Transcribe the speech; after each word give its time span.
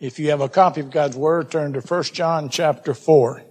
If 0.00 0.20
you 0.20 0.30
have 0.30 0.40
a 0.40 0.48
copy 0.48 0.80
of 0.80 0.92
God's 0.92 1.16
Word, 1.16 1.50
turn 1.50 1.72
to 1.72 1.80
1 1.80 2.02
John 2.04 2.50
chapter 2.50 2.94
4. 2.94 3.42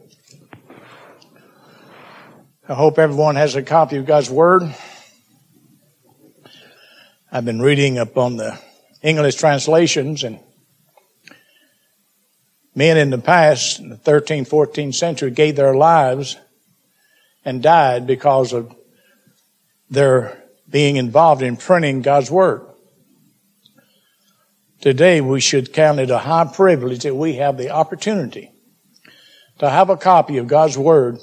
I 2.69 2.73
hope 2.73 2.97
everyone 2.97 3.35
has 3.35 3.55
a 3.55 3.61
copy 3.61 3.97
of 3.97 4.05
God's 4.05 4.29
Word. 4.29 4.73
I've 7.29 7.43
been 7.43 7.61
reading 7.61 7.97
up 7.97 8.17
on 8.17 8.37
the 8.37 8.57
English 9.01 9.35
translations 9.35 10.23
and 10.23 10.39
men 12.73 12.95
in 12.95 13.09
the 13.09 13.17
past, 13.17 13.81
in 13.81 13.89
the 13.89 13.97
13th, 13.97 14.47
14th 14.47 14.95
century, 14.95 15.31
gave 15.31 15.57
their 15.57 15.75
lives 15.75 16.37
and 17.43 17.61
died 17.61 18.07
because 18.07 18.53
of 18.53 18.73
their 19.89 20.41
being 20.69 20.95
involved 20.95 21.41
in 21.41 21.57
printing 21.57 22.01
God's 22.01 22.31
Word. 22.31 22.66
Today 24.81 25.21
we 25.21 25.39
should 25.39 25.73
count 25.73 25.99
it 25.99 26.11
a 26.11 26.19
high 26.19 26.45
privilege 26.45 27.03
that 27.03 27.15
we 27.15 27.33
have 27.35 27.57
the 27.57 27.71
opportunity 27.71 28.51
to 29.57 29.69
have 29.69 29.89
a 29.89 29.97
copy 29.97 30.37
of 30.37 30.47
God's 30.47 30.77
Word 30.77 31.17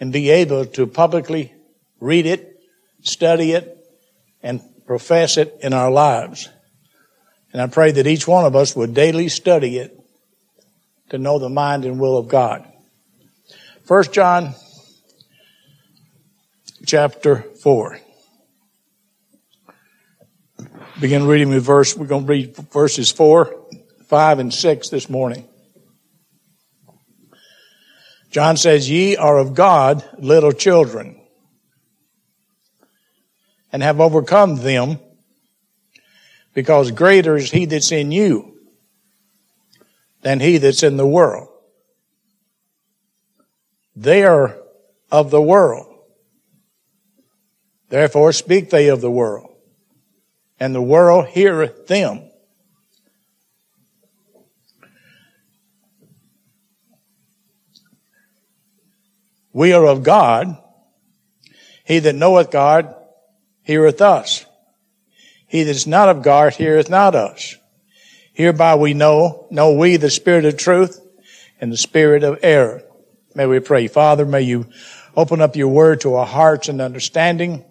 and 0.00 0.12
be 0.12 0.30
able 0.30 0.66
to 0.66 0.86
publicly 0.86 1.52
read 2.00 2.26
it, 2.26 2.58
study 3.02 3.52
it, 3.52 3.78
and 4.42 4.60
profess 4.84 5.36
it 5.36 5.56
in 5.62 5.72
our 5.72 5.90
lives. 5.92 6.48
And 7.52 7.62
I 7.62 7.68
pray 7.68 7.92
that 7.92 8.06
each 8.06 8.26
one 8.26 8.44
of 8.44 8.56
us 8.56 8.74
would 8.74 8.94
daily 8.94 9.28
study 9.28 9.78
it 9.78 9.96
to 11.10 11.18
know 11.18 11.38
the 11.38 11.48
mind 11.48 11.84
and 11.84 12.00
will 12.00 12.18
of 12.18 12.26
God. 12.26 12.66
First 13.84 14.12
John 14.12 14.54
chapter 16.84 17.42
4 17.62 18.00
begin 21.02 21.26
reading 21.26 21.48
with 21.48 21.64
verse, 21.64 21.96
we're 21.96 22.06
going 22.06 22.24
to 22.24 22.30
read 22.30 22.54
verses 22.54 23.10
4, 23.10 23.66
5, 24.06 24.38
and 24.38 24.54
6 24.54 24.88
this 24.88 25.10
morning. 25.10 25.48
John 28.30 28.56
says, 28.56 28.88
Ye 28.88 29.16
are 29.16 29.36
of 29.36 29.52
God, 29.52 30.04
little 30.20 30.52
children, 30.52 31.20
and 33.72 33.82
have 33.82 34.00
overcome 34.00 34.62
them, 34.62 35.00
because 36.54 36.92
greater 36.92 37.36
is 37.36 37.50
he 37.50 37.64
that's 37.64 37.90
in 37.90 38.12
you 38.12 38.60
than 40.20 40.38
he 40.38 40.58
that's 40.58 40.84
in 40.84 40.96
the 40.96 41.06
world. 41.06 41.48
They 43.96 44.22
are 44.22 44.56
of 45.10 45.32
the 45.32 45.42
world. 45.42 45.92
Therefore 47.88 48.32
speak 48.32 48.70
they 48.70 48.86
of 48.86 49.00
the 49.00 49.10
world 49.10 49.51
and 50.62 50.72
the 50.72 50.80
world 50.80 51.26
heareth 51.26 51.88
them. 51.88 52.22
We 59.52 59.72
are 59.72 59.84
of 59.84 60.04
God. 60.04 60.56
He 61.84 61.98
that 61.98 62.14
knoweth 62.14 62.52
God 62.52 62.94
heareth 63.62 64.00
us. 64.00 64.46
He 65.48 65.64
that 65.64 65.70
is 65.70 65.88
not 65.88 66.08
of 66.08 66.22
God 66.22 66.52
heareth 66.52 66.88
not 66.88 67.16
us. 67.16 67.56
Hereby 68.32 68.76
we 68.76 68.94
know, 68.94 69.48
know 69.50 69.72
we 69.72 69.96
the 69.96 70.10
spirit 70.10 70.44
of 70.44 70.56
truth 70.56 71.00
and 71.60 71.72
the 71.72 71.76
spirit 71.76 72.22
of 72.22 72.38
error. 72.44 72.84
May 73.34 73.46
we 73.46 73.58
pray. 73.58 73.88
Father, 73.88 74.24
may 74.24 74.42
you 74.42 74.68
open 75.16 75.40
up 75.40 75.56
your 75.56 75.68
word 75.68 76.02
to 76.02 76.14
our 76.14 76.26
hearts 76.26 76.68
and 76.68 76.80
understanding. 76.80 77.64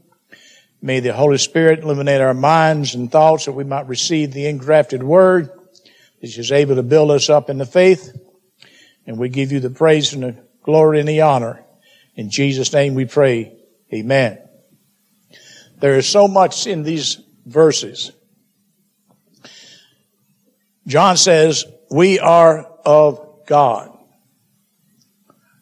May 0.82 1.00
the 1.00 1.14
Holy 1.14 1.38
Spirit 1.38 1.84
illuminate 1.84 2.22
our 2.22 2.34
minds 2.34 2.96
and 2.96 3.12
thoughts 3.12 3.46
that 3.46 3.52
we 3.52 3.64
might 3.64 3.88
receive 3.88 4.34
the 4.34 4.48
engrafted 4.48 5.04
word 5.04 5.50
which 6.22 6.38
is 6.38 6.52
able 6.52 6.76
to 6.76 6.84
build 6.84 7.12
us 7.12 7.30
up 7.30 7.50
in 7.50 7.58
the 7.58 7.66
faith. 7.66 8.16
And 9.06 9.18
we 9.18 9.30
give 9.30 9.52
you 9.52 9.60
the 9.60 9.70
praise 9.70 10.14
and 10.14 10.24
the 10.24 10.36
glory 10.64 11.00
and 11.00 11.10
the 11.10 11.22
honor. 11.22 11.66
In 12.16 12.30
Jesus' 12.30 12.72
name 12.72 12.94
we 12.94 13.06
pray. 13.06 13.58
Amen. 13.94 14.38
There 15.80 15.98
is 15.98 16.08
so 16.08 16.28
much 16.28 16.68
in 16.68 16.84
these 16.84 17.20
verses. 17.46 18.12
John 20.86 21.18
says, 21.18 21.66
we 21.90 22.20
are 22.20 22.66
of 22.86 23.46
God. 23.48 23.98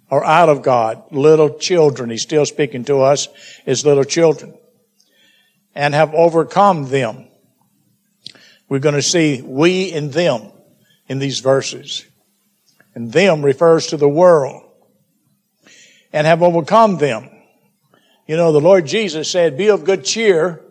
Or 0.10 0.26
out 0.26 0.50
of 0.50 0.62
God. 0.62 1.04
Little 1.12 1.58
children. 1.58 2.10
He's 2.10 2.22
still 2.22 2.46
speaking 2.46 2.84
to 2.86 3.02
us 3.02 3.30
as 3.66 3.86
little 3.86 4.04
children 4.04 4.56
and 5.76 5.94
have 5.94 6.14
overcome 6.14 6.90
them. 6.90 7.28
We're 8.68 8.80
going 8.80 8.96
to 8.96 9.02
see 9.02 9.42
we 9.42 9.92
and 9.94 10.12
them 10.14 10.52
in 11.08 11.20
these 11.20 11.40
verses. 11.40 12.06
And 12.94 13.12
them 13.12 13.44
refers 13.44 13.88
to 13.88 13.98
the 13.98 14.10
world. 14.10 14.64
And 16.12 16.26
have 16.26 16.42
overcome 16.42 16.98
them. 16.98 17.30
You 18.28 18.38
know, 18.38 18.52
the 18.52 18.62
Lord 18.62 18.86
Jesus 18.86 19.30
said, 19.30 19.58
be 19.58 19.70
of 19.70 19.84
good 19.84 20.06
cheer. 20.06 20.62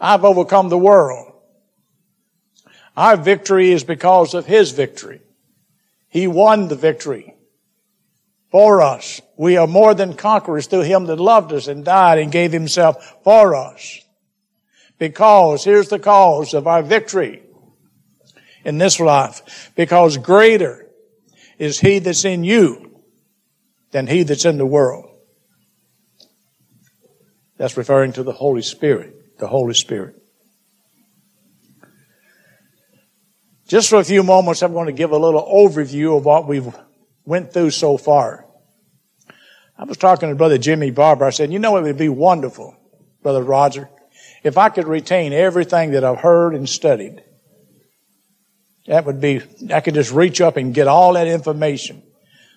I've 0.00 0.24
overcome 0.24 0.70
the 0.70 0.78
world. 0.78 1.34
Our 2.96 3.16
victory 3.16 3.70
is 3.70 3.84
because 3.84 4.34
of 4.34 4.46
His 4.46 4.70
victory. 4.72 5.20
He 6.08 6.26
won 6.26 6.68
the 6.68 6.76
victory 6.76 7.34
for 8.50 8.82
us. 8.82 9.20
We 9.36 9.56
are 9.56 9.66
more 9.66 9.94
than 9.94 10.14
conquerors 10.14 10.66
through 10.66 10.82
Him 10.82 11.06
that 11.06 11.16
loved 11.16 11.52
us 11.52 11.66
and 11.68 11.84
died 11.84 12.18
and 12.18 12.32
gave 12.32 12.52
Himself 12.52 13.22
for 13.22 13.54
us. 13.54 14.00
Because, 15.00 15.64
here's 15.64 15.88
the 15.88 15.98
cause 15.98 16.52
of 16.52 16.66
our 16.66 16.82
victory 16.82 17.42
in 18.66 18.76
this 18.76 19.00
life. 19.00 19.72
Because 19.74 20.18
greater 20.18 20.86
is 21.58 21.80
He 21.80 22.00
that's 22.00 22.26
in 22.26 22.44
you 22.44 23.00
than 23.92 24.06
He 24.06 24.24
that's 24.24 24.44
in 24.44 24.58
the 24.58 24.66
world. 24.66 25.10
That's 27.56 27.78
referring 27.78 28.12
to 28.12 28.22
the 28.22 28.32
Holy 28.32 28.60
Spirit. 28.60 29.38
The 29.38 29.48
Holy 29.48 29.72
Spirit. 29.72 30.16
Just 33.68 33.88
for 33.88 34.00
a 34.00 34.04
few 34.04 34.22
moments, 34.22 34.62
I'm 34.62 34.74
going 34.74 34.86
to 34.86 34.92
give 34.92 35.12
a 35.12 35.18
little 35.18 35.42
overview 35.42 36.18
of 36.18 36.26
what 36.26 36.46
we've 36.46 36.74
went 37.24 37.54
through 37.54 37.70
so 37.70 37.96
far. 37.96 38.44
I 39.78 39.84
was 39.84 39.96
talking 39.96 40.28
to 40.28 40.34
Brother 40.34 40.58
Jimmy 40.58 40.90
Barber. 40.90 41.24
I 41.24 41.30
said, 41.30 41.50
you 41.50 41.58
know, 41.58 41.78
it 41.78 41.82
would 41.84 41.96
be 41.96 42.10
wonderful, 42.10 42.76
Brother 43.22 43.42
Roger, 43.42 43.88
if 44.42 44.58
I 44.58 44.68
could 44.68 44.86
retain 44.86 45.32
everything 45.32 45.92
that 45.92 46.04
I've 46.04 46.18
heard 46.18 46.54
and 46.54 46.68
studied, 46.68 47.22
that 48.86 49.04
would 49.04 49.20
be, 49.20 49.42
I 49.72 49.80
could 49.80 49.94
just 49.94 50.12
reach 50.12 50.40
up 50.40 50.56
and 50.56 50.74
get 50.74 50.88
all 50.88 51.14
that 51.14 51.26
information. 51.26 52.02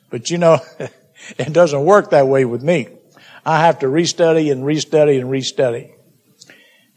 But 0.09 0.31
you 0.31 0.37
know, 0.37 0.59
it 1.37 1.53
doesn't 1.53 1.85
work 1.85 2.11
that 2.11 2.27
way 2.27 2.45
with 2.45 2.63
me. 2.63 2.87
I 3.45 3.59
have 3.59 3.79
to 3.79 3.87
restudy 3.87 4.51
and 4.51 4.63
restudy 4.63 5.19
and 5.19 5.29
restudy. 5.29 5.91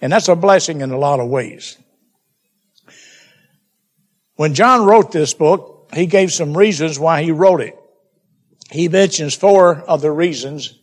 And 0.01 0.13
that's 0.13 0.29
a 0.29 0.37
blessing 0.37 0.81
in 0.81 0.91
a 0.91 0.99
lot 0.99 1.21
of 1.21 1.29
ways. 1.29 1.77
When 4.37 4.55
John 4.55 4.85
wrote 4.85 5.13
this 5.13 5.35
book, 5.35 5.91
he 5.95 6.07
gave 6.07 6.33
some 6.33 6.57
reasons 6.57 6.99
why 6.99 7.23
he 7.23 7.33
wrote 7.33 7.61
it. 7.61 7.77
He 8.71 8.89
mentions 8.89 9.35
four 9.35 9.81
of 9.81 10.03
the 10.03 10.11
reasons 10.11 10.79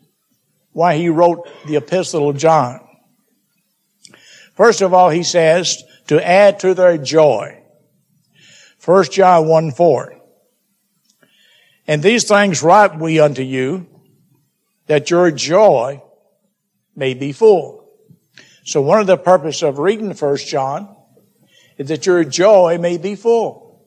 why 0.72 0.98
he 0.98 1.10
wrote 1.10 1.48
the 1.68 1.76
Epistle 1.76 2.30
of 2.30 2.38
John. 2.38 2.80
First 4.54 4.82
of 4.82 4.94
all, 4.94 5.10
he 5.10 5.24
says 5.24 5.84
to 6.08 6.26
add 6.26 6.60
to 6.60 6.74
their 6.74 6.98
joy. 6.98 7.62
1 8.86 9.04
John 9.06 9.48
1 9.48 9.72
4. 9.72 10.20
And 11.88 12.02
these 12.02 12.26
things 12.26 12.64
write 12.64 12.98
we 12.98 13.20
unto 13.20 13.42
you 13.42 13.88
that 14.88 15.10
your 15.10 15.32
joy 15.32 16.02
may 16.96 17.14
be 17.14 17.32
full. 17.32 17.90
So 18.66 18.82
one 18.82 19.00
of 19.00 19.08
the 19.08 19.18
purposes 19.18 19.64
of 19.64 19.80
reading 19.80 20.12
1 20.12 20.38
John 20.38 20.96
is 21.78 21.88
that 21.90 22.06
your 22.06 22.24
joy 22.24 22.78
may 22.80 22.98
be 22.98 23.16
full. 23.16 23.86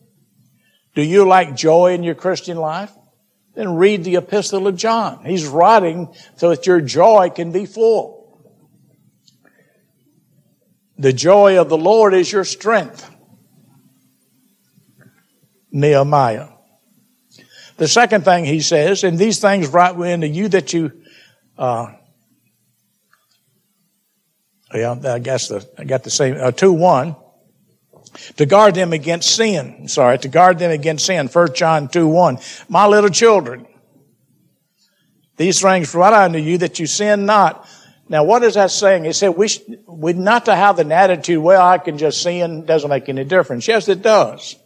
Do 0.95 1.03
you 1.03 1.27
like 1.27 1.55
joy 1.55 1.93
in 1.93 2.03
your 2.03 2.15
Christian 2.15 2.57
life? 2.57 2.93
Then 3.55 3.77
read 3.77 4.05
the 4.05 4.17
epistle 4.17 4.67
of 4.67 4.77
John. 4.77 5.25
He's 5.25 5.47
writing 5.47 6.15
so 6.37 6.51
that 6.51 6.67
your 6.67 6.81
joy 6.81 7.31
can 7.35 7.53
be 7.53 7.65
full. 7.65 8.16
The 10.99 11.13
joy 11.13 11.61
of 11.61 11.69
the 11.69 11.77
Lord 11.77 12.15
is 12.15 12.31
your 12.31 12.45
strength. 12.45 13.11
Nehemiah. 15.71 16.49
The 17.77 17.89
second 17.89 18.25
thing 18.25 18.47
he 18.47 18.61
says, 18.61 19.05
and 19.05 19.19
these 19.19 19.39
things 19.39 19.69
write 19.69 19.97
we 19.97 20.11
unto 20.11 20.27
you 20.27 20.49
that 20.49 20.73
you, 20.73 20.93
uh, 21.59 21.93
yeah, 24.75 24.97
I 25.05 25.19
guess 25.19 25.49
the, 25.49 25.69
I 25.77 25.85
got 25.85 26.03
the 26.03 26.11
same, 26.11 26.37
uh, 26.41 26.51
2 26.51 26.73
1. 26.73 27.17
To 28.37 28.47
guard 28.47 28.75
them 28.75 28.95
against 28.95 29.35
sin. 29.35 29.89
Sorry, 29.89 30.19
to 30.19 30.29
guard 30.29 30.59
them 30.59 30.71
against 30.71 31.05
sin. 31.05 31.29
1 31.29 31.55
John 31.55 31.89
2 31.89 32.09
1. 32.09 32.39
My 32.69 32.87
little 32.87 33.11
children, 33.11 33.67
these 35.37 35.61
things 35.61 35.95
write 35.95 36.15
unto 36.15 36.39
you 36.39 36.57
that 36.59 36.79
you 36.79 36.87
sin 36.87 37.27
not. 37.27 37.69
Now, 38.09 38.23
what 38.25 38.45
is 38.45 38.55
that 38.55 38.71
saying? 38.71 39.05
It 39.05 39.15
said 39.15 39.31
we, 39.31 39.49
we 39.89 40.13
not 40.13 40.45
to 40.45 40.55
have 40.55 40.79
an 40.79 40.93
attitude, 40.93 41.43
well, 41.43 41.61
I 41.61 41.79
can 41.79 41.99
just 41.99 42.23
sin, 42.23 42.65
doesn't 42.65 42.89
make 42.89 43.09
any 43.09 43.25
difference. 43.25 43.67
Yes, 43.67 43.89
it 43.89 44.03
does. 44.03 44.57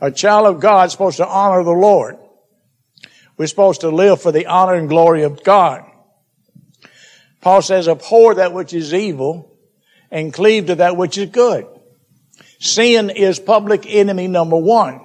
A 0.00 0.10
child 0.10 0.46
of 0.46 0.60
God 0.60 0.86
is 0.86 0.92
supposed 0.92 1.16
to 1.16 1.26
honor 1.26 1.64
the 1.64 1.70
Lord. 1.70 2.18
We're 3.36 3.46
supposed 3.46 3.80
to 3.80 3.88
live 3.88 4.20
for 4.20 4.30
the 4.30 4.46
honor 4.46 4.74
and 4.74 4.88
glory 4.88 5.22
of 5.22 5.42
God. 5.42 5.84
Paul 7.40 7.62
says, 7.62 7.88
abhor 7.88 8.34
that 8.34 8.52
which 8.52 8.74
is 8.74 8.92
evil 8.92 9.56
and 10.10 10.32
cleave 10.32 10.66
to 10.66 10.74
that 10.76 10.96
which 10.96 11.16
is 11.16 11.30
good. 11.30 11.66
Sin 12.58 13.10
is 13.10 13.38
public 13.38 13.84
enemy 13.86 14.26
number 14.26 14.56
one. 14.56 15.00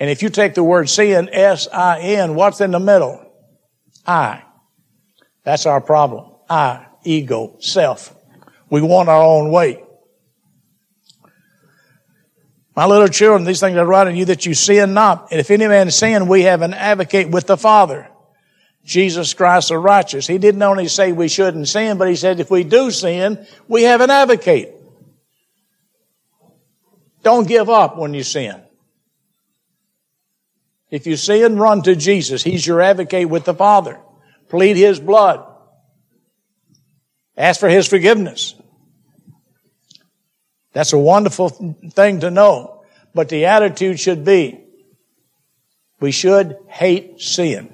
And 0.00 0.10
if 0.10 0.22
you 0.22 0.28
take 0.28 0.54
the 0.54 0.64
word 0.64 0.88
sin, 0.88 1.28
S-I-N, 1.30 2.34
what's 2.34 2.60
in 2.60 2.70
the 2.70 2.80
middle? 2.80 3.22
I. 4.06 4.42
That's 5.46 5.64
our 5.64 5.80
problem. 5.80 6.28
I, 6.50 6.86
ego, 7.04 7.54
self. 7.60 8.12
We 8.68 8.82
want 8.82 9.08
our 9.08 9.22
own 9.22 9.52
way. 9.52 9.80
My 12.74 12.86
little 12.86 13.06
children, 13.06 13.44
these 13.44 13.60
things 13.60 13.76
I 13.78 13.84
write 13.84 14.08
unto 14.08 14.18
you 14.18 14.24
that 14.24 14.44
you 14.44 14.54
sin 14.54 14.92
not. 14.92 15.28
And 15.30 15.38
if 15.38 15.52
any 15.52 15.68
man 15.68 15.92
sin, 15.92 16.26
we 16.26 16.42
have 16.42 16.62
an 16.62 16.74
advocate 16.74 17.30
with 17.30 17.46
the 17.46 17.56
Father. 17.56 18.08
Jesus 18.84 19.34
Christ 19.34 19.68
the 19.68 19.78
righteous. 19.78 20.26
He 20.26 20.38
didn't 20.38 20.62
only 20.62 20.88
say 20.88 21.12
we 21.12 21.28
shouldn't 21.28 21.68
sin, 21.68 21.96
but 21.96 22.08
he 22.08 22.16
said 22.16 22.40
if 22.40 22.50
we 22.50 22.64
do 22.64 22.90
sin, 22.90 23.46
we 23.68 23.84
have 23.84 24.00
an 24.00 24.10
advocate. 24.10 24.74
Don't 27.22 27.46
give 27.46 27.70
up 27.70 27.96
when 27.96 28.14
you 28.14 28.24
sin. 28.24 28.60
If 30.90 31.06
you 31.06 31.16
sin, 31.16 31.56
run 31.56 31.82
to 31.82 31.94
Jesus. 31.94 32.42
He's 32.42 32.66
your 32.66 32.80
advocate 32.80 33.28
with 33.28 33.44
the 33.44 33.54
Father. 33.54 34.00
Plead 34.48 34.76
His 34.76 35.00
blood. 35.00 35.46
Ask 37.36 37.60
for 37.60 37.68
His 37.68 37.86
forgiveness. 37.86 38.54
That's 40.72 40.92
a 40.92 40.98
wonderful 40.98 41.48
thing 41.48 42.20
to 42.20 42.30
know. 42.30 42.84
But 43.14 43.30
the 43.30 43.46
attitude 43.46 43.98
should 43.98 44.24
be, 44.24 44.62
we 46.00 46.12
should 46.12 46.56
hate 46.68 47.20
sin. 47.20 47.72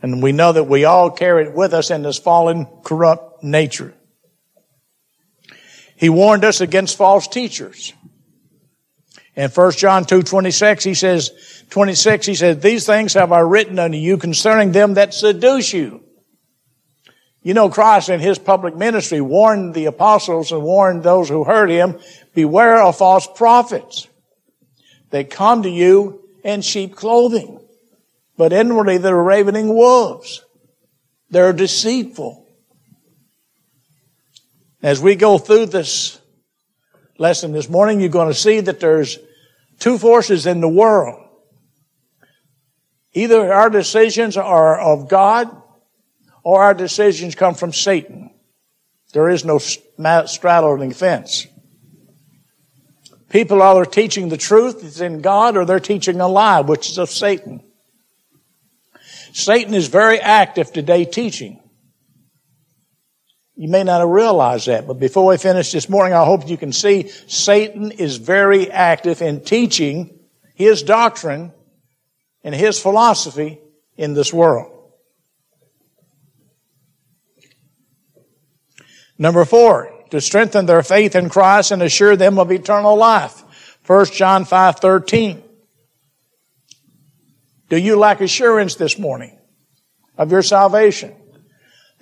And 0.00 0.22
we 0.22 0.32
know 0.32 0.52
that 0.52 0.64
we 0.64 0.84
all 0.84 1.10
carry 1.10 1.44
it 1.44 1.54
with 1.54 1.74
us 1.74 1.90
in 1.90 2.02
this 2.02 2.18
fallen, 2.18 2.66
corrupt 2.82 3.44
nature. 3.44 3.94
He 5.96 6.08
warned 6.08 6.44
us 6.44 6.60
against 6.60 6.96
false 6.96 7.28
teachers. 7.28 7.92
In 9.34 9.48
1 9.48 9.72
John 9.72 10.04
2, 10.04 10.22
26, 10.22 10.84
he 10.84 10.94
says, 10.94 11.30
26, 11.70 12.26
he 12.26 12.34
says, 12.34 12.58
These 12.58 12.84
things 12.84 13.14
have 13.14 13.32
I 13.32 13.40
written 13.40 13.78
unto 13.78 13.96
you 13.96 14.18
concerning 14.18 14.72
them 14.72 14.94
that 14.94 15.14
seduce 15.14 15.72
you. 15.72 16.04
You 17.42 17.54
know, 17.54 17.70
Christ 17.70 18.08
in 18.08 18.20
his 18.20 18.38
public 18.38 18.76
ministry 18.76 19.20
warned 19.20 19.74
the 19.74 19.86
apostles 19.86 20.52
and 20.52 20.62
warned 20.62 21.02
those 21.02 21.28
who 21.28 21.44
heard 21.44 21.70
him, 21.70 21.98
beware 22.34 22.82
of 22.82 22.96
false 22.96 23.26
prophets. 23.26 24.06
They 25.10 25.24
come 25.24 25.62
to 25.62 25.70
you 25.70 26.28
in 26.44 26.60
sheep 26.60 26.94
clothing, 26.94 27.60
but 28.36 28.52
inwardly 28.52 28.98
they're 28.98 29.16
ravening 29.16 29.74
wolves. 29.74 30.44
They're 31.30 31.52
deceitful. 31.52 32.46
As 34.82 35.00
we 35.00 35.16
go 35.16 35.38
through 35.38 35.66
this 35.66 36.18
lesson 37.18 37.52
this 37.52 37.68
morning, 37.68 38.00
you're 38.00 38.08
going 38.08 38.28
to 38.28 38.34
see 38.34 38.60
that 38.60 38.80
there's 38.80 39.18
two 39.78 39.98
forces 39.98 40.46
in 40.46 40.60
the 40.60 40.68
world. 40.68 41.18
Either 43.14 43.52
our 43.52 43.68
decisions 43.68 44.36
are 44.36 44.80
of 44.80 45.08
God 45.08 45.54
or 46.42 46.62
our 46.62 46.74
decisions 46.74 47.34
come 47.34 47.54
from 47.54 47.72
Satan. 47.72 48.30
There 49.12 49.28
is 49.28 49.44
no 49.44 49.58
straddling 49.58 50.92
fence. 50.92 51.46
People 53.28 53.62
are 53.62 53.76
either 53.76 53.90
teaching 53.90 54.28
the 54.28 54.36
truth 54.36 54.82
that's 54.82 55.00
in 55.00 55.20
God 55.20 55.56
or 55.56 55.64
they're 55.64 55.80
teaching 55.80 56.20
a 56.20 56.28
lie, 56.28 56.60
which 56.60 56.90
is 56.90 56.98
of 56.98 57.10
Satan. 57.10 57.62
Satan 59.32 59.72
is 59.72 59.88
very 59.88 60.18
active 60.18 60.72
today 60.72 61.04
teaching. 61.04 61.61
You 63.54 63.68
may 63.68 63.84
not 63.84 64.00
have 64.00 64.08
realized 64.08 64.66
that, 64.66 64.86
but 64.86 64.98
before 64.98 65.26
we 65.26 65.36
finish 65.36 65.72
this 65.72 65.88
morning, 65.88 66.14
I 66.14 66.24
hope 66.24 66.48
you 66.48 66.56
can 66.56 66.72
see 66.72 67.08
Satan 67.26 67.90
is 67.90 68.16
very 68.16 68.70
active 68.70 69.20
in 69.20 69.42
teaching 69.42 70.18
his 70.54 70.82
doctrine 70.82 71.52
and 72.42 72.54
his 72.54 72.80
philosophy 72.80 73.60
in 73.96 74.14
this 74.14 74.32
world. 74.32 74.70
Number 79.18 79.44
four, 79.44 79.92
to 80.10 80.20
strengthen 80.20 80.66
their 80.66 80.82
faith 80.82 81.14
in 81.14 81.28
Christ 81.28 81.70
and 81.70 81.82
assure 81.82 82.16
them 82.16 82.38
of 82.38 82.50
eternal 82.50 82.96
life. 82.96 83.44
1 83.86 84.06
John 84.06 84.44
5, 84.44 84.76
13. 84.76 85.42
Do 87.68 87.76
you 87.76 87.96
lack 87.96 88.20
assurance 88.20 88.74
this 88.74 88.98
morning 88.98 89.38
of 90.18 90.30
your 90.30 90.42
salvation? 90.42 91.14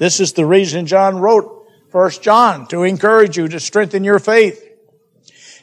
This 0.01 0.19
is 0.19 0.33
the 0.33 0.47
reason 0.47 0.87
John 0.87 1.19
wrote 1.19 1.67
1 1.93 2.11
John, 2.23 2.67
to 2.69 2.85
encourage 2.85 3.37
you 3.37 3.49
to 3.49 3.61
strengthen 3.61 4.03
your 4.03 4.19
faith. 4.19 4.67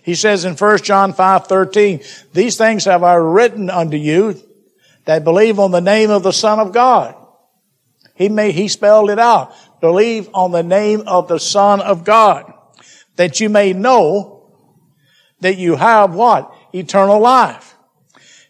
He 0.04 0.14
says 0.14 0.46
in 0.46 0.54
1 0.54 0.78
John 0.84 1.12
5, 1.14 1.48
13, 1.48 2.02
These 2.34 2.56
things 2.56 2.86
have 2.86 3.02
I 3.02 3.16
written 3.16 3.72
unto 3.72 3.98
you 3.98 4.40
that 5.06 5.24
believe 5.24 5.58
on 5.58 5.72
the 5.72 5.82
name 5.82 6.12
of 6.12 6.22
the 6.22 6.32
Son 6.32 6.60
of 6.60 6.72
God. 6.72 7.16
He 8.14 8.30
he 8.52 8.68
spelled 8.68 9.10
it 9.10 9.18
out. 9.18 9.56
Believe 9.82 10.30
on 10.36 10.52
the 10.52 10.64
name 10.64 11.02
of 11.08 11.28
the 11.28 11.40
Son 11.40 11.82
of 11.82 12.04
God. 12.04 12.54
That 13.16 13.40
you 13.40 13.50
may 13.50 13.74
know 13.74 14.52
that 15.40 15.58
you 15.58 15.78
have 15.78 16.14
what? 16.14 16.54
Eternal 16.74 17.20
life 17.20 17.67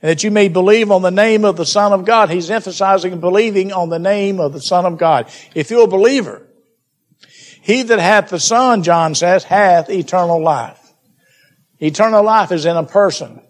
and 0.01 0.09
that 0.09 0.23
you 0.23 0.31
may 0.31 0.47
believe 0.47 0.91
on 0.91 1.01
the 1.01 1.11
name 1.11 1.44
of 1.44 1.57
the 1.57 1.65
Son 1.65 1.91
of 1.91 2.05
God. 2.05 2.29
He's 2.29 2.51
emphasizing 2.51 3.19
believing 3.19 3.71
on 3.71 3.89
the 3.89 3.99
name 3.99 4.39
of 4.39 4.53
the 4.53 4.61
Son 4.61 4.85
of 4.85 4.97
God. 4.97 5.29
If 5.55 5.71
you're 5.71 5.85
a 5.85 5.88
believer, 5.88 6.44
he 7.61 7.83
that 7.83 7.99
hath 7.99 8.29
the 8.29 8.39
Son, 8.39 8.83
John 8.83 9.15
says, 9.15 9.44
hath 9.44 9.89
eternal 9.89 10.41
life. 10.41 10.79
Eternal 11.79 12.23
life 12.23 12.51
is 12.51 12.65
in 12.65 12.77
a 12.77 12.83
person. 12.83 13.41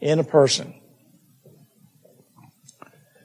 In 0.00 0.18
a 0.18 0.24
person. 0.24 0.74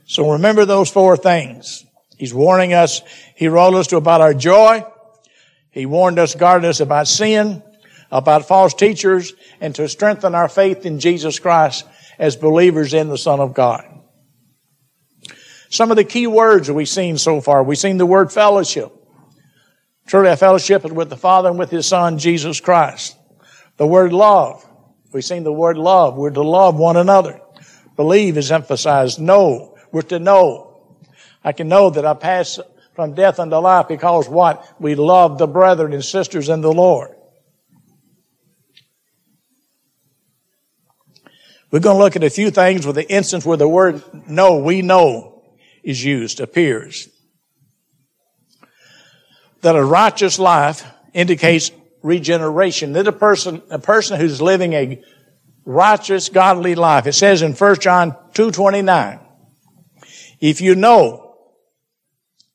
So 0.05 0.33
remember 0.33 0.65
those 0.65 0.91
four 0.91 1.17
things. 1.17 1.83
He's 2.17 2.33
warning 2.33 2.73
us. 2.73 3.01
He 3.35 3.47
wrote 3.47 3.73
us 3.73 3.87
to 3.87 3.97
about 3.97 4.21
our 4.21 4.33
joy. 4.33 4.85
He 5.71 5.85
warned 5.85 6.19
us, 6.19 6.35
guarded 6.35 6.69
us 6.69 6.79
about 6.79 7.07
sin, 7.07 7.63
about 8.11 8.47
false 8.47 8.73
teachers, 8.73 9.33
and 9.59 9.75
to 9.75 9.89
strengthen 9.89 10.35
our 10.35 10.47
faith 10.47 10.85
in 10.85 10.99
Jesus 10.99 11.39
Christ 11.39 11.85
as 12.17 12.35
believers 12.35 12.93
in 12.93 13.09
the 13.09 13.17
Son 13.17 13.39
of 13.39 13.53
God. 13.53 13.85
Some 15.69 15.91
of 15.91 15.97
the 15.97 16.03
key 16.03 16.27
words 16.27 16.71
we've 16.71 16.87
seen 16.87 17.17
so 17.17 17.41
far, 17.41 17.63
we've 17.63 17.77
seen 17.77 17.97
the 17.97 18.05
word 18.05 18.31
fellowship. 18.31 18.91
Truly, 20.07 20.29
a 20.29 20.37
fellowship 20.37 20.85
is 20.85 20.91
with 20.91 21.09
the 21.09 21.17
Father 21.17 21.49
and 21.49 21.57
with 21.57 21.71
His 21.71 21.87
Son, 21.87 22.19
Jesus 22.19 22.59
Christ. 22.59 23.17
The 23.77 23.87
word 23.87 24.13
love. 24.13 24.65
We've 25.11 25.25
seen 25.25 25.43
the 25.43 25.51
word 25.51 25.77
love. 25.77 26.15
We're 26.15 26.29
to 26.29 26.43
love 26.43 26.75
one 26.75 26.97
another. 26.97 27.41
Believe 27.95 28.37
is 28.37 28.51
emphasized. 28.51 29.19
Know. 29.19 29.77
We're 29.91 30.01
to 30.03 30.19
know. 30.19 30.97
I 31.43 31.53
can 31.53 31.67
know 31.67 31.89
that 31.89 32.05
I 32.05 32.13
pass 32.13 32.59
from 32.93 33.13
death 33.13 33.39
unto 33.39 33.55
life 33.57 33.87
because 33.87 34.27
what? 34.27 34.65
We 34.79 34.95
love 34.95 35.37
the 35.37 35.47
brethren 35.47 35.93
and 35.93 36.03
sisters 36.03 36.49
in 36.49 36.61
the 36.61 36.71
Lord. 36.71 37.14
We're 41.75 41.81
going 41.81 41.97
to 41.97 42.03
look 42.03 42.15
at 42.15 42.23
a 42.23 42.29
few 42.29 42.51
things 42.51 42.87
with 42.87 42.95
the 42.95 43.11
instance 43.11 43.45
where 43.45 43.57
the 43.57 43.67
word 43.67 44.01
know, 44.29 44.59
we 44.59 44.81
know, 44.81 45.43
is 45.83 46.01
used, 46.01 46.39
appears. 46.39 47.09
That 49.59 49.75
a 49.75 49.83
righteous 49.83 50.39
life 50.39 50.85
indicates 51.13 51.71
regeneration. 52.01 52.93
That 52.93 53.07
a 53.07 53.11
person, 53.11 53.61
a 53.69 53.77
person 53.77 54.17
who's 54.17 54.41
living 54.41 54.71
a 54.71 55.03
righteous, 55.65 56.29
godly 56.29 56.75
life. 56.75 57.07
It 57.07 57.11
says 57.11 57.41
in 57.41 57.51
1 57.51 57.79
John 57.81 58.15
2.29, 58.31 59.19
if 60.39 60.61
you 60.61 60.75
know 60.75 61.35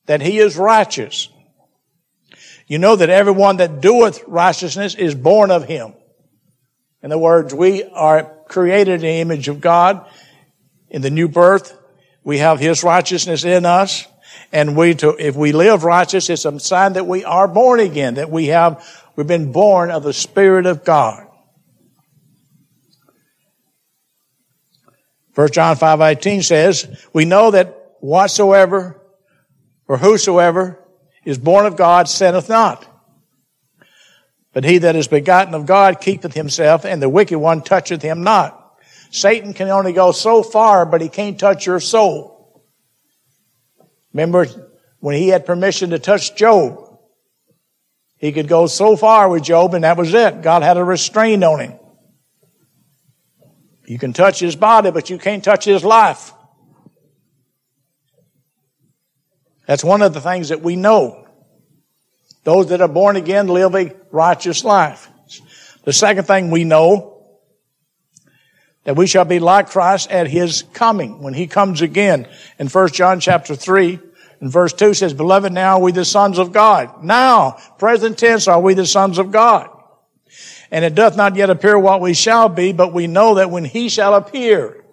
that 0.07 0.21
he 0.21 0.39
is 0.39 0.57
righteous, 0.57 1.29
you 2.65 2.79
know 2.79 2.95
that 2.95 3.11
everyone 3.11 3.57
that 3.57 3.81
doeth 3.81 4.23
righteousness 4.25 4.95
is 4.95 5.13
born 5.13 5.51
of 5.51 5.65
him. 5.65 5.93
In 7.03 7.11
the 7.11 7.19
words, 7.19 7.53
we 7.53 7.83
are 7.83 8.40
created 8.51 8.95
in 8.95 9.01
the 9.01 9.19
image 9.21 9.47
of 9.47 9.61
God. 9.61 10.05
In 10.89 11.01
the 11.01 11.09
new 11.09 11.27
birth, 11.27 11.75
we 12.23 12.37
have 12.37 12.59
His 12.59 12.83
righteousness 12.83 13.43
in 13.43 13.65
us. 13.65 14.05
And 14.51 14.75
we, 14.75 14.93
to, 14.95 15.15
if 15.17 15.35
we 15.35 15.53
live 15.53 15.83
righteous, 15.83 16.29
it's 16.29 16.45
a 16.45 16.59
sign 16.59 16.93
that 16.93 17.07
we 17.07 17.23
are 17.23 17.47
born 17.47 17.79
again, 17.79 18.15
that 18.15 18.29
we 18.29 18.47
have, 18.47 18.85
we've 19.15 19.25
been 19.25 19.51
born 19.51 19.89
of 19.89 20.03
the 20.03 20.13
Spirit 20.13 20.65
of 20.65 20.83
God. 20.83 21.25
1 25.35 25.51
John 25.51 25.77
5, 25.77 26.01
18 26.01 26.41
says, 26.41 27.07
we 27.13 27.23
know 27.23 27.51
that 27.51 27.93
whatsoever 28.01 29.01
or 29.87 29.97
whosoever 29.97 30.77
is 31.23 31.37
born 31.37 31.65
of 31.65 31.77
God 31.77 32.09
sinneth 32.09 32.49
not. 32.49 32.85
But 34.53 34.65
he 34.65 34.79
that 34.79 34.95
is 34.95 35.07
begotten 35.07 35.53
of 35.53 35.65
God 35.65 36.01
keepeth 36.01 36.33
himself, 36.33 36.85
and 36.85 37.01
the 37.01 37.09
wicked 37.09 37.37
one 37.37 37.61
toucheth 37.61 38.01
him 38.01 38.23
not. 38.23 38.57
Satan 39.09 39.53
can 39.53 39.69
only 39.69 39.93
go 39.93 40.11
so 40.11 40.43
far, 40.43 40.85
but 40.85 41.01
he 41.01 41.09
can't 41.09 41.39
touch 41.39 41.65
your 41.65 41.79
soul. 41.79 42.63
Remember 44.13 44.45
when 44.99 45.15
he 45.15 45.29
had 45.29 45.45
permission 45.45 45.91
to 45.91 45.99
touch 45.99 46.35
Job? 46.35 46.99
He 48.17 48.31
could 48.31 48.47
go 48.47 48.67
so 48.67 48.95
far 48.95 49.29
with 49.29 49.43
Job, 49.43 49.73
and 49.73 49.83
that 49.83 49.97
was 49.97 50.13
it. 50.13 50.41
God 50.41 50.63
had 50.63 50.77
a 50.77 50.83
restraint 50.83 51.43
on 51.43 51.59
him. 51.59 51.73
You 53.85 53.97
can 53.97 54.13
touch 54.13 54.39
his 54.39 54.55
body, 54.55 54.91
but 54.91 55.09
you 55.09 55.17
can't 55.17 55.43
touch 55.43 55.65
his 55.65 55.83
life. 55.83 56.33
That's 59.65 59.83
one 59.83 60.01
of 60.01 60.13
the 60.13 60.21
things 60.21 60.49
that 60.49 60.61
we 60.61 60.75
know. 60.75 61.20
Those 62.43 62.69
that 62.69 62.81
are 62.81 62.87
born 62.87 63.15
again 63.15 63.47
live 63.47 63.75
a 63.75 63.95
righteous 64.11 64.63
life. 64.63 65.09
The 65.83 65.93
second 65.93 66.25
thing 66.25 66.51
we 66.51 66.63
know 66.63 67.11
that 68.83 68.95
we 68.95 69.07
shall 69.07 69.25
be 69.25 69.39
like 69.39 69.69
Christ 69.69 70.09
at 70.09 70.27
his 70.27 70.63
coming 70.73 71.21
when 71.21 71.33
he 71.33 71.47
comes 71.47 71.81
again. 71.81 72.27
In 72.57 72.67
1 72.67 72.89
John 72.89 73.19
chapter 73.19 73.55
3 73.55 73.99
and 74.39 74.51
verse 74.51 74.73
2 74.73 74.95
says, 74.95 75.13
Beloved, 75.13 75.53
now 75.53 75.77
are 75.77 75.81
we 75.81 75.91
the 75.91 76.05
sons 76.05 76.39
of 76.39 76.51
God. 76.51 77.03
Now, 77.03 77.57
present 77.77 78.17
tense, 78.17 78.47
are 78.47 78.59
we 78.59 78.73
the 78.73 78.87
sons 78.87 79.19
of 79.19 79.31
God. 79.31 79.69
And 80.71 80.83
it 80.83 80.95
doth 80.95 81.15
not 81.15 81.35
yet 81.35 81.49
appear 81.49 81.77
what 81.77 82.01
we 82.01 82.13
shall 82.13 82.49
be, 82.49 82.73
but 82.73 82.93
we 82.93 83.05
know 83.05 83.35
that 83.35 83.51
when 83.51 83.65
he 83.65 83.89
shall 83.89 84.15
appear, 84.15 84.83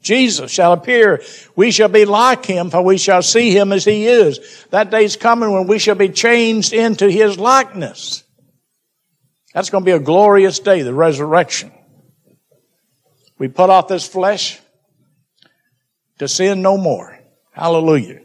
Jesus 0.00 0.50
shall 0.50 0.72
appear, 0.72 1.22
we 1.56 1.70
shall 1.70 1.88
be 1.88 2.04
like 2.04 2.44
him, 2.46 2.70
for 2.70 2.82
we 2.82 2.98
shall 2.98 3.22
see 3.22 3.50
him 3.50 3.72
as 3.72 3.84
he 3.84 4.06
is. 4.06 4.66
That 4.70 4.90
day's 4.90 5.16
coming 5.16 5.52
when 5.52 5.66
we 5.66 5.78
shall 5.78 5.96
be 5.96 6.08
changed 6.08 6.72
into 6.72 7.10
his 7.10 7.38
likeness. 7.38 8.22
That's 9.52 9.70
going 9.70 9.82
to 9.82 9.86
be 9.86 9.92
a 9.92 9.98
glorious 9.98 10.60
day, 10.60 10.82
the 10.82 10.94
resurrection. 10.94 11.72
We 13.38 13.48
put 13.48 13.70
off 13.70 13.88
this 13.88 14.06
flesh 14.06 14.60
to 16.18 16.28
sin 16.28 16.62
no 16.62 16.76
more. 16.76 17.18
Hallelujah. 17.52 18.20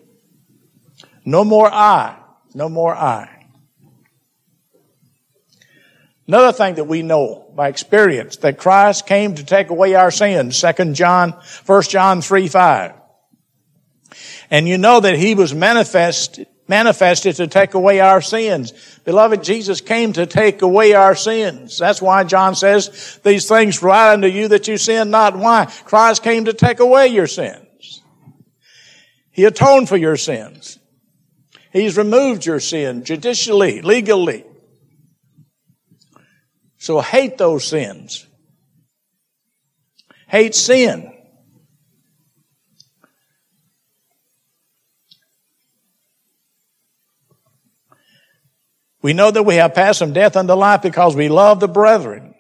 No 1.26 1.44
more 1.44 1.72
I. 1.72 2.18
No 2.54 2.70
more 2.70 2.94
I. 2.94 3.43
Another 6.28 6.54
thing 6.54 6.76
that 6.76 6.86
we 6.86 7.02
know 7.02 7.52
by 7.54 7.68
experience 7.68 8.38
that 8.38 8.58
Christ 8.58 9.06
came 9.06 9.36
to 9.36 9.44
take 9.44 9.70
away 9.70 9.96
our 9.96 10.12
sins, 10.12 10.62
2 10.62 10.94
John, 10.94 11.32
1 11.66 11.84
John 11.84 12.22
3, 12.22 12.48
5. 12.48 12.94
And 14.50 14.68
you 14.68 14.78
know 14.78 15.00
that 15.02 15.16
he 15.16 15.36
was 15.36 15.54
manifest, 15.54 16.40
manifested 16.68 17.36
to 17.38 17.48
take 17.48 17.74
away 17.74 18.00
our 18.00 18.22
sins. 18.22 18.72
Beloved, 19.04 19.44
Jesus 19.44 19.82
came 19.82 20.14
to 20.14 20.26
take 20.26 20.62
away 20.62 20.94
our 20.94 21.16
sins. 21.16 21.78
That's 21.78 22.02
why 22.02 22.24
John 22.24 22.56
says, 22.56 23.20
these 23.24 23.48
things 23.48 23.82
write 23.84 24.14
unto 24.14 24.28
you 24.28 24.48
that 24.50 24.68
you 24.68 24.78
sin 24.78 25.12
not. 25.12 25.36
Why? 25.36 25.66
Christ 25.84 26.24
came 26.24 26.46
to 26.46 26.54
take 26.54 26.80
away 26.80 27.08
your 27.08 27.28
sins. 27.28 28.02
He 29.32 29.44
atoned 29.44 29.90
for 29.90 29.98
your 29.98 30.16
sins. 30.16 30.80
He's 31.74 31.98
removed 31.98 32.46
your 32.46 32.60
sin 32.60 33.04
judicially, 33.04 33.82
legally. 33.82 34.46
So 36.84 37.00
hate 37.00 37.38
those 37.38 37.64
sins. 37.64 38.28
Hate 40.28 40.54
sin. 40.54 41.14
We 49.02 49.14
know 49.14 49.32
that 49.32 49.44
we 49.44 49.56
have 49.56 49.74
passed 49.74 50.00
from 50.00 50.12
death 50.12 50.36
unto 50.36 50.52
life 50.56 50.82
because 50.82 51.16
we 51.16 51.30
love 51.30 51.62
the 51.62 51.70
brethren. 51.70 52.36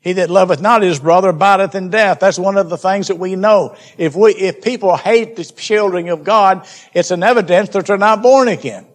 He 0.00 0.12
that 0.14 0.28
loveth 0.28 0.60
not 0.60 0.82
his 0.82 0.98
brother 0.98 1.28
abideth 1.28 1.76
in 1.76 1.90
death. 1.90 2.18
That's 2.18 2.36
one 2.36 2.56
of 2.56 2.70
the 2.70 2.78
things 2.78 3.06
that 3.06 3.18
we 3.20 3.36
know. 3.36 3.76
If 3.96 4.16
we, 4.16 4.32
if 4.32 4.60
people 4.60 4.96
hate 4.96 5.36
the 5.36 5.44
children 5.44 6.08
of 6.08 6.24
God, 6.24 6.66
it's 6.94 7.12
an 7.12 7.22
evidence 7.22 7.68
that 7.68 7.86
they're 7.86 7.96
not 7.96 8.22
born 8.22 8.48
again. 8.48 8.88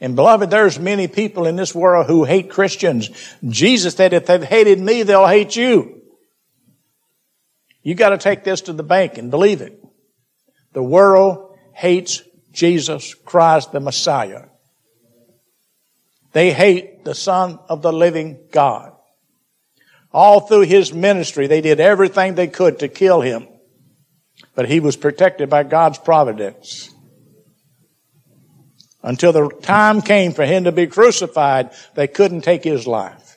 And 0.00 0.14
beloved, 0.14 0.50
there's 0.50 0.78
many 0.78 1.08
people 1.08 1.46
in 1.46 1.56
this 1.56 1.74
world 1.74 2.06
who 2.06 2.24
hate 2.24 2.50
Christians. 2.50 3.10
Jesus 3.44 3.94
said, 3.94 4.12
if 4.12 4.26
they've 4.26 4.42
hated 4.42 4.78
me, 4.78 5.02
they'll 5.02 5.26
hate 5.26 5.56
you. 5.56 6.02
You 7.82 7.94
gotta 7.94 8.18
take 8.18 8.44
this 8.44 8.62
to 8.62 8.72
the 8.72 8.82
bank 8.82 9.16
and 9.16 9.30
believe 9.30 9.62
it. 9.62 9.82
The 10.72 10.82
world 10.82 11.56
hates 11.72 12.22
Jesus 12.52 13.14
Christ, 13.14 13.72
the 13.72 13.80
Messiah. 13.80 14.46
They 16.32 16.52
hate 16.52 17.04
the 17.04 17.14
Son 17.14 17.58
of 17.68 17.80
the 17.80 17.92
living 17.92 18.48
God. 18.50 18.92
All 20.12 20.40
through 20.40 20.62
his 20.62 20.92
ministry, 20.92 21.46
they 21.46 21.60
did 21.60 21.80
everything 21.80 22.34
they 22.34 22.48
could 22.48 22.80
to 22.80 22.88
kill 22.88 23.22
him. 23.22 23.48
But 24.54 24.68
he 24.68 24.80
was 24.80 24.96
protected 24.96 25.48
by 25.48 25.62
God's 25.62 25.98
providence 25.98 26.90
until 29.06 29.32
the 29.32 29.48
time 29.62 30.02
came 30.02 30.32
for 30.32 30.44
him 30.44 30.64
to 30.64 30.72
be 30.72 30.88
crucified, 30.88 31.70
they 31.94 32.08
couldn't 32.08 32.40
take 32.40 32.64
his 32.64 32.88
life. 32.88 33.36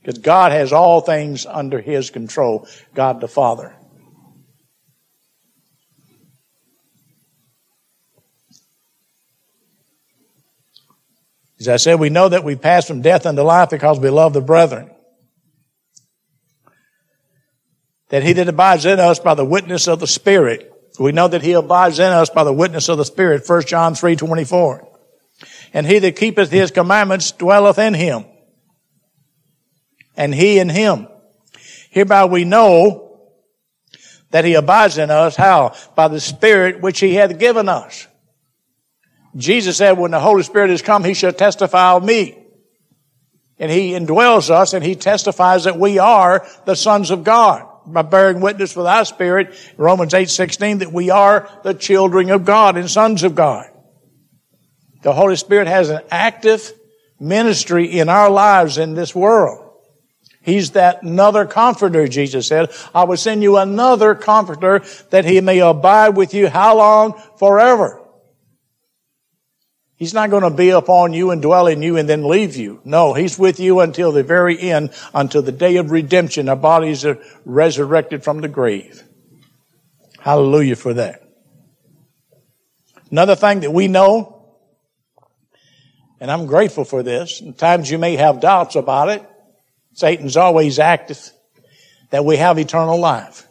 Because 0.00 0.18
God 0.18 0.50
has 0.50 0.72
all 0.72 1.02
things 1.02 1.44
under 1.44 1.78
his 1.78 2.08
control, 2.08 2.66
God 2.94 3.20
the 3.20 3.28
Father. 3.28 3.76
As 11.60 11.68
I 11.68 11.76
said, 11.76 12.00
we 12.00 12.08
know 12.08 12.30
that 12.30 12.44
we 12.44 12.56
pass 12.56 12.86
from 12.86 13.02
death 13.02 13.26
unto 13.26 13.42
life 13.42 13.70
because 13.70 14.00
we 14.00 14.08
love 14.08 14.32
the 14.32 14.40
brethren. 14.40 14.90
That 18.08 18.22
he 18.22 18.32
that 18.34 18.48
abides 18.48 18.86
in 18.86 19.00
us 19.00 19.18
by 19.18 19.34
the 19.34 19.44
witness 19.44 19.86
of 19.86 20.00
the 20.00 20.06
Spirit 20.06 20.72
we 20.98 21.12
know 21.12 21.28
that 21.28 21.42
he 21.42 21.52
abides 21.52 21.98
in 21.98 22.10
us 22.10 22.30
by 22.30 22.44
the 22.44 22.52
witness 22.52 22.88
of 22.88 22.98
the 22.98 23.04
Spirit, 23.04 23.46
1 23.46 23.62
John 23.62 23.94
3, 23.94 24.16
24. 24.16 24.88
And 25.72 25.86
he 25.86 25.98
that 25.98 26.16
keepeth 26.16 26.50
his 26.50 26.70
commandments 26.70 27.32
dwelleth 27.32 27.78
in 27.78 27.94
him. 27.94 28.24
And 30.16 30.34
he 30.34 30.58
in 30.58 30.68
him. 30.68 31.08
Hereby 31.90 32.24
we 32.26 32.44
know 32.44 33.18
that 34.30 34.44
he 34.44 34.54
abides 34.54 34.96
in 34.96 35.10
us. 35.10 35.36
How? 35.36 35.74
By 35.94 36.08
the 36.08 36.20
Spirit 36.20 36.80
which 36.80 37.00
he 37.00 37.14
hath 37.14 37.38
given 37.38 37.68
us. 37.68 38.06
Jesus 39.36 39.76
said, 39.76 39.98
when 39.98 40.12
the 40.12 40.20
Holy 40.20 40.42
Spirit 40.42 40.70
is 40.70 40.80
come, 40.80 41.04
he 41.04 41.12
shall 41.12 41.32
testify 41.32 41.92
of 41.92 42.04
me. 42.04 42.42
And 43.58 43.70
he 43.70 43.92
indwells 43.92 44.50
us 44.50 44.72
and 44.72 44.84
he 44.84 44.94
testifies 44.94 45.64
that 45.64 45.78
we 45.78 45.98
are 45.98 46.46
the 46.64 46.74
sons 46.74 47.10
of 47.10 47.24
God 47.24 47.66
by 47.86 48.02
bearing 48.02 48.40
witness 48.40 48.74
with 48.74 48.86
our 48.86 49.04
spirit, 49.04 49.54
Romans 49.76 50.14
8, 50.14 50.28
16, 50.28 50.78
that 50.78 50.92
we 50.92 51.10
are 51.10 51.48
the 51.62 51.74
children 51.74 52.30
of 52.30 52.44
God 52.44 52.76
and 52.76 52.90
sons 52.90 53.22
of 53.22 53.34
God. 53.34 53.66
The 55.02 55.12
Holy 55.12 55.36
Spirit 55.36 55.68
has 55.68 55.88
an 55.90 56.02
active 56.10 56.72
ministry 57.20 57.98
in 57.98 58.08
our 58.08 58.30
lives 58.30 58.78
in 58.78 58.94
this 58.94 59.14
world. 59.14 59.62
He's 60.42 60.72
that 60.72 61.02
another 61.02 61.44
comforter, 61.44 62.06
Jesus 62.06 62.46
said. 62.46 62.70
I 62.94 63.04
will 63.04 63.16
send 63.16 63.42
you 63.42 63.56
another 63.56 64.14
comforter 64.14 64.84
that 65.10 65.24
he 65.24 65.40
may 65.40 65.58
abide 65.58 66.10
with 66.10 66.34
you 66.34 66.48
how 66.48 66.76
long? 66.76 67.20
Forever. 67.38 68.05
He's 69.96 70.12
not 70.12 70.28
going 70.28 70.42
to 70.42 70.50
be 70.50 70.70
upon 70.70 71.14
you 71.14 71.30
and 71.30 71.40
dwell 71.40 71.66
in 71.66 71.80
you 71.82 71.96
and 71.96 72.08
then 72.08 72.28
leave 72.28 72.54
you. 72.56 72.80
No, 72.84 73.14
He's 73.14 73.38
with 73.38 73.58
you 73.58 73.80
until 73.80 74.12
the 74.12 74.22
very 74.22 74.60
end, 74.60 74.92
until 75.14 75.40
the 75.40 75.52
day 75.52 75.76
of 75.76 75.90
redemption. 75.90 76.48
Our 76.48 76.56
bodies 76.56 77.04
are 77.06 77.18
resurrected 77.46 78.22
from 78.22 78.42
the 78.42 78.48
grave. 78.48 79.02
Hallelujah 80.20 80.76
for 80.76 80.92
that. 80.94 81.22
Another 83.10 83.36
thing 83.36 83.60
that 83.60 83.72
we 83.72 83.88
know, 83.88 84.44
and 86.20 86.30
I'm 86.30 86.46
grateful 86.46 86.84
for 86.84 87.02
this, 87.02 87.40
times 87.56 87.90
you 87.90 87.98
may 87.98 88.16
have 88.16 88.40
doubts 88.40 88.76
about 88.76 89.08
it, 89.08 89.26
Satan's 89.94 90.36
always 90.36 90.78
active, 90.78 91.30
that 92.10 92.24
we 92.24 92.36
have 92.36 92.58
eternal 92.58 92.98
life. 92.98 93.46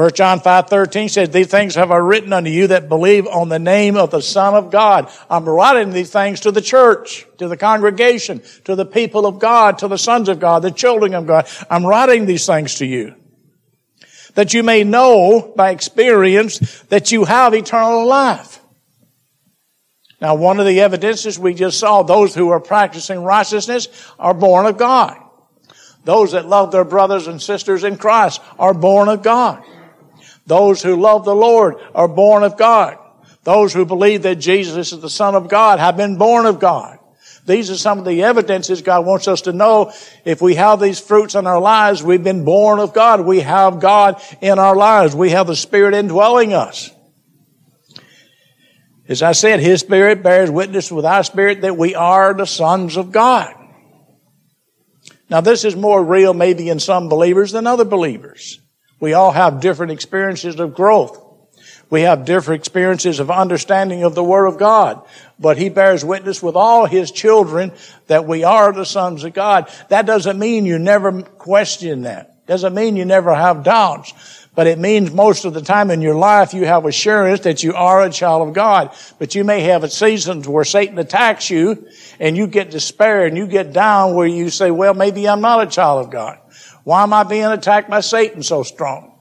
1 0.00 0.12
John 0.14 0.40
5, 0.40 0.66
13 0.70 1.10
says, 1.10 1.28
These 1.28 1.48
things 1.48 1.74
have 1.74 1.90
I 1.90 1.98
written 1.98 2.32
unto 2.32 2.48
you 2.48 2.68
that 2.68 2.88
believe 2.88 3.26
on 3.26 3.50
the 3.50 3.58
name 3.58 3.96
of 3.96 4.10
the 4.10 4.22
Son 4.22 4.54
of 4.54 4.70
God. 4.70 5.12
I'm 5.28 5.46
writing 5.46 5.90
these 5.90 6.10
things 6.10 6.40
to 6.40 6.50
the 6.50 6.62
church, 6.62 7.26
to 7.36 7.48
the 7.48 7.56
congregation, 7.58 8.40
to 8.64 8.76
the 8.76 8.86
people 8.86 9.26
of 9.26 9.38
God, 9.38 9.76
to 9.80 9.88
the 9.88 9.98
sons 9.98 10.30
of 10.30 10.40
God, 10.40 10.62
the 10.62 10.70
children 10.70 11.12
of 11.12 11.26
God. 11.26 11.46
I'm 11.68 11.84
writing 11.84 12.24
these 12.24 12.46
things 12.46 12.76
to 12.76 12.86
you. 12.86 13.14
That 14.36 14.54
you 14.54 14.62
may 14.62 14.84
know 14.84 15.52
by 15.54 15.68
experience 15.68 16.80
that 16.84 17.12
you 17.12 17.26
have 17.26 17.52
eternal 17.52 18.06
life. 18.06 18.58
Now, 20.18 20.34
one 20.34 20.58
of 20.60 20.64
the 20.64 20.80
evidences 20.80 21.38
we 21.38 21.52
just 21.52 21.78
saw, 21.78 22.04
those 22.04 22.34
who 22.34 22.48
are 22.48 22.60
practicing 22.60 23.22
righteousness 23.22 23.88
are 24.18 24.32
born 24.32 24.64
of 24.64 24.78
God. 24.78 25.18
Those 26.04 26.32
that 26.32 26.46
love 26.46 26.72
their 26.72 26.86
brothers 26.86 27.26
and 27.26 27.42
sisters 27.42 27.84
in 27.84 27.98
Christ 27.98 28.40
are 28.58 28.72
born 28.72 29.10
of 29.10 29.22
God. 29.22 29.62
Those 30.50 30.82
who 30.82 30.96
love 30.96 31.24
the 31.24 31.34
Lord 31.34 31.76
are 31.94 32.08
born 32.08 32.42
of 32.42 32.58
God. 32.58 32.98
Those 33.44 33.72
who 33.72 33.86
believe 33.86 34.22
that 34.22 34.40
Jesus 34.40 34.92
is 34.92 35.00
the 35.00 35.08
Son 35.08 35.36
of 35.36 35.48
God 35.48 35.78
have 35.78 35.96
been 35.96 36.18
born 36.18 36.44
of 36.44 36.58
God. 36.58 36.98
These 37.46 37.70
are 37.70 37.76
some 37.76 38.00
of 38.00 38.04
the 38.04 38.24
evidences 38.24 38.82
God 38.82 39.06
wants 39.06 39.28
us 39.28 39.42
to 39.42 39.52
know. 39.52 39.92
If 40.24 40.42
we 40.42 40.56
have 40.56 40.80
these 40.80 40.98
fruits 40.98 41.36
in 41.36 41.46
our 41.46 41.60
lives, 41.60 42.02
we've 42.02 42.24
been 42.24 42.44
born 42.44 42.80
of 42.80 42.92
God. 42.92 43.20
We 43.20 43.42
have 43.42 43.78
God 43.78 44.20
in 44.40 44.58
our 44.58 44.74
lives. 44.74 45.14
We 45.14 45.30
have 45.30 45.46
the 45.46 45.54
Spirit 45.54 45.94
indwelling 45.94 46.52
us. 46.52 46.90
As 49.06 49.22
I 49.22 49.30
said, 49.30 49.60
His 49.60 49.78
Spirit 49.78 50.24
bears 50.24 50.50
witness 50.50 50.90
with 50.90 51.04
our 51.04 51.22
spirit 51.22 51.60
that 51.60 51.76
we 51.76 51.94
are 51.94 52.34
the 52.34 52.44
sons 52.44 52.96
of 52.96 53.12
God. 53.12 53.54
Now 55.28 55.42
this 55.42 55.64
is 55.64 55.76
more 55.76 56.04
real 56.04 56.34
maybe 56.34 56.68
in 56.68 56.80
some 56.80 57.08
believers 57.08 57.52
than 57.52 57.68
other 57.68 57.84
believers. 57.84 58.60
We 59.00 59.14
all 59.14 59.32
have 59.32 59.60
different 59.60 59.92
experiences 59.92 60.60
of 60.60 60.74
growth. 60.74 61.26
We 61.88 62.02
have 62.02 62.24
different 62.24 62.60
experiences 62.60 63.18
of 63.18 63.30
understanding 63.30 64.04
of 64.04 64.14
the 64.14 64.22
Word 64.22 64.46
of 64.46 64.58
God. 64.58 65.04
But 65.38 65.58
He 65.58 65.70
bears 65.70 66.04
witness 66.04 66.42
with 66.42 66.54
all 66.54 66.86
His 66.86 67.10
children 67.10 67.72
that 68.06 68.26
we 68.26 68.44
are 68.44 68.72
the 68.72 68.86
sons 68.86 69.24
of 69.24 69.32
God. 69.32 69.68
That 69.88 70.06
doesn't 70.06 70.38
mean 70.38 70.66
you 70.66 70.78
never 70.78 71.22
question 71.22 72.02
that. 72.02 72.46
Doesn't 72.46 72.74
mean 72.74 72.96
you 72.96 73.04
never 73.04 73.34
have 73.34 73.64
doubts. 73.64 74.12
But 74.54 74.66
it 74.66 74.78
means 74.78 75.12
most 75.12 75.44
of 75.44 75.54
the 75.54 75.62
time 75.62 75.90
in 75.90 76.02
your 76.02 76.16
life 76.16 76.52
you 76.52 76.66
have 76.66 76.84
assurance 76.84 77.40
that 77.40 77.62
you 77.62 77.74
are 77.74 78.02
a 78.02 78.10
child 78.10 78.46
of 78.46 78.54
God. 78.54 78.94
But 79.18 79.34
you 79.34 79.44
may 79.44 79.62
have 79.62 79.90
seasons 79.90 80.46
where 80.46 80.64
Satan 80.64 80.98
attacks 80.98 81.48
you 81.50 81.88
and 82.18 82.36
you 82.36 82.46
get 82.46 82.70
despair 82.70 83.26
and 83.26 83.36
you 83.36 83.46
get 83.46 83.72
down 83.72 84.14
where 84.14 84.26
you 84.26 84.50
say, 84.50 84.70
well, 84.70 84.94
maybe 84.94 85.28
I'm 85.28 85.40
not 85.40 85.66
a 85.66 85.70
child 85.70 86.04
of 86.04 86.12
God. 86.12 86.38
Why 86.84 87.02
am 87.02 87.12
I 87.12 87.24
being 87.24 87.44
attacked 87.44 87.90
by 87.90 88.00
Satan 88.00 88.42
so 88.42 88.62
strong? 88.62 89.18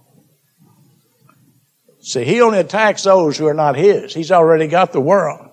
See, 2.01 2.23
he 2.23 2.41
only 2.41 2.59
attacks 2.59 3.03
those 3.03 3.37
who 3.37 3.47
are 3.47 3.53
not 3.53 3.75
his. 3.75 4.13
He's 4.13 4.31
already 4.31 4.67
got 4.67 4.93
the 4.93 5.01
world. 5.01 5.49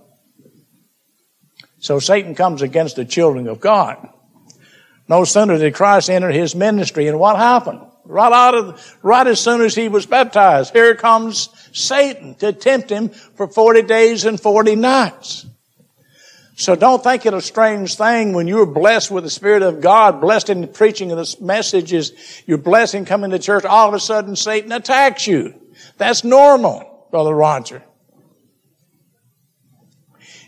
So 1.79 1.99
Satan 1.99 2.35
comes 2.35 2.63
against 2.63 2.97
the 2.97 3.05
children 3.05 3.49
of 3.49 3.61
God. 3.61 4.09
No 5.09 5.25
sooner 5.25 5.59
did 5.59 5.75
Christ 5.75 6.11
enter 6.11 6.31
his 6.31 6.55
ministry, 6.55 7.07
and 7.07 7.19
what 7.19 7.37
happened? 7.37 7.81
Right 8.05 8.33
out 8.33 8.55
of, 8.55 8.99
right 9.03 9.27
as 9.27 9.41
soon 9.41 9.61
as 9.61 9.75
he 9.75 9.89
was 9.89 10.07
baptized, 10.07 10.73
here 10.73 10.95
comes 10.95 11.49
Satan 11.73 12.35
to 12.37 12.53
tempt 12.53 12.91
him 12.91 13.09
for 13.09 13.49
40 13.49 13.83
days 13.83 14.25
and 14.25 14.41
40 14.41 14.77
nights. 14.77 15.47
So 16.59 16.75
don't 16.75 17.05
think 17.05 17.27
it 17.27 17.35
a 17.35 17.43
strange 17.43 17.97
thing 17.97 18.33
when 18.33 18.49
you're 18.49 18.65
blessed 18.65 19.11
with 19.11 19.25
the 19.25 19.31
Spirit 19.31 19.63
of 19.63 19.83
God, 19.83 20.23
blessed 20.23 20.49
in 20.49 20.63
the 20.63 20.67
preaching 20.67 21.13
of 21.13 21.19
the 21.19 21.37
messages, 21.45 22.13
you're 22.47 22.57
blessed 22.57 22.95
in 22.95 23.05
coming 23.05 23.31
to 23.31 23.39
church, 23.39 23.67
all 23.67 23.89
of 23.89 23.95
a 23.95 24.01
sudden 24.01 24.37
Satan 24.37 24.73
attacks 24.73 25.27
you. 25.27 25.55
That's 25.99 26.25
normal, 26.25 27.09
Brother 27.11 27.35
Roger. 27.35 27.83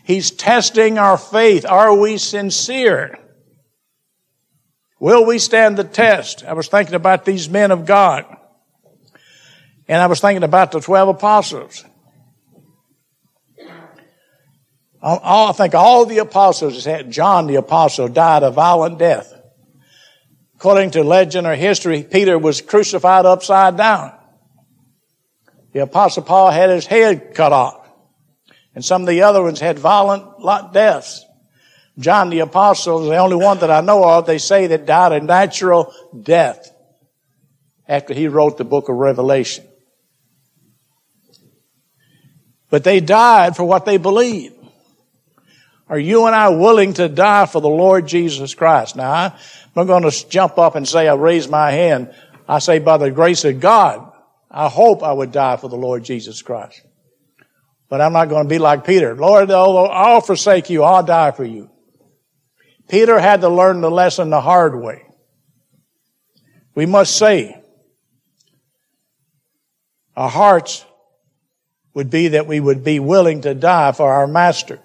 He's 0.03 0.31
testing 0.31 0.97
our 0.97 1.15
faith. 1.15 1.63
Are 1.67 1.95
we 1.95 2.17
sincere? 2.17 3.19
Will 4.99 5.27
we 5.27 5.37
stand 5.37 5.77
the 5.77 5.83
test? 5.83 6.43
I 6.43 6.53
was 6.53 6.67
thinking 6.67 6.95
about 6.95 7.23
these 7.23 7.47
men 7.47 7.69
of 7.69 7.85
God. 7.85 8.25
And 9.87 10.01
I 10.01 10.07
was 10.07 10.21
thinking 10.21 10.43
about 10.43 10.71
the 10.71 10.79
12 10.79 11.09
apostles. 11.09 11.85
I 15.01 15.53
think 15.53 15.75
all 15.75 16.05
the 16.05 16.17
apostles, 16.17 16.85
John 17.09 17.47
the 17.47 17.55
apostle 17.55 18.09
died 18.09 18.43
a 18.43 18.51
violent 18.51 18.99
death. 18.99 19.33
According 20.55 20.91
to 20.91 21.03
legend 21.03 21.47
or 21.47 21.55
history, 21.55 22.03
Peter 22.03 22.37
was 22.37 22.59
crucified 22.61 23.25
upside 23.25 23.77
down. 23.77 24.13
The 25.71 25.83
apostle 25.83 26.23
Paul 26.23 26.51
had 26.51 26.69
his 26.69 26.85
head 26.85 27.33
cut 27.33 27.53
off. 27.53 27.87
And 28.75 28.83
some 28.83 29.03
of 29.03 29.07
the 29.07 29.21
other 29.21 29.41
ones 29.41 29.61
had 29.61 29.79
violent 29.79 30.43
deaths. 30.73 31.25
John 31.97 32.29
the 32.29 32.39
apostle 32.39 33.03
is 33.03 33.09
the 33.09 33.17
only 33.17 33.37
one 33.37 33.59
that 33.59 33.71
I 33.71 33.81
know 33.81 34.03
of, 34.03 34.25
they 34.25 34.37
say 34.37 34.67
that 34.67 34.85
died 34.85 35.11
a 35.13 35.21
natural 35.21 35.93
death 36.21 36.71
after 37.87 38.13
he 38.13 38.27
wrote 38.27 38.57
the 38.57 38.65
book 38.65 38.89
of 38.89 38.95
Revelation. 38.95 39.65
But 42.69 42.83
they 42.83 42.99
died 42.99 43.55
for 43.55 43.63
what 43.63 43.85
they 43.85 43.97
believed. 43.97 44.55
Are 45.89 45.97
you 45.97 46.27
and 46.27 46.35
I 46.35 46.49
willing 46.49 46.93
to 46.93 47.09
die 47.09 47.47
for 47.47 47.61
the 47.61 47.67
Lord 47.67 48.07
Jesus 48.07 48.53
Christ? 48.53 48.95
Now, 48.95 49.35
I'm 49.75 49.87
going 49.87 50.03
to 50.03 50.29
jump 50.29 50.59
up 50.59 50.75
and 50.75 50.87
say, 50.87 51.07
I 51.07 51.15
raise 51.15 51.49
my 51.49 51.71
hand. 51.71 52.13
I 52.47 52.59
say, 52.59 52.77
by 52.77 52.97
the 52.97 53.09
grace 53.09 53.43
of 53.43 53.59
God, 53.59 54.11
I 54.51 54.69
hope 54.69 55.01
I 55.01 55.11
would 55.11 55.31
die 55.31 55.57
for 55.57 55.67
the 55.67 55.75
Lord 55.75 56.03
Jesus 56.03 56.43
Christ. 56.43 56.81
But 57.89 58.01
I'm 58.01 58.13
not 58.13 58.29
going 58.29 58.43
to 58.43 58.49
be 58.49 58.59
like 58.59 58.85
Peter. 58.85 59.15
Lord, 59.15 59.49
although 59.49 59.87
I'll 59.87 60.21
forsake 60.21 60.69
you, 60.69 60.83
I'll 60.83 61.03
die 61.03 61.31
for 61.31 61.43
you. 61.43 61.71
Peter 62.87 63.19
had 63.19 63.41
to 63.41 63.49
learn 63.49 63.81
the 63.81 63.89
lesson 63.89 64.29
the 64.29 64.41
hard 64.41 64.79
way. 64.79 65.03
We 66.75 66.85
must 66.85 67.17
say, 67.17 67.63
our 70.15 70.29
hearts 70.29 70.85
would 71.95 72.11
be 72.11 72.29
that 72.29 72.45
we 72.45 72.59
would 72.59 72.83
be 72.83 72.99
willing 72.99 73.41
to 73.41 73.55
die 73.55 73.91
for 73.91 74.11
our 74.11 74.27
master 74.27 74.79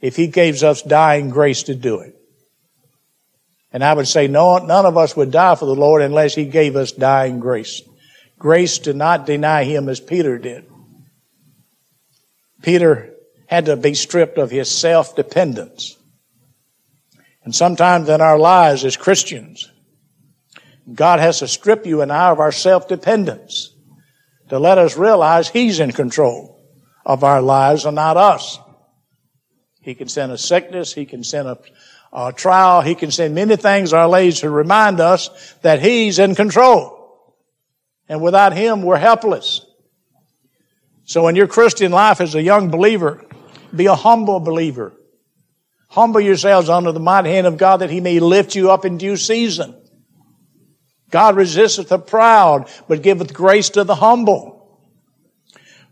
if 0.00 0.16
he 0.16 0.26
gives 0.28 0.62
us 0.62 0.82
dying 0.82 1.30
grace 1.30 1.64
to 1.64 1.74
do 1.74 2.00
it. 2.00 2.14
And 3.72 3.84
I 3.84 3.92
would 3.92 4.08
say 4.08 4.28
no, 4.28 4.58
none 4.58 4.86
of 4.86 4.96
us 4.96 5.16
would 5.16 5.30
die 5.30 5.54
for 5.54 5.66
the 5.66 5.74
Lord 5.74 6.02
unless 6.02 6.34
he 6.34 6.46
gave 6.46 6.76
us 6.76 6.92
dying 6.92 7.40
grace. 7.40 7.82
Grace 8.38 8.78
to 8.80 8.94
not 8.94 9.26
deny 9.26 9.64
him 9.64 9.88
as 9.88 10.00
Peter 10.00 10.38
did. 10.38 10.64
Peter 12.62 13.14
had 13.46 13.66
to 13.66 13.76
be 13.76 13.94
stripped 13.94 14.38
of 14.38 14.50
his 14.50 14.70
self-dependence. 14.70 15.96
And 17.44 17.54
sometimes 17.54 18.08
in 18.08 18.20
our 18.20 18.38
lives 18.38 18.84
as 18.84 18.96
Christians, 18.96 19.70
God 20.92 21.20
has 21.20 21.40
to 21.40 21.48
strip 21.48 21.86
you 21.86 22.00
and 22.00 22.12
I 22.12 22.30
of 22.30 22.40
our 22.40 22.52
self-dependence 22.52 23.74
to 24.48 24.58
let 24.58 24.78
us 24.78 24.96
realize 24.96 25.48
He's 25.48 25.80
in 25.80 25.92
control 25.92 26.60
of 27.04 27.24
our 27.24 27.42
lives 27.42 27.84
and 27.84 27.94
not 27.94 28.16
us. 28.16 28.58
He 29.88 29.94
can 29.94 30.08
send 30.08 30.30
a 30.32 30.36
sickness, 30.36 30.92
He 30.92 31.06
can 31.06 31.24
send 31.24 31.48
a, 31.48 31.58
a 32.12 32.30
trial, 32.30 32.82
He 32.82 32.94
can 32.94 33.10
send 33.10 33.34
many 33.34 33.56
things 33.56 33.94
our 33.94 34.06
lives 34.06 34.40
to 34.40 34.50
remind 34.50 35.00
us 35.00 35.30
that 35.62 35.80
He's 35.80 36.18
in 36.18 36.34
control. 36.34 37.34
And 38.06 38.20
without 38.20 38.52
Him, 38.52 38.82
we're 38.82 38.98
helpless. 38.98 39.64
So 41.04 41.26
in 41.28 41.36
your 41.36 41.46
Christian 41.46 41.90
life 41.90 42.20
as 42.20 42.34
a 42.34 42.42
young 42.42 42.68
believer, 42.68 43.24
be 43.74 43.86
a 43.86 43.94
humble 43.94 44.40
believer. 44.40 44.92
Humble 45.88 46.20
yourselves 46.20 46.68
under 46.68 46.92
the 46.92 47.00
mighty 47.00 47.30
hand 47.30 47.46
of 47.46 47.56
God 47.56 47.78
that 47.78 47.88
He 47.88 48.02
may 48.02 48.20
lift 48.20 48.54
you 48.54 48.70
up 48.70 48.84
in 48.84 48.98
due 48.98 49.16
season. 49.16 49.74
God 51.08 51.34
resisteth 51.34 51.88
the 51.88 51.98
proud, 51.98 52.68
but 52.88 53.00
giveth 53.00 53.32
grace 53.32 53.70
to 53.70 53.84
the 53.84 53.94
humble. 53.94 54.82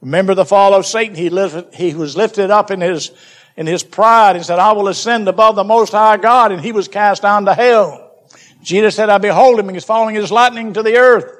Remember 0.03 0.35
the 0.35 0.45
fall 0.45 0.75
of 0.75 0.85
Satan. 0.85 1.15
He, 1.15 1.31
he 1.73 1.95
was 1.95 2.15
lifted 2.15 2.51
up 2.51 2.71
in 2.71 2.83
his, 2.83 3.11
in 3.57 3.67
his 3.67 3.83
pride 3.83 4.37
and 4.37 4.45
said, 4.45 4.59
I 4.59 4.73
will 4.73 4.89
ascend 4.89 5.29
above 5.29 5.57
the 5.57 5.65
most 5.65 5.93
high 5.93 6.17
God. 6.17 6.53
And 6.53 6.61
he 6.61 6.73
was 6.73 6.89
cast 6.89 7.23
down 7.23 7.47
to 7.47 7.55
hell. 7.55 8.03
Jesus 8.63 8.97
said, 8.97 9.09
I 9.09 9.19
behold 9.19 9.59
him. 9.59 9.69
and 9.69 9.77
He's 9.77 9.85
falling 9.85 10.17
as 10.17 10.31
lightning 10.31 10.73
to 10.75 10.83
the 10.83 10.97
earth. 10.97 11.33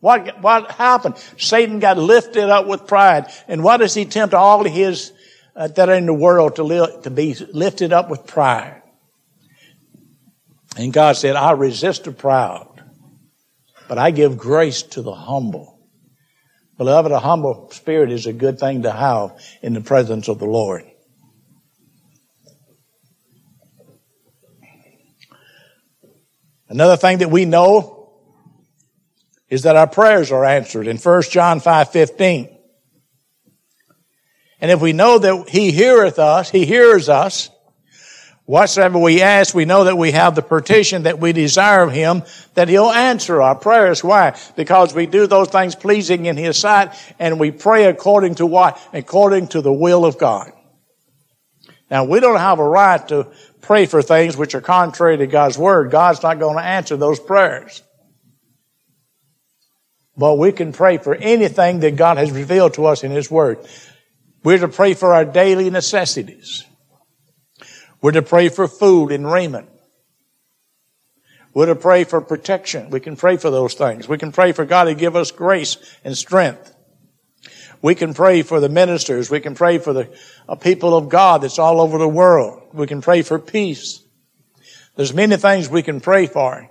What, 0.00 0.42
what 0.42 0.70
happened? 0.72 1.16
Satan 1.38 1.78
got 1.78 1.96
lifted 1.96 2.50
up 2.50 2.66
with 2.66 2.86
pride. 2.86 3.26
And 3.48 3.62
what 3.64 3.78
does 3.78 3.94
he 3.94 4.04
tempt 4.04 4.34
all 4.34 4.64
his 4.64 5.12
uh, 5.56 5.68
that 5.68 5.88
are 5.88 5.94
in 5.94 6.06
the 6.06 6.14
world 6.14 6.56
to, 6.56 6.62
live, 6.62 7.02
to 7.02 7.10
be 7.10 7.34
lifted 7.52 7.92
up 7.92 8.10
with 8.10 8.26
pride? 8.26 8.82
And 10.76 10.92
God 10.92 11.16
said, 11.16 11.36
I 11.36 11.52
resist 11.52 12.04
the 12.04 12.12
proud, 12.12 12.68
but 13.88 13.96
I 13.96 14.10
give 14.10 14.36
grace 14.36 14.82
to 14.82 15.02
the 15.02 15.14
humble. 15.14 15.78
Beloved, 16.76 17.12
a 17.12 17.20
humble 17.20 17.70
spirit 17.70 18.10
is 18.10 18.26
a 18.26 18.32
good 18.32 18.58
thing 18.58 18.82
to 18.82 18.90
have 18.90 19.40
in 19.62 19.74
the 19.74 19.80
presence 19.80 20.28
of 20.28 20.38
the 20.38 20.46
Lord. 20.46 20.84
Another 26.68 26.96
thing 26.96 27.18
that 27.18 27.30
we 27.30 27.44
know 27.44 28.12
is 29.48 29.62
that 29.62 29.76
our 29.76 29.86
prayers 29.86 30.32
are 30.32 30.44
answered 30.44 30.86
in 30.86 30.96
1 30.96 31.22
John 31.30 31.60
5 31.60 31.90
15. 31.90 32.48
And 34.60 34.70
if 34.70 34.80
we 34.80 34.92
know 34.92 35.18
that 35.18 35.48
He 35.48 35.72
heareth 35.72 36.18
us, 36.18 36.50
He 36.50 36.64
hears 36.64 37.08
us, 37.08 37.50
whatsoever 38.46 38.98
we 38.98 39.20
ask, 39.20 39.54
we 39.54 39.66
know 39.66 39.84
that 39.84 39.98
we 39.98 40.12
have 40.12 40.34
the 40.34 40.42
petition 40.42 41.02
that 41.02 41.20
we 41.20 41.32
desire 41.32 41.82
of 41.82 41.92
Him, 41.92 42.22
that 42.54 42.68
He'll 42.68 42.90
answer 42.90 43.42
our 43.42 43.54
prayers. 43.54 44.02
Why? 44.02 44.38
Because 44.56 44.94
we 44.94 45.06
do 45.06 45.26
those 45.26 45.48
things 45.48 45.74
pleasing 45.74 46.26
in 46.26 46.36
His 46.36 46.58
sight, 46.58 46.94
and 47.18 47.38
we 47.38 47.50
pray 47.50 47.84
according 47.84 48.36
to 48.36 48.46
what? 48.46 48.80
According 48.92 49.48
to 49.48 49.60
the 49.60 49.72
will 49.72 50.06
of 50.06 50.18
God. 50.18 50.50
Now, 51.90 52.04
we 52.04 52.18
don't 52.20 52.38
have 52.38 52.58
a 52.58 52.68
right 52.68 53.06
to 53.08 53.30
pray 53.64 53.86
for 53.86 54.02
things 54.02 54.36
which 54.36 54.54
are 54.54 54.60
contrary 54.60 55.16
to 55.18 55.26
God's 55.26 55.58
Word. 55.58 55.90
God's 55.90 56.22
not 56.22 56.38
going 56.38 56.56
to 56.56 56.64
answer 56.64 56.96
those 56.96 57.18
prayers. 57.18 57.82
But 60.16 60.38
we 60.38 60.52
can 60.52 60.72
pray 60.72 60.98
for 60.98 61.14
anything 61.14 61.80
that 61.80 61.96
God 61.96 62.18
has 62.18 62.30
revealed 62.30 62.74
to 62.74 62.86
us 62.86 63.02
in 63.02 63.10
His 63.10 63.30
Word. 63.30 63.58
We're 64.42 64.58
to 64.58 64.68
pray 64.68 64.94
for 64.94 65.14
our 65.14 65.24
daily 65.24 65.70
necessities. 65.70 66.64
We're 68.00 68.12
to 68.12 68.22
pray 68.22 68.50
for 68.50 68.68
food 68.68 69.10
and 69.10 69.30
raiment. 69.30 69.68
We're 71.54 71.66
to 71.66 71.76
pray 71.76 72.04
for 72.04 72.20
protection. 72.20 72.90
We 72.90 73.00
can 73.00 73.16
pray 73.16 73.36
for 73.36 73.50
those 73.50 73.74
things. 73.74 74.08
We 74.08 74.18
can 74.18 74.32
pray 74.32 74.52
for 74.52 74.64
God 74.64 74.84
to 74.84 74.94
give 74.94 75.16
us 75.16 75.30
grace 75.30 75.76
and 76.04 76.16
strength. 76.16 76.73
We 77.84 77.94
can 77.94 78.14
pray 78.14 78.40
for 78.40 78.60
the 78.60 78.70
ministers. 78.70 79.30
We 79.30 79.40
can 79.40 79.54
pray 79.54 79.76
for 79.76 79.92
the 79.92 80.08
uh, 80.48 80.54
people 80.54 80.96
of 80.96 81.10
God 81.10 81.42
that's 81.42 81.58
all 81.58 81.82
over 81.82 81.98
the 81.98 82.08
world. 82.08 82.62
We 82.72 82.86
can 82.86 83.02
pray 83.02 83.20
for 83.20 83.38
peace. 83.38 84.02
There's 84.96 85.12
many 85.12 85.36
things 85.36 85.68
we 85.68 85.82
can 85.82 86.00
pray 86.00 86.26
for. 86.26 86.66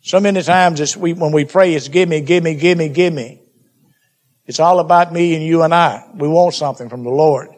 So 0.00 0.20
many 0.20 0.40
times 0.42 0.96
we, 0.96 1.14
when 1.14 1.32
we 1.32 1.46
pray, 1.46 1.74
it's 1.74 1.88
give 1.88 2.08
me, 2.08 2.20
give 2.20 2.44
me, 2.44 2.54
give 2.54 2.78
me, 2.78 2.90
give 2.90 3.12
me. 3.12 3.42
It's 4.46 4.60
all 4.60 4.78
about 4.78 5.12
me 5.12 5.34
and 5.34 5.42
you 5.42 5.64
and 5.64 5.74
I. 5.74 6.08
We 6.14 6.28
want 6.28 6.54
something 6.54 6.88
from 6.88 7.02
the 7.02 7.10
Lord. 7.10 7.48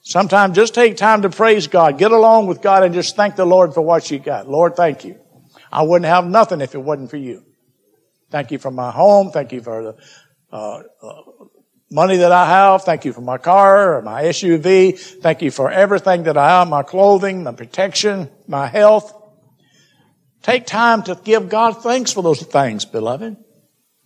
Sometimes 0.00 0.54
just 0.54 0.74
take 0.74 0.96
time 0.96 1.22
to 1.22 1.28
praise 1.30 1.66
God. 1.66 1.98
Get 1.98 2.12
along 2.12 2.46
with 2.46 2.62
God 2.62 2.84
and 2.84 2.94
just 2.94 3.16
thank 3.16 3.34
the 3.34 3.44
Lord 3.44 3.74
for 3.74 3.82
what 3.82 4.08
you 4.12 4.20
got. 4.20 4.48
Lord, 4.48 4.76
thank 4.76 5.04
you. 5.04 5.18
I 5.72 5.82
wouldn't 5.82 6.06
have 6.06 6.24
nothing 6.24 6.60
if 6.60 6.76
it 6.76 6.78
wasn't 6.78 7.10
for 7.10 7.16
you. 7.16 7.42
Thank 8.30 8.50
you 8.50 8.58
for 8.58 8.70
my 8.70 8.90
home. 8.90 9.30
Thank 9.30 9.52
you 9.52 9.60
for 9.60 9.82
the 9.82 9.96
uh, 10.52 10.82
uh, 11.02 11.22
money 11.90 12.18
that 12.18 12.32
I 12.32 12.46
have. 12.46 12.82
Thank 12.82 13.04
you 13.04 13.12
for 13.12 13.20
my 13.20 13.38
car 13.38 13.96
or 13.96 14.02
my 14.02 14.24
SUV. 14.24 14.98
Thank 14.98 15.42
you 15.42 15.50
for 15.50 15.70
everything 15.70 16.24
that 16.24 16.36
I 16.36 16.58
have, 16.58 16.68
my 16.68 16.82
clothing, 16.82 17.44
my 17.44 17.52
protection, 17.52 18.30
my 18.46 18.66
health. 18.66 19.14
Take 20.42 20.66
time 20.66 21.02
to 21.04 21.18
give 21.22 21.48
God 21.48 21.82
thanks 21.82 22.12
for 22.12 22.22
those 22.22 22.42
things, 22.42 22.84
beloved. 22.84 23.36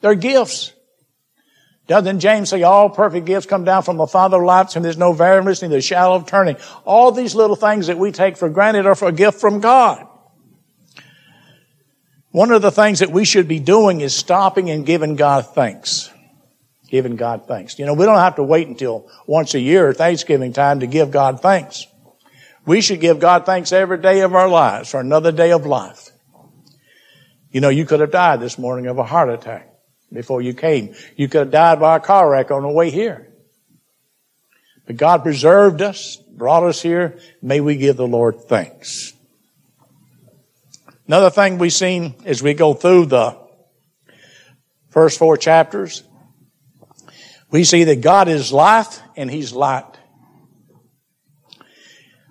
They're 0.02 0.14
gifts. 0.14 0.72
Doesn't 1.86 2.18
James 2.18 2.50
say 2.50 2.62
all 2.64 2.90
perfect 2.90 3.26
gifts 3.26 3.46
come 3.46 3.64
down 3.64 3.84
from 3.84 3.96
the 3.96 4.08
Father 4.08 4.38
of 4.38 4.42
lights 4.42 4.74
and 4.74 4.84
there's 4.84 4.98
no 4.98 5.12
variableness, 5.12 5.62
neither 5.62 5.80
shadow 5.80 6.14
of 6.14 6.26
turning? 6.26 6.56
All 6.84 7.12
these 7.12 7.34
little 7.34 7.56
things 7.56 7.86
that 7.86 7.96
we 7.96 8.10
take 8.10 8.36
for 8.36 8.48
granted 8.48 8.86
are 8.86 8.96
for 8.96 9.08
a 9.08 9.12
gift 9.12 9.40
from 9.40 9.60
God. 9.60 10.06
One 12.32 12.50
of 12.50 12.60
the 12.60 12.72
things 12.72 12.98
that 12.98 13.10
we 13.10 13.24
should 13.24 13.48
be 13.48 13.60
doing 13.60 14.00
is 14.00 14.14
stopping 14.14 14.68
and 14.68 14.84
giving 14.84 15.14
God 15.14 15.46
thanks 15.54 16.10
giving 16.88 17.16
God 17.16 17.46
thanks. 17.46 17.78
You 17.78 17.86
know, 17.86 17.94
we 17.94 18.04
don't 18.04 18.18
have 18.18 18.36
to 18.36 18.42
wait 18.42 18.68
until 18.68 19.10
once 19.26 19.54
a 19.54 19.60
year, 19.60 19.92
Thanksgiving 19.92 20.52
time, 20.52 20.80
to 20.80 20.86
give 20.86 21.10
God 21.10 21.40
thanks. 21.40 21.86
We 22.64 22.80
should 22.80 23.00
give 23.00 23.20
God 23.20 23.46
thanks 23.46 23.72
every 23.72 23.98
day 23.98 24.20
of 24.20 24.34
our 24.34 24.48
lives 24.48 24.90
for 24.90 25.00
another 25.00 25.32
day 25.32 25.52
of 25.52 25.66
life. 25.66 26.10
You 27.50 27.60
know, 27.60 27.68
you 27.68 27.86
could 27.86 28.00
have 28.00 28.10
died 28.10 28.40
this 28.40 28.58
morning 28.58 28.86
of 28.86 28.98
a 28.98 29.04
heart 29.04 29.30
attack 29.30 29.72
before 30.12 30.42
you 30.42 30.52
came. 30.52 30.94
You 31.16 31.28
could 31.28 31.40
have 31.40 31.50
died 31.50 31.80
by 31.80 31.96
a 31.96 32.00
car 32.00 32.28
wreck 32.28 32.50
on 32.50 32.62
the 32.62 32.68
way 32.68 32.90
here. 32.90 33.32
But 34.86 34.96
God 34.96 35.22
preserved 35.22 35.82
us, 35.82 36.16
brought 36.16 36.64
us 36.64 36.82
here. 36.82 37.18
May 37.42 37.60
we 37.60 37.76
give 37.76 37.96
the 37.96 38.06
Lord 38.06 38.42
thanks. 38.42 39.12
Another 41.06 41.30
thing 41.30 41.58
we've 41.58 41.72
seen 41.72 42.14
as 42.24 42.42
we 42.42 42.54
go 42.54 42.74
through 42.74 43.06
the 43.06 43.38
first 44.90 45.18
four 45.18 45.36
chapters 45.36 46.02
we 47.56 47.64
see 47.64 47.84
that 47.84 48.02
God 48.02 48.28
is 48.28 48.52
life 48.52 49.00
and 49.16 49.30
He's 49.30 49.54
light. 49.54 49.86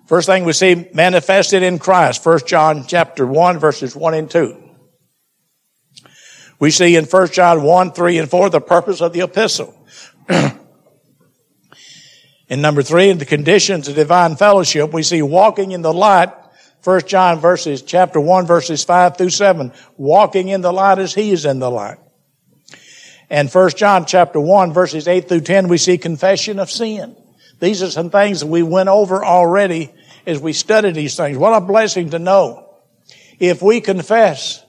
First 0.06 0.28
thing 0.28 0.44
we 0.44 0.52
see 0.52 0.88
manifested 0.94 1.64
in 1.64 1.80
Christ, 1.80 2.24
1 2.24 2.46
John 2.46 2.84
chapter 2.86 3.26
1 3.26 3.58
verses 3.58 3.96
1 3.96 4.14
and 4.14 4.30
2. 4.30 4.56
We 6.60 6.70
see 6.70 6.94
in 6.94 7.06
1 7.06 7.28
John 7.32 7.64
1, 7.64 7.90
3 7.90 8.18
and 8.18 8.30
4 8.30 8.50
the 8.50 8.60
purpose 8.60 9.00
of 9.00 9.12
the 9.12 9.22
epistle. 9.22 9.76
in 10.28 10.60
number 12.60 12.84
3, 12.84 13.10
in 13.10 13.18
the 13.18 13.24
conditions 13.24 13.88
of 13.88 13.96
divine 13.96 14.36
fellowship, 14.36 14.92
we 14.92 15.02
see 15.02 15.22
walking 15.22 15.72
in 15.72 15.82
the 15.82 15.92
light, 15.92 16.32
1 16.84 17.00
John 17.00 17.40
verses, 17.40 17.82
chapter 17.82 18.20
1 18.20 18.46
verses 18.46 18.84
5 18.84 19.16
through 19.16 19.30
7, 19.30 19.72
walking 19.96 20.46
in 20.46 20.60
the 20.60 20.72
light 20.72 21.00
as 21.00 21.14
he 21.14 21.32
is 21.32 21.44
in 21.44 21.58
the 21.58 21.68
light. 21.68 21.98
And 23.28 23.50
1 23.50 23.70
John 23.70 24.06
chapter 24.06 24.40
1 24.40 24.72
verses 24.72 25.08
8 25.08 25.28
through 25.28 25.40
10, 25.40 25.68
we 25.68 25.78
see 25.78 25.98
confession 25.98 26.58
of 26.58 26.70
sin. 26.70 27.16
These 27.58 27.82
are 27.82 27.90
some 27.90 28.10
things 28.10 28.40
that 28.40 28.46
we 28.46 28.62
went 28.62 28.88
over 28.88 29.24
already 29.24 29.92
as 30.26 30.40
we 30.40 30.52
studied 30.52 30.94
these 30.94 31.16
things. 31.16 31.38
What 31.38 31.56
a 31.56 31.60
blessing 31.60 32.10
to 32.10 32.18
know. 32.18 32.68
If 33.38 33.62
we 33.62 33.80
confess, 33.80 34.64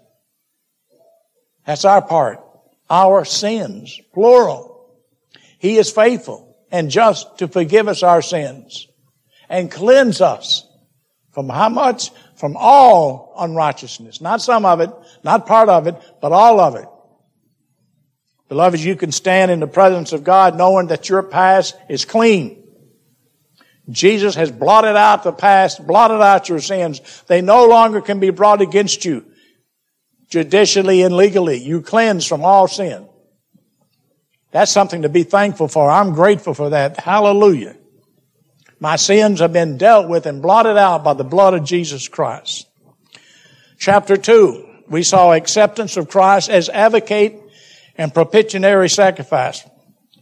that's 1.65 1.85
our 1.85 2.01
part. 2.01 2.39
Our 2.89 3.25
sins, 3.25 3.99
plural. 4.13 4.89
He 5.59 5.77
is 5.77 5.91
faithful 5.91 6.57
and 6.71 6.89
just 6.89 7.39
to 7.39 7.47
forgive 7.47 7.87
us 7.87 8.03
our 8.03 8.21
sins 8.21 8.87
and 9.49 9.71
cleanse 9.71 10.21
us 10.21 10.67
from 11.31 11.49
how 11.49 11.69
much? 11.69 12.11
From 12.35 12.55
all 12.57 13.33
unrighteousness. 13.37 14.21
Not 14.21 14.41
some 14.41 14.65
of 14.65 14.79
it, 14.79 14.89
not 15.23 15.45
part 15.45 15.69
of 15.69 15.87
it, 15.87 15.95
but 16.21 16.31
all 16.31 16.59
of 16.59 16.75
it. 16.75 16.87
Beloved, 18.49 18.79
you 18.79 18.95
can 18.95 19.11
stand 19.11 19.51
in 19.51 19.59
the 19.59 19.67
presence 19.67 20.13
of 20.13 20.23
God 20.23 20.57
knowing 20.57 20.87
that 20.87 21.09
your 21.09 21.23
past 21.23 21.75
is 21.89 22.05
clean. 22.05 22.63
Jesus 23.89 24.35
has 24.35 24.51
blotted 24.51 24.95
out 24.95 25.23
the 25.23 25.31
past, 25.31 25.85
blotted 25.85 26.21
out 26.21 26.49
your 26.49 26.59
sins. 26.59 27.01
They 27.27 27.41
no 27.41 27.67
longer 27.67 28.01
can 28.01 28.19
be 28.19 28.29
brought 28.29 28.61
against 28.61 29.05
you 29.05 29.25
judicially 30.29 31.01
and 31.01 31.15
legally. 31.15 31.57
You 31.57 31.81
cleanse 31.81 32.25
from 32.25 32.43
all 32.43 32.67
sin. 32.67 33.07
That's 34.51 34.71
something 34.71 35.03
to 35.03 35.09
be 35.09 35.23
thankful 35.23 35.67
for. 35.67 35.89
I'm 35.89 36.13
grateful 36.13 36.53
for 36.53 36.69
that. 36.69 36.99
Hallelujah. 36.99 37.75
My 38.79 38.95
sins 38.95 39.39
have 39.39 39.53
been 39.53 39.77
dealt 39.77 40.07
with 40.07 40.25
and 40.25 40.41
blotted 40.41 40.77
out 40.77 41.03
by 41.03 41.13
the 41.13 41.23
blood 41.23 41.53
of 41.53 41.63
Jesus 41.63 42.07
Christ. 42.07 42.67
Chapter 43.79 44.17
2, 44.17 44.83
we 44.89 45.03
saw 45.03 45.33
acceptance 45.33 45.97
of 45.97 46.09
Christ 46.09 46.49
as 46.49 46.69
advocate 46.69 47.41
and 47.97 48.13
propitiatory 48.13 48.89
sacrifice. 48.89 49.67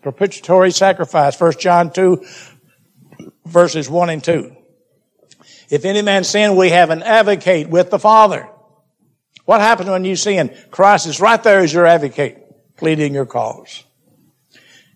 Propitiatory 0.01 0.71
sacrifice, 0.71 1.39
1 1.39 1.53
John 1.59 1.91
2, 1.91 2.25
verses 3.45 3.89
1 3.89 4.09
and 4.09 4.23
2. 4.23 4.55
If 5.69 5.83
any 5.83 6.01
man 6.01 6.23
sin, 6.23 6.55
we 6.55 6.69
have 6.69 6.91
an 6.91 7.01
advocate 7.01 7.69
with 7.69 7.89
the 7.89 7.99
Father. 7.99 8.47
What 9.45 9.61
happens 9.61 9.89
when 9.89 10.05
you 10.05 10.15
sin? 10.15 10.55
Christ 10.71 11.07
is 11.07 11.19
right 11.19 11.41
there 11.41 11.59
as 11.59 11.73
your 11.73 11.85
advocate, 11.85 12.77
pleading 12.77 13.13
your 13.13 13.25
cause. 13.25 13.83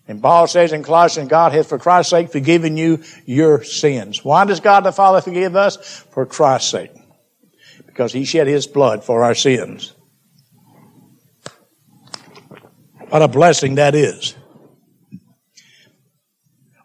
And 0.06 0.20
Paul 0.20 0.48
says 0.48 0.72
in 0.72 0.82
Colossians, 0.82 1.28
God 1.28 1.52
has 1.52 1.68
for 1.68 1.78
Christ's 1.78 2.10
sake 2.10 2.32
forgiven 2.32 2.76
you 2.76 3.02
your 3.26 3.62
sins. 3.62 4.24
Why 4.24 4.44
does 4.44 4.58
God 4.58 4.80
the 4.80 4.92
Father 4.92 5.20
forgive 5.20 5.54
us? 5.54 6.04
For 6.10 6.26
Christ's 6.26 6.70
sake. 6.70 6.90
Because 7.86 8.12
he 8.12 8.24
shed 8.24 8.48
his 8.48 8.66
blood 8.66 9.04
for 9.04 9.22
our 9.22 9.36
sins. 9.36 9.94
What 13.10 13.22
a 13.22 13.28
blessing 13.28 13.74
that 13.74 13.96
is. 13.96 14.36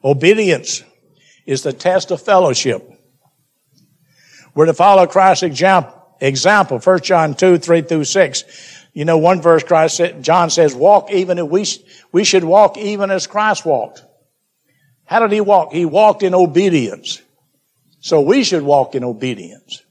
Obedience 0.03 0.83
is 1.45 1.61
the 1.61 1.71
test 1.71 2.09
of 2.09 2.21
fellowship. 2.21 2.83
We're 4.55 4.65
to 4.65 4.73
follow 4.73 5.05
Christ's 5.05 5.43
example, 5.43 6.79
1 6.79 7.01
John 7.01 7.35
2, 7.35 7.59
3 7.59 7.81
through 7.83 8.05
6. 8.05 8.43
You 8.93 9.05
know, 9.05 9.19
one 9.19 9.41
verse 9.41 9.63
Christ 9.63 9.97
said, 9.97 10.23
John 10.23 10.49
says, 10.49 10.73
walk 10.73 11.11
even 11.11 11.37
if 11.37 11.47
we, 11.47 11.65
we 12.11 12.23
should 12.23 12.43
walk 12.43 12.77
even 12.77 13.11
as 13.11 13.27
Christ 13.27 13.65
walked. 13.65 14.03
How 15.03 15.19
did 15.19 15.31
he 15.31 15.41
walk? 15.41 15.73
He 15.73 15.85
walked 15.85 16.23
in 16.23 16.33
obedience. 16.33 17.21
So 17.99 18.21
we 18.21 18.43
should 18.43 18.63
walk 18.63 18.95
in 18.95 19.03
obedience. 19.03 19.83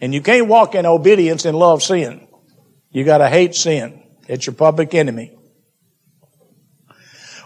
And 0.00 0.14
you 0.14 0.20
can't 0.20 0.46
walk 0.46 0.76
in 0.76 0.86
obedience 0.86 1.44
and 1.46 1.58
love 1.58 1.82
sin. 1.82 2.28
You 2.90 3.04
gotta 3.04 3.28
hate 3.28 3.56
sin. 3.56 4.04
It's 4.28 4.46
your 4.46 4.54
public 4.54 4.94
enemy. 4.94 5.34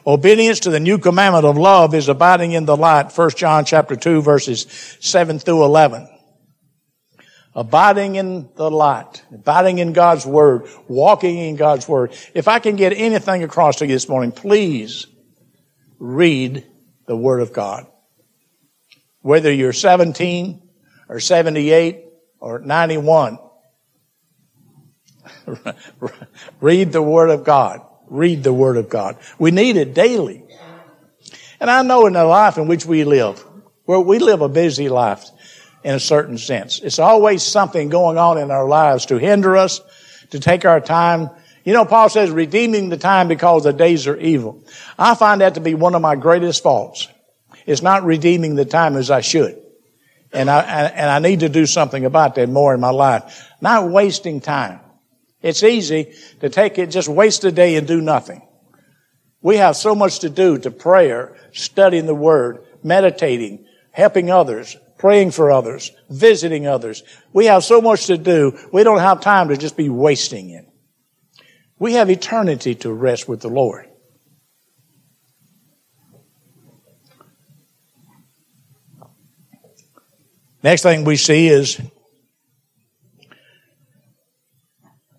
Obedience 0.04 0.60
to 0.60 0.70
the 0.70 0.80
new 0.80 0.98
commandment 0.98 1.44
of 1.44 1.56
love 1.56 1.94
is 1.94 2.08
abiding 2.08 2.52
in 2.52 2.64
the 2.64 2.76
light. 2.76 3.16
1 3.16 3.30
John 3.30 3.64
chapter 3.64 3.94
2 3.94 4.20
verses 4.20 4.66
7 5.00 5.38
through 5.38 5.64
11. 5.64 6.08
Abiding 7.54 8.16
in 8.16 8.48
the 8.56 8.68
light. 8.68 9.22
Abiding 9.32 9.78
in 9.78 9.92
God's 9.92 10.26
word. 10.26 10.66
Walking 10.88 11.38
in 11.38 11.54
God's 11.54 11.88
word. 11.88 12.12
If 12.34 12.48
I 12.48 12.58
can 12.58 12.74
get 12.74 12.92
anything 12.92 13.44
across 13.44 13.76
to 13.76 13.86
you 13.86 13.94
this 13.94 14.08
morning, 14.08 14.32
please 14.32 15.06
read 16.00 16.66
the 17.06 17.16
word 17.16 17.40
of 17.40 17.52
God. 17.52 17.86
Whether 19.20 19.52
you're 19.52 19.72
17 19.72 20.68
or 21.08 21.20
78 21.20 22.04
or 22.40 22.58
91, 22.58 23.38
Read 26.60 26.92
the 26.92 27.02
Word 27.02 27.30
of 27.30 27.44
God. 27.44 27.80
Read 28.08 28.42
the 28.42 28.52
Word 28.52 28.76
of 28.76 28.88
God. 28.88 29.16
We 29.38 29.50
need 29.50 29.76
it 29.76 29.94
daily. 29.94 30.44
And 31.60 31.70
I 31.70 31.82
know 31.82 32.06
in 32.06 32.14
the 32.14 32.24
life 32.24 32.58
in 32.58 32.66
which 32.66 32.84
we 32.84 33.04
live, 33.04 33.44
where 33.84 34.00
we 34.00 34.18
live 34.18 34.40
a 34.40 34.48
busy 34.48 34.88
life 34.88 35.24
in 35.84 35.94
a 35.94 36.00
certain 36.00 36.38
sense. 36.38 36.80
It's 36.80 36.98
always 36.98 37.42
something 37.42 37.88
going 37.88 38.18
on 38.18 38.38
in 38.38 38.50
our 38.50 38.66
lives 38.66 39.06
to 39.06 39.18
hinder 39.18 39.56
us, 39.56 39.80
to 40.30 40.40
take 40.40 40.64
our 40.64 40.80
time. 40.80 41.30
You 41.64 41.72
know, 41.72 41.84
Paul 41.84 42.08
says, 42.08 42.30
redeeming 42.30 42.88
the 42.88 42.96
time 42.96 43.28
because 43.28 43.64
the 43.64 43.72
days 43.72 44.06
are 44.06 44.16
evil. 44.16 44.64
I 44.98 45.14
find 45.14 45.40
that 45.40 45.54
to 45.54 45.60
be 45.60 45.74
one 45.74 45.94
of 45.94 46.02
my 46.02 46.16
greatest 46.16 46.62
faults. 46.62 47.08
It's 47.66 47.82
not 47.82 48.04
redeeming 48.04 48.56
the 48.56 48.64
time 48.64 48.96
as 48.96 49.10
I 49.10 49.20
should. 49.20 49.60
And 50.32 50.50
I, 50.50 50.62
and 50.62 51.10
I 51.10 51.18
need 51.18 51.40
to 51.40 51.48
do 51.48 51.66
something 51.66 52.04
about 52.04 52.36
that 52.36 52.48
more 52.48 52.74
in 52.74 52.80
my 52.80 52.90
life. 52.90 53.48
Not 53.60 53.90
wasting 53.90 54.40
time. 54.40 54.80
It's 55.42 55.62
easy 55.62 56.14
to 56.40 56.48
take 56.48 56.78
it, 56.78 56.86
just 56.86 57.08
waste 57.08 57.44
a 57.44 57.52
day 57.52 57.76
and 57.76 57.86
do 57.86 58.00
nothing. 58.00 58.42
We 59.42 59.56
have 59.56 59.76
so 59.76 59.94
much 59.94 60.20
to 60.20 60.30
do 60.30 60.56
to 60.58 60.70
prayer, 60.70 61.36
studying 61.52 62.06
the 62.06 62.14
Word, 62.14 62.64
meditating, 62.82 63.66
helping 63.90 64.30
others, 64.30 64.76
praying 64.98 65.32
for 65.32 65.50
others, 65.50 65.90
visiting 66.08 66.68
others. 66.68 67.02
We 67.32 67.46
have 67.46 67.64
so 67.64 67.80
much 67.80 68.06
to 68.06 68.16
do, 68.16 68.56
we 68.72 68.84
don't 68.84 69.00
have 69.00 69.20
time 69.20 69.48
to 69.48 69.56
just 69.56 69.76
be 69.76 69.88
wasting 69.88 70.50
it. 70.50 70.64
We 71.78 71.94
have 71.94 72.08
eternity 72.08 72.76
to 72.76 72.92
rest 72.92 73.28
with 73.28 73.40
the 73.40 73.48
Lord. 73.48 73.88
Next 80.62 80.82
thing 80.82 81.02
we 81.02 81.16
see 81.16 81.48
is 81.48 81.80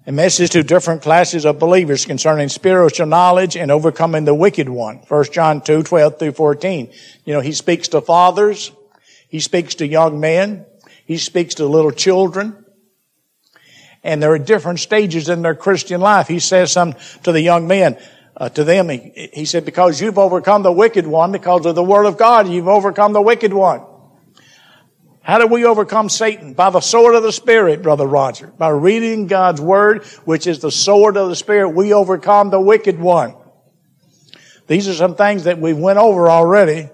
a 0.06 0.12
message 0.12 0.52
to 0.52 0.64
different 0.64 1.02
classes 1.02 1.46
of 1.46 1.60
believers 1.60 2.06
concerning 2.06 2.50
spiritual 2.50 3.06
knowledge 3.06 3.56
and 3.56 3.72
overcoming 3.72 4.26
the 4.26 4.36
wicked 4.36 4.68
one. 4.68 4.98
1 5.08 5.26
John 5.32 5.62
2, 5.62 5.84
12 5.84 6.20
through 6.20 6.32
14. 6.34 6.92
You 7.24 7.34
know, 7.34 7.40
he 7.40 7.54
speaks 7.54 7.88
to 7.90 8.02
fathers. 8.02 8.72
He 9.30 9.40
speaks 9.40 9.76
to 9.76 9.88
young 9.88 10.20
men. 10.20 10.66
He 11.06 11.18
speaks 11.18 11.56
to 11.56 11.66
little 11.66 11.92
children. 11.92 12.66
And 14.04 14.22
there 14.22 14.32
are 14.32 14.40
different 14.40 14.80
stages 14.80 15.30
in 15.30 15.42
their 15.42 15.56
Christian 15.56 16.02
life. 16.02 16.28
He 16.28 16.40
says 16.40 16.74
some 16.74 16.96
to 17.24 17.32
the 17.32 17.42
young 17.42 17.68
men, 17.68 17.98
uh, 18.36 18.50
to 18.50 18.66
them, 18.66 18.90
he, 18.90 19.30
he 19.32 19.46
said, 19.46 19.64
because 19.64 20.02
you've 20.02 20.18
overcome 20.18 20.64
the 20.64 20.72
wicked 20.72 21.08
one, 21.08 21.32
because 21.32 21.66
of 21.66 21.76
the 21.76 21.84
word 21.84 22.06
of 22.06 22.18
God, 22.18 22.50
you've 22.50 22.68
overcome 22.68 23.14
the 23.14 23.22
wicked 23.22 23.54
one. 23.54 23.82
How 25.24 25.38
do 25.38 25.48
we 25.48 25.64
overcome 25.64 26.10
Satan? 26.10 26.54
By 26.54 26.70
the 26.70 26.82
sword 26.82 27.16
of 27.16 27.24
the 27.24 27.32
Spirit, 27.32 27.82
Brother 27.82 28.06
Roger. 28.06 28.48
By 28.48 28.70
reading 28.70 29.28
God's 29.28 29.62
Word, 29.62 30.04
which 30.26 30.48
is 30.48 30.60
the 30.60 30.70
sword 30.70 31.16
of 31.16 31.30
the 31.30 31.36
Spirit, 31.36 31.70
we 31.70 31.94
overcome 31.94 32.50
the 32.50 32.60
wicked 32.60 33.00
one. 33.00 33.36
These 34.68 34.90
are 34.90 34.94
some 34.94 35.16
things 35.16 35.46
that 35.46 35.60
we 35.60 35.72
went 35.72 35.98
over 35.98 36.30
already. 36.30 36.90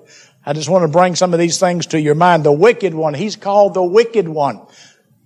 I 0.46 0.54
just 0.54 0.70
want 0.70 0.84
to 0.84 0.88
bring 0.88 1.15
some 1.15 1.34
of 1.34 1.39
these 1.39 1.60
things 1.60 1.88
to 1.88 2.00
your 2.00 2.13
mind. 2.13 2.44
The 2.44 2.52
wicked 2.52 2.94
one, 2.94 3.15
he's 3.15 3.36
called 3.36 3.74
the 3.74 3.84
wicked 3.84 4.28
one. 4.28 4.62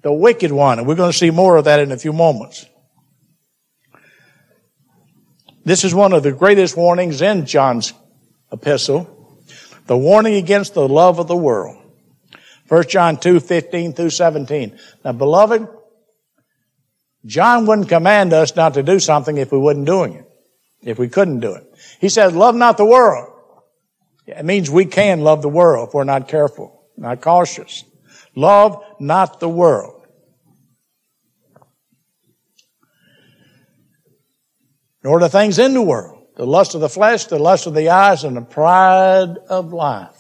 The 0.02 0.14
wicked 0.14 0.54
one. 0.54 0.80
And 0.80 0.88
we're 0.88 0.96
going 0.96 1.12
to 1.12 1.18
see 1.18 1.30
more 1.30 1.58
of 1.58 1.66
that 1.66 1.82
in 1.82 1.92
a 1.92 1.98
few 1.98 2.14
moments. 2.14 2.66
This 5.66 5.84
is 5.84 5.94
one 5.94 6.14
of 6.14 6.24
the 6.24 6.32
greatest 6.32 6.78
warnings 6.78 7.22
in 7.22 7.46
John's 7.46 7.94
epistle. 8.50 9.38
The 9.88 9.98
warning 9.98 10.36
against 10.36 10.74
the 10.74 10.88
love 10.88 11.20
of 11.20 11.28
the 11.28 11.36
world. 11.36 11.83
1 12.74 12.88
John 12.88 13.18
2, 13.18 13.40
15 13.40 13.94
through 13.94 14.10
17. 14.10 14.80
Now, 15.06 15.12
beloved, 15.12 15.68
John 17.24 17.68
wouldn't 17.68 17.88
command 17.88 18.34
us 18.34 18.56
not 18.56 18.74
to 18.74 18.82
do 18.82 18.98
something 18.98 19.38
if 19.38 19.52
we 19.52 19.60
wasn't 19.60 19.86
doing 19.86 20.16
it, 20.16 20.26
if 20.82 20.98
we 20.98 21.08
couldn't 21.08 21.42
do 21.42 21.54
it. 21.54 21.64
He 22.02 22.10
says, 22.10 22.34
love 22.34 22.56
not 22.56 22.78
the 22.78 22.86
world. 22.86 23.32
It 24.26 24.44
means 24.44 24.72
we 24.72 24.86
can 24.86 25.22
love 25.22 25.44
the 25.44 25.50
world 25.50 25.90
if 25.90 25.94
we're 25.94 26.04
not 26.04 26.28
careful, 26.28 26.88
not 26.98 27.22
cautious. 27.22 27.84
Love 28.34 28.84
not 29.00 29.40
the 29.40 29.50
world. 29.50 30.08
Nor 35.04 35.20
the 35.20 35.30
things 35.30 35.60
in 35.60 35.76
the 35.76 35.82
world. 35.84 36.26
The 36.38 36.48
lust 36.48 36.74
of 36.74 36.82
the 36.82 36.90
flesh, 36.90 37.26
the 37.26 37.38
lust 37.38 37.68
of 37.68 37.76
the 37.76 37.90
eyes, 37.90 38.24
and 38.24 38.36
the 38.36 38.42
pride 38.42 39.38
of 39.48 39.74
life. 39.74 40.13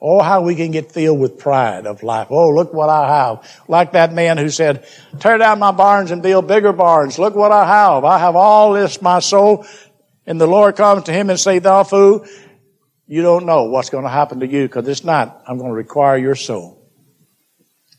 Oh, 0.00 0.22
how 0.22 0.42
we 0.42 0.54
can 0.54 0.70
get 0.70 0.92
filled 0.92 1.18
with 1.18 1.38
pride 1.38 1.84
of 1.84 2.04
life. 2.04 2.28
Oh, 2.30 2.50
look 2.50 2.72
what 2.72 2.88
I 2.88 3.08
have. 3.08 3.62
Like 3.66 3.92
that 3.92 4.12
man 4.12 4.38
who 4.38 4.48
said, 4.48 4.86
tear 5.18 5.38
down 5.38 5.58
my 5.58 5.72
barns 5.72 6.12
and 6.12 6.22
build 6.22 6.46
bigger 6.46 6.72
barns. 6.72 7.18
Look 7.18 7.34
what 7.34 7.50
I 7.50 7.66
have. 7.66 8.04
I 8.04 8.18
have 8.18 8.36
all 8.36 8.72
this, 8.74 9.02
my 9.02 9.18
soul. 9.18 9.66
And 10.24 10.40
the 10.40 10.46
Lord 10.46 10.76
comes 10.76 11.04
to 11.04 11.12
him 11.12 11.30
and 11.30 11.40
say, 11.40 11.58
thou 11.58 11.82
fool, 11.82 12.24
you 13.08 13.22
don't 13.22 13.44
know 13.44 13.64
what's 13.64 13.90
going 13.90 14.04
to 14.04 14.10
happen 14.10 14.38
to 14.40 14.46
you 14.46 14.68
because 14.68 14.86
it's 14.86 15.02
not, 15.02 15.42
I'm 15.48 15.58
going 15.58 15.70
to 15.70 15.76
require 15.76 16.16
your 16.16 16.36
soul. 16.36 16.88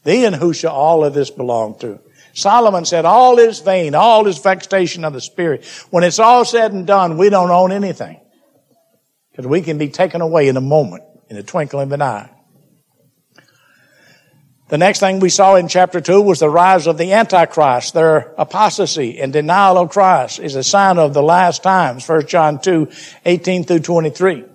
Then 0.04 0.32
who 0.32 0.54
shall 0.54 0.74
all 0.74 1.04
of 1.04 1.14
this 1.14 1.32
belong 1.32 1.80
to? 1.80 2.00
Solomon 2.34 2.86
said, 2.86 3.04
all 3.04 3.40
is 3.40 3.60
vain, 3.60 3.94
all 3.94 4.26
is 4.28 4.38
vexation 4.38 5.04
of 5.04 5.12
the 5.12 5.20
spirit. 5.20 5.66
When 5.90 6.06
it's 6.06 6.20
all 6.20 6.46
said 6.46 6.72
and 6.72 6.88
done, 6.88 7.18
we 7.18 7.30
don't 7.30 7.52
own 7.52 7.74
anything. 7.74 8.22
Because 9.32 9.48
we 9.48 9.62
can 9.62 9.78
be 9.78 9.90
taken 9.90 10.22
away 10.22 10.48
in 10.48 10.56
a 10.56 10.62
moment 10.62 11.04
in 11.30 11.36
the 11.36 11.44
twinkling 11.44 11.88
of 11.88 11.92
an 11.92 12.02
eye. 12.02 12.30
The 14.70 14.78
next 14.78 15.00
thing 15.00 15.20
we 15.20 15.30
saw 15.30 15.56
in 15.56 15.68
chapter 15.68 16.00
2 16.00 16.22
was 16.22 16.40
the 16.40 16.50
rise 16.50 16.86
of 16.86 17.00
the 17.00 17.14
Antichrist. 17.14 17.96
Their 17.96 18.34
apostasy 18.38 19.20
and 19.20 19.34
denial 19.34 19.80
of 19.80 19.90
Christ 19.90 20.40
is 20.40 20.54
a 20.56 20.64
sign 20.64 21.00
of 21.00 21.16
the 21.16 21.24
last 21.24 21.64
times. 21.64 22.08
1 22.08 22.28
John 22.28 22.62
2, 22.62 22.88
18 23.26 23.64
through 23.64 23.80
23. 23.80 24.46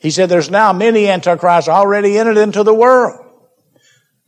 He 0.00 0.10
said 0.10 0.28
there's 0.28 0.50
now 0.50 0.72
many 0.72 1.08
antichrists 1.08 1.68
already 1.68 2.18
entered 2.18 2.38
into 2.38 2.64
the 2.64 2.74
world. 2.74 3.24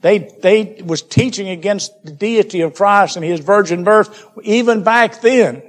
They, 0.01 0.19
they 0.41 0.83
was 0.85 1.03
teaching 1.03 1.49
against 1.49 1.93
the 2.05 2.13
deity 2.13 2.63
of 2.63 2.75
Christ 2.75 3.17
and 3.17 3.25
his 3.25 3.41
virgin 3.41 3.85
birth 3.85 4.27
even 4.43 4.83
back 4.83 5.21
then. 5.21 5.63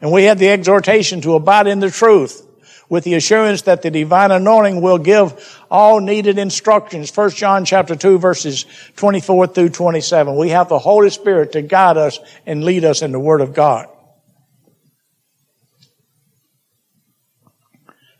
And 0.00 0.12
we 0.12 0.24
had 0.24 0.38
the 0.38 0.48
exhortation 0.48 1.20
to 1.22 1.34
abide 1.34 1.66
in 1.66 1.80
the 1.80 1.90
truth 1.90 2.46
with 2.88 3.04
the 3.04 3.14
assurance 3.14 3.62
that 3.62 3.82
the 3.82 3.90
divine 3.90 4.30
anointing 4.32 4.80
will 4.80 4.98
give 4.98 5.58
all 5.70 6.00
needed 6.00 6.38
instructions. 6.38 7.14
1 7.14 7.30
John 7.30 7.64
chapter 7.64 7.94
2 7.94 8.18
verses 8.18 8.66
24 8.96 9.46
through 9.46 9.68
27. 9.70 10.36
We 10.36 10.50
have 10.50 10.68
the 10.68 10.78
Holy 10.78 11.10
Spirit 11.10 11.52
to 11.52 11.62
guide 11.62 11.96
us 11.96 12.18
and 12.44 12.64
lead 12.64 12.84
us 12.84 13.02
in 13.02 13.12
the 13.12 13.20
Word 13.20 13.40
of 13.40 13.54
God. 13.54 13.88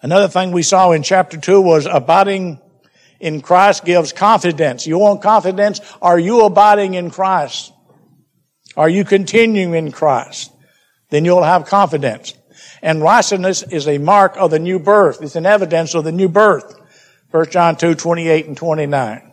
Another 0.03 0.29
thing 0.29 0.53
we 0.53 0.63
saw 0.63 0.93
in 0.93 1.03
chapter 1.03 1.37
2 1.37 1.61
was 1.61 1.87
abiding 1.87 2.61
in 3.19 3.43
Christ 3.43 3.85
gives 3.85 4.13
confidence. 4.13 4.87
You 4.87 4.99
want 4.99 5.21
confidence? 5.21 5.81
Are 6.01 6.19
you 6.19 6.43
abiding 6.43 6.95
in 6.95 7.11
Christ? 7.11 7.73
Are 8.77 8.89
you 8.89 9.05
continuing 9.05 9.75
in 9.75 9.93
Christ? 9.93 10.53
Then 11.11 11.25
you'll 11.25 11.43
have 11.43 11.67
confidence. 11.67 12.35
And 12.83 13.03
righteousness 13.03 13.63
is 13.63 13.87
a 13.87 13.99
mark 13.99 14.37
of 14.37 14.51
the 14.51 14.59
new 14.59 14.79
birth. 14.79 15.21
It's 15.23 15.37
an 15.37 15.47
evidence 15.47 15.95
of 15.95 16.05
the 16.05 16.13
new 16.13 16.29
birth. 16.29 16.75
1 17.31 17.51
John 17.51 17.77
2, 17.77 17.95
28 17.95 18.47
and 18.47 18.57
29. 18.57 19.31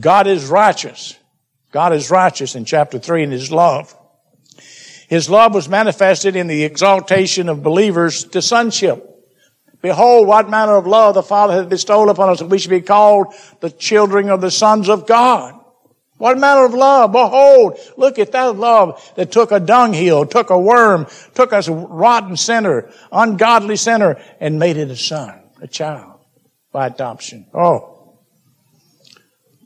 God 0.00 0.26
is 0.26 0.46
righteous. 0.46 1.16
God 1.72 1.92
is 1.92 2.10
righteous 2.10 2.54
in 2.54 2.64
chapter 2.64 2.98
3 2.98 3.24
in 3.24 3.30
His 3.30 3.50
love. 3.50 3.96
His 5.08 5.28
love 5.28 5.54
was 5.54 5.68
manifested 5.68 6.36
in 6.36 6.46
the 6.46 6.64
exaltation 6.64 7.48
of 7.48 7.62
believers 7.62 8.24
to 8.24 8.42
sonship. 8.42 9.10
Behold, 9.82 10.26
what 10.26 10.48
manner 10.48 10.76
of 10.76 10.86
love 10.86 11.14
the 11.14 11.22
Father 11.22 11.54
hath 11.54 11.68
bestowed 11.68 12.08
upon 12.08 12.30
us 12.30 12.38
that 12.38 12.46
we 12.46 12.58
should 12.58 12.70
be 12.70 12.80
called 12.80 13.34
the 13.60 13.70
children 13.70 14.30
of 14.30 14.40
the 14.40 14.50
sons 14.50 14.88
of 14.88 15.06
God. 15.06 15.60
What 16.16 16.38
manner 16.38 16.64
of 16.64 16.74
love? 16.74 17.12
Behold, 17.12 17.78
look 17.96 18.18
at 18.18 18.32
that 18.32 18.56
love 18.56 19.12
that 19.16 19.32
took 19.32 19.50
a 19.50 19.58
dunghill, 19.58 20.26
took 20.26 20.50
a 20.50 20.58
worm, 20.58 21.06
took 21.34 21.52
us 21.52 21.66
a 21.66 21.72
rotten 21.72 22.36
sinner, 22.36 22.90
ungodly 23.10 23.76
sinner, 23.76 24.22
and 24.38 24.58
made 24.58 24.76
it 24.76 24.90
a 24.90 24.96
son, 24.96 25.42
a 25.60 25.66
child, 25.66 26.20
by 26.72 26.86
adoption. 26.86 27.46
Oh. 27.52 28.16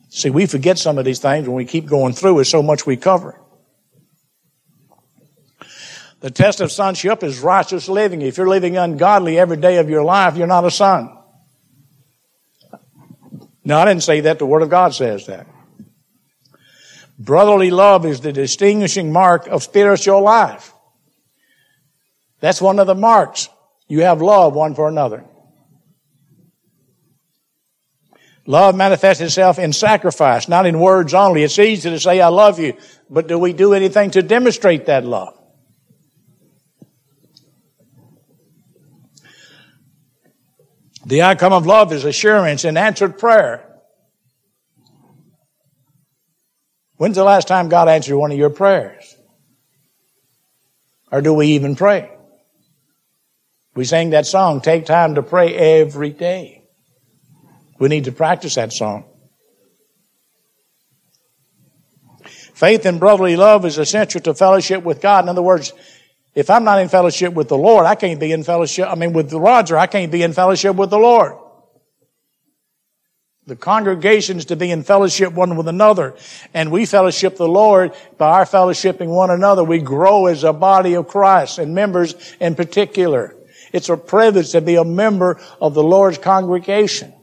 See, 0.09 0.31
we 0.31 0.47
forget 0.47 0.79
some 0.79 0.97
of 0.97 1.05
these 1.05 1.19
things 1.19 1.47
when 1.47 1.57
we 1.57 1.67
keep 1.67 1.87
going 1.87 2.15
through 2.15 2.41
it 2.41 2.47
so 2.47 2.63
much 2.63 2.87
we 2.87 2.97
cover. 2.97 3.39
The 6.21 6.31
test 6.31 6.61
of 6.61 6.73
sonship 6.73 7.23
is 7.23 7.41
righteous 7.41 7.89
living. 7.89 8.23
If 8.23 8.39
you're 8.39 8.49
living 8.49 8.77
ungodly 8.77 9.39
every 9.39 9.59
day 9.59 9.77
of 9.77 9.89
your 9.89 10.03
life, 10.03 10.37
you're 10.37 10.47
not 10.47 10.65
a 10.65 10.71
son. 10.71 11.15
No, 13.65 13.79
I 13.79 13.85
didn't 13.85 14.03
say 14.03 14.21
that. 14.23 14.39
The 14.39 14.47
Word 14.47 14.63
of 14.63 14.71
God 14.71 14.95
says 14.95 15.27
that. 15.27 15.47
Brotherly 17.19 17.71
love 17.71 18.07
is 18.07 18.21
the 18.21 18.33
distinguishing 18.33 19.13
mark 19.13 19.49
of 19.49 19.63
spiritual 19.65 20.23
life. 20.23 20.73
That's 22.41 22.63
one 22.63 22.79
of 22.79 22.87
the 22.87 22.95
marks. 22.95 23.49
You 23.89 24.03
have 24.03 24.23
love 24.23 24.55
one 24.55 24.75
for 24.75 24.89
another. 24.89 25.25
Love 28.47 28.77
manifests 28.77 29.21
itself 29.21 29.59
in 29.59 29.73
sacrifice, 29.73 30.49
not 30.49 30.65
in 30.65 30.79
words 30.81 31.13
only. 31.13 31.43
It's 31.43 31.59
easy 31.59 31.91
to 31.91 32.01
say, 32.01 32.21
I 32.21 32.29
love 32.29 32.59
you, 32.59 32.75
but 33.11 33.27
do 33.27 33.39
we 33.39 33.53
do 33.53 33.75
anything 33.75 34.13
to 34.13 34.23
demonstrate 34.23 34.87
that 34.87 35.05
love? 35.05 35.35
The 41.05 41.23
outcome 41.23 41.53
of 41.53 41.67
love 41.67 41.93
is 41.93 42.05
assurance 42.05 42.65
and 42.65 42.79
answered 42.79 43.19
prayer. 43.19 43.68
When's 46.99 47.17
the 47.17 47.25
last 47.25 47.49
time 47.49 47.69
God 47.69 47.89
answered 47.89 48.17
one 48.17 48.33
of 48.33 48.39
your 48.39 48.51
prayers? 48.51 49.17
Or 51.11 51.23
do 51.23 51.33
we 51.33 51.49
even 51.49 51.75
pray? 51.75 52.11
We 53.75 53.85
sang 53.85 54.11
that 54.11 54.27
song, 54.27 54.61
take 54.61 54.85
time 54.85 55.15
to 55.15 55.23
pray 55.23 55.55
every 55.55 56.11
day. 56.11 56.65
We 57.79 57.89
need 57.89 58.05
to 58.05 58.13
practice 58.13 58.57
that 58.57 58.73
song. 58.73 59.05
Faith 62.27 62.85
and 62.85 62.99
brotherly 62.99 63.37
love 63.37 63.65
is 63.65 63.79
essential 63.79 64.21
to 64.23 64.35
fellowship 64.35 64.83
with 64.83 65.01
God. 65.01 65.25
In 65.25 65.29
other 65.29 65.43
words, 65.43 65.73
if 66.35 66.51
I'm 66.51 66.65
not 66.65 66.81
in 66.81 66.89
fellowship 66.89 67.33
with 67.33 67.47
the 67.47 67.57
Lord, 67.57 67.87
I 67.87 67.95
can't 67.95 68.19
be 68.19 68.33
in 68.33 68.43
fellowship, 68.43 68.89
I 68.89 68.97
mean, 68.97 69.13
with 69.13 69.33
Roger, 69.33 69.79
I 69.79 69.87
can't 69.87 70.11
be 70.11 70.25
in 70.25 70.33
fellowship 70.33 70.75
with 70.75 70.91
the 70.91 70.99
Lord. 70.99 71.35
The 73.49 73.57
congregations 73.57 74.45
to 74.47 74.57
be 74.57 74.71
in 74.71 74.83
fellowship 74.83 75.33
one 75.33 75.57
with 75.57 75.69
another. 75.69 76.15
And 76.53 76.71
we 76.71 76.85
fellowship 76.85 77.39
the 77.39 77.49
Lord 77.49 77.95
by 78.19 78.41
our 78.41 78.45
fellowshipping 78.45 79.09
one 79.09 79.31
another. 79.31 79.65
We 79.65 79.79
grow 79.79 80.27
as 80.27 80.45
a 80.45 80.53
body 80.53 80.93
of 80.93 81.09
Christ 81.09 81.59
and 81.59 81.75
members 81.75 82.15
in 82.41 82.55
particular. 82.55 83.35
It's 83.73 83.89
a 83.89 83.97
privilege 83.97 84.53
to 84.53 84.61
be 84.61 84.75
a 84.75 84.85
member 84.85 85.41
of 85.63 85.73
the 85.73 85.83
Lord's 85.83 86.19
congregation. 86.19 87.15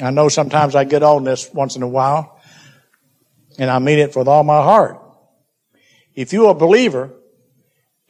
I 0.00 0.10
know 0.10 0.28
sometimes 0.28 0.74
I 0.74 0.82
get 0.82 1.04
on 1.04 1.22
this 1.22 1.48
once 1.54 1.76
in 1.76 1.84
a 1.84 1.88
while. 1.88 2.40
And 3.56 3.70
I 3.70 3.78
mean 3.78 4.00
it 4.00 4.16
with 4.16 4.26
all 4.26 4.42
my 4.42 4.64
heart. 4.64 5.00
If 6.16 6.32
you're 6.32 6.50
a 6.50 6.54
believer 6.54 7.12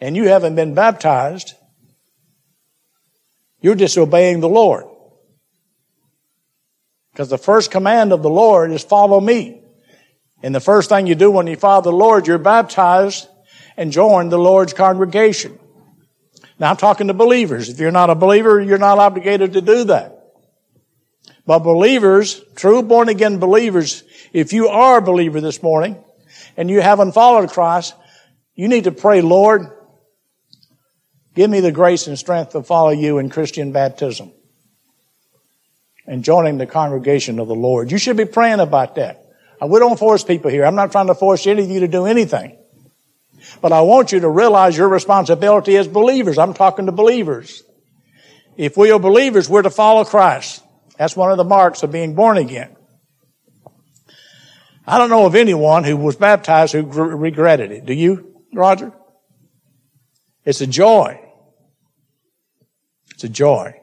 and 0.01 0.17
you 0.17 0.27
haven't 0.29 0.55
been 0.55 0.73
baptized, 0.73 1.53
you're 3.61 3.75
disobeying 3.75 4.41
the 4.41 4.49
Lord. 4.49 4.87
Because 7.15 7.31
the 7.31 7.39
first 7.39 7.71
command 7.71 8.13
of 8.13 8.23
the 8.23 8.29
Lord 8.29 8.73
is 8.73 8.83
follow 8.83 9.21
me. 9.21 9.63
And 10.43 10.53
the 10.53 10.59
first 10.59 10.89
thing 10.89 11.07
you 11.07 11.15
do 11.15 11.31
when 11.31 11.47
you 11.47 11.55
follow 11.55 11.81
the 11.81 11.93
Lord, 11.93 12.27
you're 12.27 12.39
baptized 12.39 13.29
and 13.77 13.93
join 13.93 14.31
the 14.31 14.39
Lord's 14.39 14.73
congregation. 14.73 15.57
Now 16.59 16.71
I'm 16.71 16.77
talking 16.77 17.07
to 17.07 17.15
believers. 17.15 17.69
If 17.69 17.79
you're 17.79 17.93
not 17.93 18.11
a 18.11 18.17
believer, 18.17 18.61
you're 18.61 18.79
not 18.79 18.99
obligated 18.99 19.53
to 19.53 19.61
do 19.61 19.85
that. 19.85 20.25
But 21.47 21.61
believers, 21.61 22.43
true 22.57 22.83
born 22.83 23.09
again 23.09 23.39
believers, 23.39 24.03
if 24.33 24.53
you 24.53 24.67
are 24.67 24.99
a 24.99 25.03
believer 25.03 25.41
this 25.41 25.63
morning 25.63 26.03
and 26.57 26.69
you 26.69 26.81
haven't 26.81 27.13
followed 27.13 27.51
Christ, 27.51 27.95
you 28.57 28.67
need 28.67 28.85
to 28.85 28.93
pray, 28.93 29.21
Lord, 29.21 29.71
give 31.37 31.49
me 31.49 31.61
the 31.61 31.71
grace 31.71 32.09
and 32.09 32.19
strength 32.19 32.53
to 32.53 32.65
follow 32.65 32.91
you 32.91 33.19
in 33.19 33.31
Christian 33.31 33.71
baptism 33.71 34.33
and 36.07 36.23
joining 36.23 36.59
the 36.59 36.67
congregation 36.67 37.39
of 37.39 37.49
the 37.49 37.55
Lord. 37.55 37.91
You 37.91 37.99
should 37.99 38.17
be 38.17 38.25
praying 38.25 38.61
about 38.61 38.97
that. 38.97 39.25
Uh, 39.63 39.67
we 39.67 39.79
don't 39.79 39.99
force 39.99 40.25
people 40.25 40.51
here. 40.51 40.65
I'm 40.65 40.75
not 40.75 40.93
trying 40.93 41.07
to 41.07 41.15
force 41.15 41.47
any 41.47 41.63
of 41.63 41.71
you 41.71 41.81
to 41.81 41.89
do 41.89 42.07
anything. 42.07 42.59
But 43.61 43.73
I 43.73 43.83
want 43.83 44.13
you 44.13 44.21
to 44.21 44.29
realize 44.29 44.77
your 44.77 44.89
responsibility 44.89 45.77
as 45.77 45.89
believers. 45.89 46.39
I'm 46.39 46.55
talking 46.55 46.87
to 46.87 46.93
believers. 46.93 47.63
If 48.57 48.77
we 48.77 48.91
are 48.91 48.99
believers, 48.99 49.49
we're 49.49 49.63
to 49.63 49.71
follow 49.71 50.05
Christ. 50.05 50.63
That's 50.99 51.17
one 51.17 51.31
of 51.31 51.37
the 51.37 51.45
marks 51.45 51.83
of 51.83 51.91
being 51.91 52.15
born 52.15 52.37
again. 52.37 52.77
I 54.87 54.99
don't 54.99 55.11
know 55.11 55.27
of 55.27 55.35
anyone 55.35 55.85
who 55.85 55.97
was 55.97 56.17
baptized 56.17 56.75
who 56.75 56.83
regretted 56.83 57.73
it. 57.73 57.87
Do 57.87 57.95
you, 57.95 58.35
Roger? 58.53 58.93
It's 60.45 60.61
a 60.61 60.67
joy. 60.67 61.21
It's 63.13 63.25
a 63.25 63.29
joy. 63.29 63.81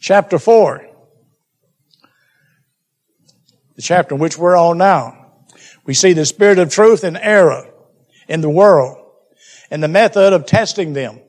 Chapter 0.00 0.38
4. 0.38 0.86
The 3.76 3.82
chapter 3.82 4.14
in 4.14 4.20
which 4.20 4.38
we're 4.38 4.56
on 4.56 4.78
now. 4.78 5.32
We 5.84 5.92
see 5.92 6.14
the 6.14 6.24
spirit 6.24 6.58
of 6.58 6.70
truth 6.70 7.04
and 7.04 7.18
error 7.18 7.70
in 8.26 8.40
the 8.40 8.50
world 8.50 8.98
and 9.70 9.82
the 9.82 9.88
method 9.88 10.32
of 10.32 10.46
testing 10.46 10.94
them. 10.94 11.20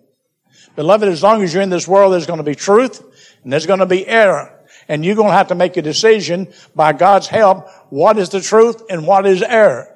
Beloved, 0.78 1.10
as 1.10 1.22
long 1.22 1.44
as 1.44 1.54
you're 1.54 1.64
in 1.64 1.70
this 1.70 1.88
world, 1.88 2.14
there's 2.14 2.26
going 2.26 2.38
to 2.38 2.44
be 2.44 2.56
truth 2.56 3.02
and 3.44 3.52
there's 3.52 3.66
going 3.66 3.80
to 3.80 3.86
be 3.86 4.08
error. 4.08 4.58
And 4.88 5.06
you're 5.06 5.16
going 5.16 5.30
to 5.30 5.34
have 5.34 5.50
to 5.50 5.56
make 5.56 5.76
a 5.76 5.82
decision 5.82 6.52
by 6.74 6.94
God's 6.94 7.28
help. 7.28 7.70
What 7.90 8.18
is 8.18 8.30
the 8.30 8.42
truth 8.42 8.84
and 8.90 9.06
what 9.06 9.26
is 9.26 9.42
error? 9.42 9.94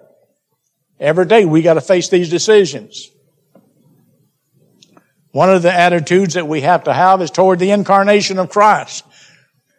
Every 1.00 1.26
day 1.26 1.46
we 1.46 1.62
got 1.62 1.76
to 1.76 1.82
face 1.82 2.10
these 2.10 2.30
decisions. 2.30 3.10
One 5.36 5.50
of 5.50 5.64
the 5.64 5.74
attitudes 5.74 6.36
that 6.36 6.48
we 6.48 6.62
have 6.62 6.86
to 6.86 6.94
have 6.94 7.22
is 7.22 7.30
toward 7.30 7.60
the 7.60 7.72
incarnation 7.72 8.40
of 8.40 8.50
Christ. 8.50 9.04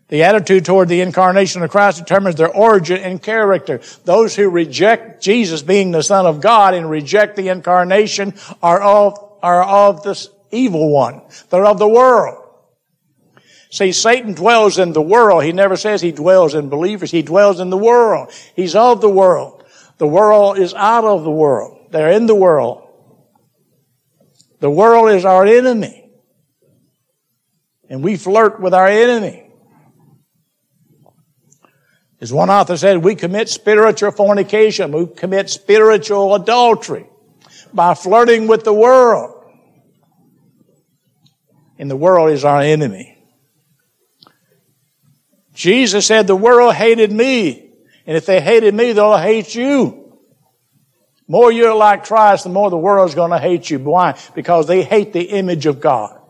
The 0.08 0.24
attitude 0.24 0.66
toward 0.66 0.90
the 0.90 1.00
incarnation 1.00 1.62
of 1.62 1.70
Christ 1.70 1.96
determines 1.96 2.36
their 2.36 2.54
origin 2.54 2.98
and 2.98 3.22
character. 3.22 3.80
Those 4.04 4.36
who 4.36 4.50
reject 4.50 5.22
Jesus 5.22 5.62
being 5.62 5.92
the 5.92 6.02
Son 6.02 6.26
of 6.26 6.42
God 6.42 6.74
and 6.74 6.90
reject 6.90 7.36
the 7.36 7.48
incarnation 7.48 8.34
are 8.62 8.82
of, 8.82 9.38
are 9.42 9.64
of 9.64 10.02
this 10.02 10.28
evil 10.50 10.90
one. 10.90 11.22
They're 11.48 11.64
of 11.64 11.78
the 11.78 11.88
world. 11.88 12.44
See, 13.70 13.92
Satan 13.92 14.34
dwells 14.34 14.76
in 14.76 14.92
the 14.92 15.00
world. 15.00 15.42
He 15.42 15.52
never 15.52 15.78
says 15.78 16.02
he 16.02 16.12
dwells 16.12 16.54
in 16.54 16.68
believers. 16.68 17.10
He 17.10 17.22
dwells 17.22 17.60
in 17.60 17.70
the 17.70 17.78
world. 17.78 18.30
He's 18.54 18.74
of 18.74 19.00
the 19.00 19.08
world. 19.08 19.64
The 19.96 20.06
world 20.06 20.58
is 20.58 20.74
out 20.74 21.06
of 21.06 21.24
the 21.24 21.30
world. 21.30 21.86
They're 21.92 22.12
in 22.12 22.26
the 22.26 22.34
world. 22.34 22.85
The 24.60 24.70
world 24.70 25.10
is 25.10 25.24
our 25.24 25.44
enemy. 25.44 26.10
And 27.88 28.02
we 28.02 28.16
flirt 28.16 28.60
with 28.60 28.74
our 28.74 28.88
enemy. 28.88 29.44
As 32.20 32.32
one 32.32 32.50
author 32.50 32.76
said, 32.76 33.04
we 33.04 33.14
commit 33.14 33.48
spiritual 33.48 34.10
fornication. 34.10 34.90
We 34.90 35.06
commit 35.06 35.50
spiritual 35.50 36.34
adultery 36.34 37.06
by 37.72 37.94
flirting 37.94 38.46
with 38.46 38.64
the 38.64 38.72
world. 38.72 39.44
And 41.78 41.90
the 41.90 41.96
world 41.96 42.30
is 42.30 42.44
our 42.44 42.60
enemy. 42.60 43.18
Jesus 45.52 46.06
said, 46.06 46.26
the 46.26 46.36
world 46.36 46.74
hated 46.74 47.12
me. 47.12 47.70
And 48.06 48.16
if 48.16 48.24
they 48.24 48.40
hated 48.40 48.74
me, 48.74 48.92
they'll 48.92 49.16
hate 49.16 49.54
you. 49.54 50.05
More 51.28 51.50
you're 51.50 51.74
like 51.74 52.04
Christ, 52.04 52.44
the 52.44 52.50
more 52.50 52.70
the 52.70 52.76
world's 52.76 53.14
going 53.14 53.32
to 53.32 53.38
hate 53.38 53.68
you. 53.68 53.78
Why? 53.80 54.18
Because 54.34 54.66
they 54.66 54.82
hate 54.82 55.12
the 55.12 55.22
image 55.22 55.66
of 55.66 55.80
God. 55.80 56.20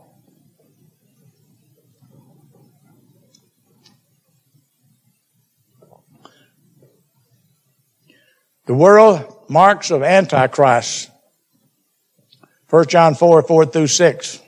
The 8.66 8.74
world 8.74 9.44
marks 9.48 9.90
of 9.90 10.02
Antichrist. 10.02 11.10
1 12.68 12.86
John 12.88 13.14
4, 13.14 13.42
4 13.42 13.66
through 13.66 13.86
6. 13.86 14.40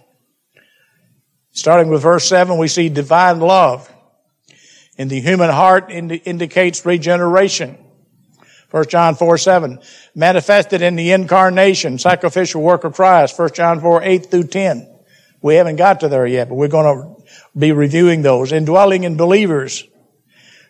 Starting 1.53 1.89
with 1.89 2.03
verse 2.03 2.29
7, 2.29 2.59
we 2.59 2.69
see 2.69 2.89
divine 2.89 3.39
love 3.39 3.93
in 4.97 5.09
the 5.09 5.21
human 5.21 5.51
heart 5.51 5.91
indi- 5.91 6.17
indicates 6.17 6.85
regeneration. 6.85 7.79
1 8.71 8.89
John 8.89 9.15
4, 9.15 9.39
7. 9.39 9.79
Manifested 10.15 10.83
in 10.83 10.97
the 10.97 11.13
incarnation, 11.13 11.99
sacrificial 11.99 12.63
work 12.63 12.85
of 12.85 12.95
Christ. 12.95 13.39
1 13.39 13.53
John 13.55 13.81
4, 13.81 14.03
8 14.03 14.27
through 14.27 14.45
10. 14.45 14.95
We 15.41 15.55
haven't 15.55 15.77
got 15.77 16.01
to 16.01 16.09
there 16.09 16.27
yet, 16.27 16.49
but 16.49 16.57
we're 16.57 16.69
going 16.69 17.17
to 17.17 17.23
be 17.57 17.73
reviewing 17.73 18.23
those. 18.23 18.53
Indwelling 18.53 19.05
in 19.05 19.17
believers 19.17 19.85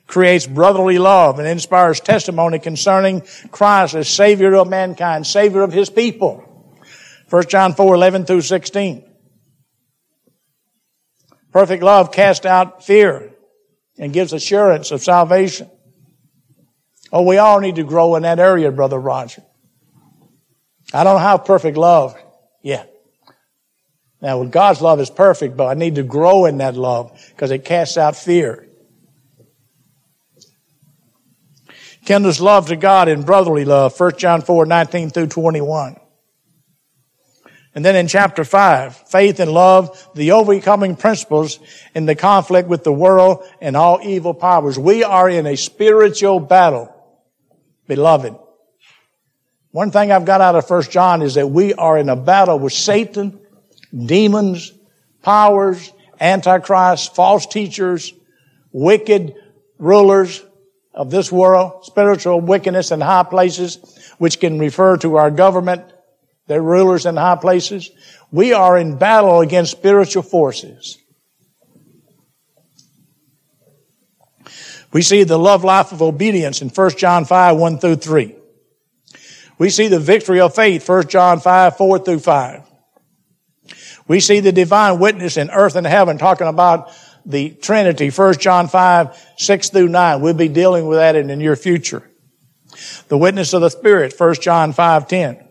creates 0.06 0.46
brotherly 0.46 0.98
love 0.98 1.38
and 1.38 1.48
inspires 1.48 2.00
testimony 2.00 2.58
concerning 2.58 3.22
Christ 3.50 3.94
as 3.94 4.08
Savior 4.08 4.54
of 4.54 4.68
mankind, 4.68 5.26
Savior 5.26 5.62
of 5.62 5.72
His 5.72 5.90
people. 5.90 6.44
1 7.30 7.48
John 7.48 7.74
4, 7.74 7.94
11 7.94 8.26
through 8.26 8.42
16. 8.42 9.04
Perfect 11.52 11.82
love 11.82 12.12
casts 12.12 12.46
out 12.46 12.84
fear 12.84 13.32
and 13.98 14.12
gives 14.12 14.32
assurance 14.32 14.90
of 14.90 15.02
salvation. 15.02 15.70
Oh, 17.12 17.22
we 17.22 17.38
all 17.38 17.60
need 17.60 17.76
to 17.76 17.84
grow 17.84 18.16
in 18.16 18.22
that 18.22 18.38
area, 18.38 18.70
Brother 18.70 18.98
Roger. 18.98 19.42
I 20.92 21.04
don't 21.04 21.20
have 21.20 21.44
perfect 21.44 21.76
love 21.76 22.16
yet. 22.62 22.92
Now, 24.20 24.42
God's 24.44 24.80
love 24.80 25.00
is 25.00 25.10
perfect, 25.10 25.56
but 25.56 25.66
I 25.66 25.74
need 25.74 25.94
to 25.94 26.02
grow 26.02 26.44
in 26.46 26.58
that 26.58 26.74
love 26.74 27.18
because 27.30 27.50
it 27.50 27.64
casts 27.64 27.96
out 27.96 28.16
fear. 28.16 28.68
kindles 32.08 32.40
love 32.40 32.68
to 32.68 32.76
God 32.76 33.06
in 33.08 33.22
brotherly 33.22 33.66
love, 33.66 33.98
1 34.00 34.16
John 34.16 34.40
4, 34.40 34.64
19 34.64 35.10
through 35.10 35.26
21. 35.26 35.96
And 37.74 37.84
then 37.84 37.94
in 37.94 38.08
chapter 38.08 38.44
5, 38.44 38.96
faith 38.96 39.38
and 39.40 39.52
love, 39.52 40.08
the 40.14 40.32
overcoming 40.32 40.96
principles 40.96 41.60
in 41.94 42.06
the 42.06 42.14
conflict 42.14 42.66
with 42.66 42.82
the 42.82 42.92
world 42.92 43.44
and 43.60 43.76
all 43.76 44.00
evil 44.02 44.32
powers. 44.32 44.78
We 44.78 45.04
are 45.04 45.28
in 45.28 45.46
a 45.46 45.56
spiritual 45.56 46.40
battle, 46.40 46.92
beloved. 47.88 48.36
One 49.72 49.90
thing 49.90 50.12
I've 50.12 50.24
got 50.24 50.40
out 50.40 50.54
of 50.54 50.68
1 50.68 50.82
John 50.84 51.22
is 51.22 51.34
that 51.34 51.48
we 51.48 51.74
are 51.74 51.98
in 51.98 52.08
a 52.08 52.16
battle 52.16 52.58
with 52.58 52.72
Satan, 52.72 53.40
demons, 53.92 54.72
powers, 55.22 55.92
antichrist, 56.20 57.16
false 57.16 57.46
teachers, 57.46 58.12
wicked 58.72 59.34
rulers, 59.78 60.44
of 60.98 61.12
this 61.12 61.30
world, 61.30 61.84
spiritual 61.84 62.40
wickedness 62.40 62.90
in 62.90 63.00
high 63.00 63.22
places. 63.22 63.78
which 64.18 64.40
can 64.40 64.58
refer 64.58 64.96
to 64.96 65.14
our 65.14 65.30
government, 65.30 65.84
their 66.48 66.60
rulers 66.60 67.06
in 67.06 67.16
high 67.16 67.36
places. 67.36 67.88
We 68.32 68.52
are 68.52 68.76
in 68.76 68.98
battle 68.98 69.38
against 69.40 69.70
spiritual 69.70 70.24
forces. 70.24 70.98
We 74.92 75.02
see 75.02 75.24
the 75.24 75.38
love 75.38 75.64
life 75.64 75.92
of 75.92 76.00
obedience 76.00 76.62
in 76.62 76.70
1 76.70 76.90
John 76.96 77.24
5, 77.24 77.56
1 77.56 77.78
through 77.78 77.96
3. 77.96 78.34
We 79.58 79.70
see 79.70 79.88
the 79.88 80.00
victory 80.00 80.40
of 80.40 80.54
faith, 80.54 80.88
1 80.88 81.08
John 81.08 81.40
5, 81.40 81.76
4 81.76 81.98
through 81.98 82.20
5. 82.20 82.62
We 84.06 84.20
see 84.20 84.40
the 84.40 84.52
divine 84.52 84.98
witness 84.98 85.36
in 85.36 85.50
earth 85.50 85.76
and 85.76 85.86
heaven 85.86 86.16
talking 86.16 86.46
about 86.46 86.90
the 87.26 87.50
Trinity, 87.50 88.08
1 88.08 88.34
John 88.38 88.68
5, 88.68 89.34
6 89.36 89.68
through 89.70 89.88
9. 89.88 90.20
We'll 90.22 90.34
be 90.34 90.48
dealing 90.48 90.86
with 90.86 90.98
that 90.98 91.16
in 91.16 91.26
the 91.26 91.36
near 91.36 91.56
future. 91.56 92.08
The 93.08 93.18
witness 93.18 93.52
of 93.52 93.60
the 93.60 93.68
Spirit, 93.68 94.14
1 94.16 94.34
John 94.36 94.72
5, 94.72 95.08
10. 95.08 95.48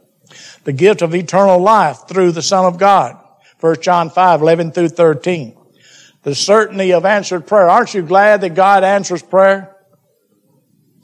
The 0.64 0.74
gift 0.74 1.02
of 1.02 1.14
eternal 1.14 1.60
life 1.60 2.08
through 2.08 2.32
the 2.32 2.42
Son 2.42 2.66
of 2.66 2.80
God, 2.80 3.18
1 3.60 3.82
John 3.82 4.10
5, 4.10 4.42
11 4.42 4.72
through 4.72 4.90
13. 4.90 5.57
The 6.28 6.36
certainty 6.36 6.92
of 6.92 7.06
answered 7.06 7.48
prayer. 7.48 7.70
Aren't 7.70 7.94
you 7.94 8.02
glad 8.02 8.42
that 8.42 8.54
God 8.54 8.84
answers 8.84 9.24
prayer? 9.24 9.74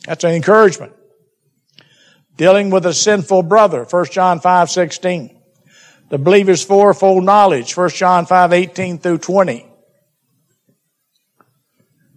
That's 0.05 0.25
an 0.25 0.31
encouragement. 0.31 0.91
Dealing 2.35 2.71
with 2.71 2.85
a 2.85 2.93
sinful 2.93 3.43
brother, 3.43 3.85
1 3.85 4.05
John 4.07 4.41
5, 4.41 4.69
16. 4.69 5.41
The 6.09 6.17
believer's 6.17 6.65
fourfold 6.65 7.23
knowledge, 7.23 7.77
1 7.77 7.89
John 7.91 8.25
5, 8.25 8.51
18 8.51 8.97
through 8.97 9.19
20. 9.19 9.65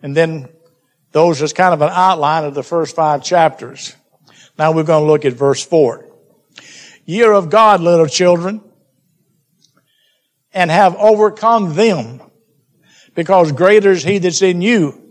And 0.02 0.16
then 0.16 0.48
those 1.12 1.40
is 1.42 1.52
kind 1.52 1.74
of 1.74 1.82
an 1.82 1.90
outline 1.92 2.42
of 2.42 2.54
the 2.54 2.64
first 2.64 2.96
five 2.96 3.22
chapters. 3.22 3.94
Now 4.58 4.72
we're 4.72 4.82
going 4.82 5.04
to 5.04 5.12
look 5.12 5.24
at 5.24 5.34
verse 5.34 5.64
4. 5.64 6.08
Year 7.04 7.30
of 7.30 7.50
God, 7.50 7.80
little 7.80 8.08
children, 8.08 8.62
and 10.52 10.72
have 10.72 10.96
overcome 10.96 11.76
them, 11.76 12.20
because 13.16 13.50
greater 13.50 13.90
is 13.90 14.04
he 14.04 14.18
that's 14.18 14.42
in 14.42 14.62
you 14.62 15.10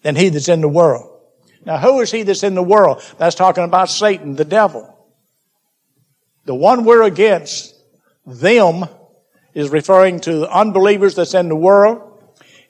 than 0.00 0.16
he 0.16 0.30
that's 0.30 0.48
in 0.48 0.62
the 0.62 0.68
world. 0.68 1.20
Now, 1.66 1.76
who 1.76 2.00
is 2.00 2.10
he 2.10 2.22
that's 2.22 2.42
in 2.42 2.54
the 2.54 2.62
world? 2.62 3.02
That's 3.18 3.34
talking 3.34 3.64
about 3.64 3.90
Satan, 3.90 4.36
the 4.36 4.44
devil. 4.44 4.88
The 6.44 6.54
one 6.54 6.84
we're 6.84 7.02
against, 7.02 7.74
them, 8.24 8.84
is 9.52 9.68
referring 9.68 10.20
to 10.20 10.38
the 10.38 10.50
unbelievers 10.50 11.14
that's 11.14 11.34
in 11.34 11.48
the 11.48 11.56
world. 11.56 12.08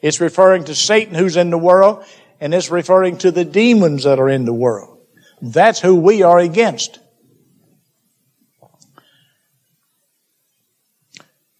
It's 0.01 0.19
referring 0.19 0.65
to 0.65 0.75
Satan 0.75 1.15
who's 1.15 1.37
in 1.37 1.49
the 1.49 1.57
world. 1.57 2.03
And 2.39 2.53
it's 2.53 2.69
referring 2.69 3.19
to 3.19 3.31
the 3.31 3.45
demons 3.45 4.03
that 4.03 4.19
are 4.19 4.29
in 4.29 4.45
the 4.45 4.53
world. 4.53 4.99
That's 5.41 5.79
who 5.79 5.95
we 5.95 6.23
are 6.23 6.39
against. 6.39 6.99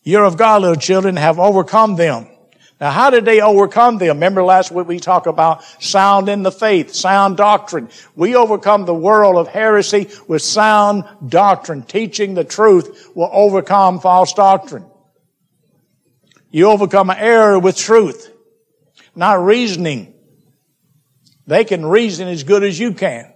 Year 0.01 0.23
of 0.23 0.37
God, 0.37 0.61
little 0.61 0.75
children, 0.75 1.15
have 1.15 1.39
overcome 1.39 1.95
them. 1.95 2.27
Now, 2.81 2.91
how 2.91 3.09
did 3.11 3.23
they 3.23 3.39
overcome 3.39 3.97
them? 3.97 4.17
Remember 4.17 4.43
last 4.43 4.71
week 4.71 4.87
we 4.87 4.99
talked 4.99 5.27
about 5.27 5.63
sound 5.81 6.27
in 6.27 6.43
the 6.43 6.51
faith, 6.51 6.93
sound 6.93 7.37
doctrine. 7.37 7.89
We 8.15 8.35
overcome 8.35 8.85
the 8.85 8.93
world 8.93 9.37
of 9.37 9.47
heresy 9.47 10.09
with 10.27 10.41
sound 10.41 11.05
doctrine. 11.25 11.83
Teaching 11.83 12.33
the 12.33 12.43
truth 12.43 13.11
will 13.15 13.29
overcome 13.31 13.99
false 13.99 14.33
doctrine. 14.33 14.85
You 16.51 16.69
overcome 16.69 17.09
error 17.09 17.57
with 17.57 17.77
truth, 17.77 18.31
not 19.15 19.43
reasoning. 19.43 20.13
They 21.47 21.65
can 21.65 21.85
reason 21.85 22.27
as 22.27 22.43
good 22.43 22.63
as 22.63 22.77
you 22.77 22.93
can. 22.93 23.33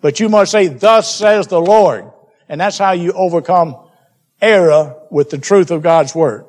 But 0.00 0.20
you 0.20 0.28
must 0.28 0.52
say, 0.52 0.68
thus 0.68 1.14
says 1.14 1.46
the 1.46 1.60
Lord. 1.60 2.10
And 2.48 2.60
that's 2.60 2.78
how 2.78 2.92
you 2.92 3.12
overcome 3.12 3.76
error 4.40 4.96
with 5.10 5.30
the 5.30 5.38
truth 5.38 5.70
of 5.70 5.82
God's 5.82 6.14
Word. 6.14 6.46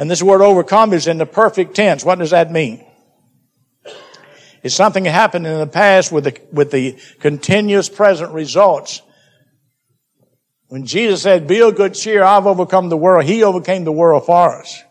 And 0.00 0.10
this 0.10 0.22
word 0.22 0.40
overcome 0.40 0.94
is 0.94 1.06
in 1.06 1.18
the 1.18 1.26
perfect 1.26 1.74
tense. 1.74 2.06
What 2.06 2.18
does 2.18 2.30
that 2.30 2.50
mean? 2.50 2.82
It's 4.62 4.74
something 4.74 5.04
that 5.04 5.10
happened 5.10 5.46
in 5.46 5.58
the 5.58 5.66
past 5.66 6.10
with 6.10 6.24
the, 6.24 6.40
with 6.50 6.70
the 6.70 6.98
continuous 7.18 7.90
present 7.90 8.32
results. 8.32 9.02
When 10.68 10.86
Jesus 10.86 11.20
said, 11.20 11.46
be 11.46 11.60
of 11.60 11.76
good 11.76 11.92
cheer, 11.92 12.22
I've 12.22 12.46
overcome 12.46 12.88
the 12.88 12.96
world, 12.96 13.26
He 13.26 13.44
overcame 13.44 13.84
the 13.84 13.92
world 13.92 14.24
for 14.24 14.62
us. 14.62 14.82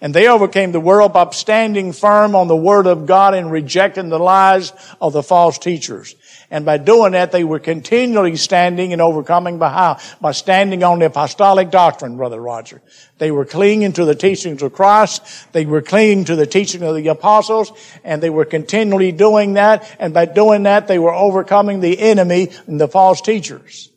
And 0.00 0.14
they 0.14 0.28
overcame 0.28 0.72
the 0.72 0.80
world 0.80 1.12
by 1.12 1.28
standing 1.30 1.92
firm 1.92 2.34
on 2.34 2.48
the 2.48 2.56
Word 2.56 2.86
of 2.86 3.04
God 3.04 3.34
and 3.34 3.52
rejecting 3.52 4.08
the 4.08 4.18
lies 4.18 4.72
of 5.00 5.12
the 5.12 5.22
false 5.22 5.58
teachers. 5.58 6.14
And 6.50 6.64
by 6.64 6.78
doing 6.78 7.12
that, 7.12 7.32
they 7.32 7.44
were 7.44 7.60
continually 7.60 8.36
standing 8.36 8.92
and 8.92 9.00
overcoming 9.00 9.58
by 9.58 9.68
how? 9.68 9.98
By 10.20 10.32
standing 10.32 10.82
on 10.82 10.98
the 10.98 11.06
apostolic 11.06 11.70
doctrine, 11.70 12.16
Brother 12.16 12.40
Roger. 12.40 12.82
They 13.18 13.30
were 13.30 13.44
clinging 13.44 13.92
to 13.92 14.04
the 14.04 14.14
teachings 14.16 14.62
of 14.62 14.72
Christ. 14.72 15.52
They 15.52 15.66
were 15.66 15.82
clinging 15.82 16.24
to 16.24 16.34
the 16.34 16.46
teaching 16.46 16.82
of 16.82 16.96
the 16.96 17.06
apostles. 17.08 17.70
And 18.02 18.22
they 18.22 18.30
were 18.30 18.46
continually 18.46 19.12
doing 19.12 19.52
that. 19.54 19.96
And 20.00 20.12
by 20.12 20.24
doing 20.24 20.64
that, 20.64 20.88
they 20.88 20.98
were 20.98 21.14
overcoming 21.14 21.80
the 21.80 21.98
enemy 22.00 22.50
and 22.66 22.80
the 22.80 22.88
false 22.88 23.20
teachers, 23.20 23.90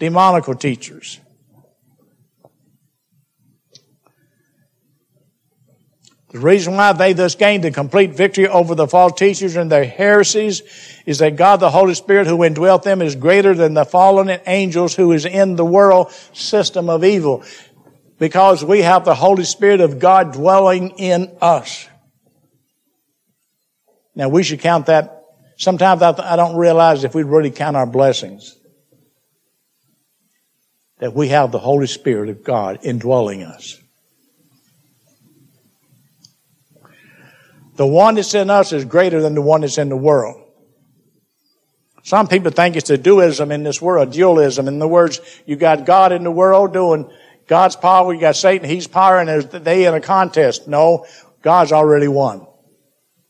demonical 0.00 0.54
teachers. 0.54 1.20
The 6.32 6.38
reason 6.38 6.76
why 6.76 6.94
they 6.94 7.12
thus 7.12 7.34
gained 7.34 7.66
a 7.66 7.70
complete 7.70 8.12
victory 8.12 8.48
over 8.48 8.74
the 8.74 8.88
false 8.88 9.18
teachers 9.18 9.54
and 9.54 9.70
their 9.70 9.84
heresies 9.84 10.62
is 11.04 11.18
that 11.18 11.36
God 11.36 11.60
the 11.60 11.70
Holy 11.70 11.92
Spirit 11.92 12.26
who 12.26 12.42
indwelt 12.42 12.84
them 12.84 13.02
is 13.02 13.14
greater 13.14 13.54
than 13.54 13.74
the 13.74 13.84
fallen 13.84 14.40
angels 14.46 14.94
who 14.94 15.12
is 15.12 15.26
in 15.26 15.56
the 15.56 15.64
world 15.64 16.10
system 16.32 16.88
of 16.88 17.04
evil. 17.04 17.44
Because 18.18 18.64
we 18.64 18.80
have 18.80 19.04
the 19.04 19.14
Holy 19.14 19.44
Spirit 19.44 19.82
of 19.82 19.98
God 19.98 20.32
dwelling 20.32 20.90
in 20.92 21.36
us. 21.42 21.86
Now 24.14 24.30
we 24.30 24.42
should 24.42 24.60
count 24.60 24.86
that. 24.86 25.24
Sometimes 25.58 26.00
I 26.00 26.36
don't 26.36 26.56
realize 26.56 27.04
if 27.04 27.14
we 27.14 27.24
really 27.24 27.50
count 27.50 27.76
our 27.76 27.86
blessings. 27.86 28.56
That 30.98 31.12
we 31.12 31.28
have 31.28 31.52
the 31.52 31.58
Holy 31.58 31.86
Spirit 31.86 32.30
of 32.30 32.42
God 32.42 32.78
indwelling 32.84 33.42
us. 33.42 33.81
The 37.76 37.86
one 37.86 38.16
that's 38.16 38.34
in 38.34 38.50
us 38.50 38.72
is 38.72 38.84
greater 38.84 39.20
than 39.20 39.34
the 39.34 39.42
one 39.42 39.62
that's 39.62 39.78
in 39.78 39.88
the 39.88 39.96
world. 39.96 40.38
Some 42.04 42.28
people 42.28 42.50
think 42.50 42.76
it's 42.76 42.90
a 42.90 42.98
dualism 42.98 43.52
in 43.52 43.62
this 43.62 43.80
world, 43.80 44.12
dualism. 44.12 44.68
In 44.68 44.78
the 44.78 44.88
words, 44.88 45.20
you 45.46 45.56
got 45.56 45.86
God 45.86 46.12
in 46.12 46.24
the 46.24 46.30
world 46.30 46.72
doing 46.72 47.10
God's 47.46 47.76
power, 47.76 48.12
you 48.12 48.20
got 48.20 48.36
Satan, 48.36 48.68
he's 48.68 48.86
power, 48.86 49.18
and 49.18 49.42
they 49.42 49.86
in 49.86 49.94
a 49.94 50.00
contest. 50.00 50.68
No, 50.68 51.06
God's 51.42 51.72
already 51.72 52.08
won. 52.08 52.46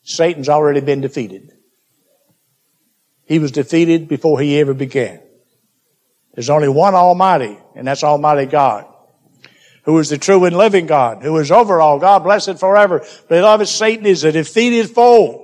Satan's 0.03 0.49
already 0.49 0.80
been 0.80 1.01
defeated. 1.01 1.53
He 3.24 3.38
was 3.38 3.53
defeated 3.53 4.09
before 4.09 4.40
he 4.40 4.59
ever 4.59 4.74
began. 4.74 5.20
There's 6.34 6.51
only 6.51 6.68
one 6.68 6.95
Almighty, 6.95 7.59
and 7.76 7.86
that's 7.86 8.03
Almighty 8.03 8.47
God 8.47 8.91
who 9.85 9.99
is 9.99 10.09
the 10.09 10.18
true 10.18 10.45
and 10.45 10.57
living 10.57 10.87
God, 10.87 11.22
who 11.22 11.37
is 11.39 11.51
over 11.51 11.80
all, 11.80 11.99
God 11.99 12.20
blessed 12.20 12.59
forever. 12.59 13.05
Beloved, 13.28 13.68
Satan 13.68 14.07
is 14.07 14.24
a 14.24 14.33
defeated 14.33 14.91
foe. 14.91 15.41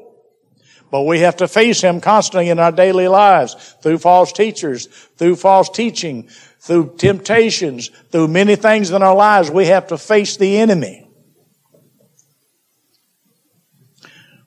But 0.91 1.03
we 1.03 1.21
have 1.21 1.37
to 1.37 1.49
face 1.49 1.83
him 1.83 2.01
constantly 2.01 2.49
in 2.49 2.59
our 2.59 2.73
daily 2.73 3.09
lives 3.09 3.75
through 3.83 3.99
false 3.99 4.33
teachers, 4.33 4.87
through 4.87 5.37
false 5.37 5.69
teaching, 5.69 6.29
through 6.61 6.95
temptations, 6.97 7.91
through 8.11 8.29
many 8.29 8.57
things 8.57 8.91
in 8.91 9.03
our 9.03 9.15
lives. 9.15 9.51
We 9.51 9.67
have 9.67 9.89
to 9.89 9.99
face 9.99 10.37
the 10.37 10.59
enemy. 10.59 11.07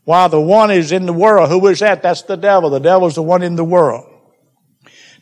While 0.04 0.30
the 0.30 0.42
one 0.42 0.72
is 0.72 0.92
in 0.92 1.06
the 1.06 1.14
world, 1.14 1.50
who 1.50 1.68
is 1.68 1.80
that? 1.80 2.02
That's 2.02 2.24
the 2.24 2.38
devil. 2.38 2.72
The 2.72 2.80
devil 2.80 3.08
is 3.08 3.16
the 3.16 3.24
one 3.24 3.44
in 3.44 3.56
the 3.56 3.64
world. 3.64 4.08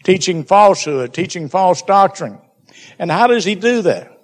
Teaching 0.03 0.45
falsehood, 0.45 1.13
teaching 1.13 1.49
false 1.49 1.81
doctrine. 1.81 2.39
And 2.97 3.11
how 3.11 3.27
does 3.27 3.43
he 3.43 3.55
do 3.55 3.81
that? 3.81 4.18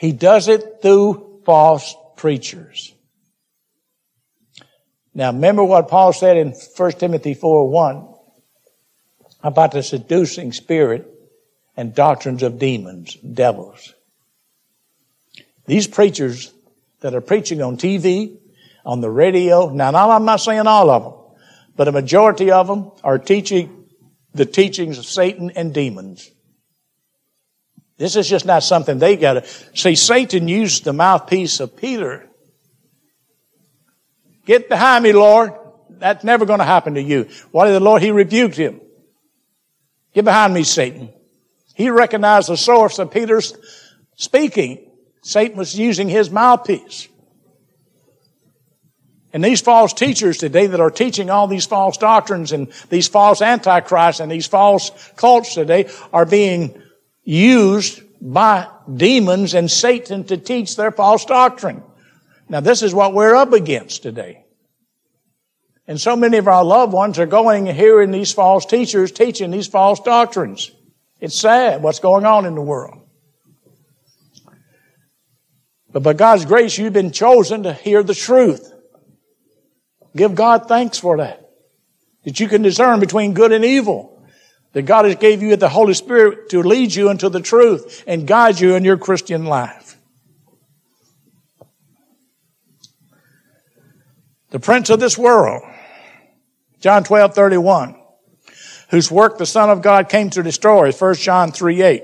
He 0.00 0.12
does 0.12 0.48
it 0.48 0.80
through 0.80 1.42
false 1.44 1.94
preachers. 2.16 2.94
Now 5.12 5.30
remember 5.30 5.62
what 5.62 5.88
Paul 5.88 6.14
said 6.14 6.38
in 6.38 6.52
1 6.52 6.92
Timothy 6.92 7.34
4 7.34 7.68
1 7.68 8.08
about 9.42 9.72
the 9.72 9.82
seducing 9.82 10.52
spirit 10.52 11.06
and 11.76 11.94
doctrines 11.94 12.42
of 12.42 12.58
demons, 12.58 13.14
devils. 13.16 13.92
These 15.66 15.86
preachers 15.88 16.50
that 17.00 17.14
are 17.14 17.20
preaching 17.20 17.60
on 17.60 17.76
TV, 17.76 18.38
on 18.86 19.02
the 19.02 19.10
radio, 19.10 19.68
now 19.68 19.92
I'm 20.10 20.24
not 20.24 20.40
saying 20.40 20.66
all 20.66 20.88
of 20.88 21.02
them, 21.02 21.12
but 21.76 21.88
a 21.88 21.92
majority 21.92 22.50
of 22.50 22.68
them 22.68 22.90
are 23.04 23.18
teaching 23.18 23.84
the 24.32 24.46
teachings 24.46 24.96
of 24.96 25.04
Satan 25.04 25.50
and 25.54 25.74
demons. 25.74 26.30
This 28.00 28.16
is 28.16 28.26
just 28.26 28.46
not 28.46 28.62
something 28.62 28.98
they 28.98 29.18
got 29.18 29.34
to 29.34 29.46
see. 29.74 29.94
Satan 29.94 30.48
used 30.48 30.84
the 30.84 30.94
mouthpiece 30.94 31.60
of 31.60 31.76
Peter. 31.76 32.26
Get 34.46 34.70
behind 34.70 35.04
me, 35.04 35.12
Lord. 35.12 35.52
that's 35.90 36.24
never 36.24 36.46
going 36.46 36.60
to 36.60 36.64
happen 36.64 36.94
to 36.94 37.02
you. 37.02 37.28
What 37.50 37.66
did 37.66 37.74
the 37.74 37.80
Lord? 37.80 38.00
He 38.00 38.10
rebuked 38.10 38.56
him. 38.56 38.80
Get 40.14 40.24
behind 40.24 40.54
me, 40.54 40.62
Satan. 40.64 41.12
He 41.74 41.90
recognized 41.90 42.48
the 42.48 42.56
source 42.56 42.98
of 42.98 43.10
Peter's 43.10 43.52
speaking. 44.16 44.90
Satan 45.22 45.58
was 45.58 45.78
using 45.78 46.08
his 46.08 46.30
mouthpiece. 46.30 47.06
And 49.34 49.44
these 49.44 49.60
false 49.60 49.92
teachers 49.92 50.38
today 50.38 50.68
that 50.68 50.80
are 50.80 50.90
teaching 50.90 51.28
all 51.28 51.48
these 51.48 51.66
false 51.66 51.98
doctrines 51.98 52.52
and 52.52 52.72
these 52.88 53.08
false 53.08 53.42
antichrists 53.42 54.20
and 54.20 54.32
these 54.32 54.46
false 54.46 54.90
cults 55.16 55.52
today 55.52 55.90
are 56.14 56.24
being 56.24 56.82
used 57.30 58.02
by 58.20 58.68
demons 58.92 59.54
and 59.54 59.70
Satan 59.70 60.24
to 60.24 60.36
teach 60.36 60.74
their 60.74 60.90
false 60.90 61.24
doctrine. 61.24 61.80
Now 62.48 62.58
this 62.58 62.82
is 62.82 62.92
what 62.92 63.14
we're 63.14 63.36
up 63.36 63.52
against 63.52 64.02
today. 64.02 64.44
And 65.86 66.00
so 66.00 66.16
many 66.16 66.38
of 66.38 66.48
our 66.48 66.64
loved 66.64 66.92
ones 66.92 67.20
are 67.20 67.26
going 67.26 67.68
and 67.68 67.76
hearing 67.76 68.10
these 68.10 68.32
false 68.32 68.66
teachers 68.66 69.12
teaching 69.12 69.52
these 69.52 69.68
false 69.68 70.00
doctrines. 70.00 70.72
It's 71.20 71.38
sad 71.38 71.82
what's 71.82 72.00
going 72.00 72.24
on 72.24 72.46
in 72.46 72.56
the 72.56 72.60
world. 72.60 72.98
But 75.92 76.02
by 76.02 76.14
God's 76.14 76.44
grace, 76.44 76.78
you've 76.78 76.92
been 76.92 77.12
chosen 77.12 77.62
to 77.62 77.72
hear 77.72 78.02
the 78.02 78.14
truth. 78.14 78.72
Give 80.16 80.34
God 80.34 80.66
thanks 80.66 80.98
for 80.98 81.18
that. 81.18 81.48
That 82.24 82.40
you 82.40 82.48
can 82.48 82.62
discern 82.62 82.98
between 82.98 83.34
good 83.34 83.52
and 83.52 83.64
evil. 83.64 84.09
That 84.72 84.82
God 84.82 85.04
has 85.04 85.16
gave 85.16 85.42
you 85.42 85.56
the 85.56 85.68
Holy 85.68 85.94
Spirit 85.94 86.50
to 86.50 86.62
lead 86.62 86.94
you 86.94 87.10
into 87.10 87.28
the 87.28 87.40
truth 87.40 88.04
and 88.06 88.26
guide 88.26 88.60
you 88.60 88.74
in 88.76 88.84
your 88.84 88.96
Christian 88.96 89.44
life. 89.44 89.96
The 94.50 94.60
prince 94.60 94.90
of 94.90 95.00
this 95.00 95.16
world, 95.16 95.62
John 96.80 97.04
12, 97.04 97.34
31, 97.34 97.96
whose 98.90 99.10
work 99.10 99.38
the 99.38 99.46
Son 99.46 99.70
of 99.70 99.82
God 99.82 100.08
came 100.08 100.30
to 100.30 100.42
destroy, 100.42 100.90
1 100.92 101.14
John 101.14 101.52
3, 101.52 101.82
8. 101.82 102.02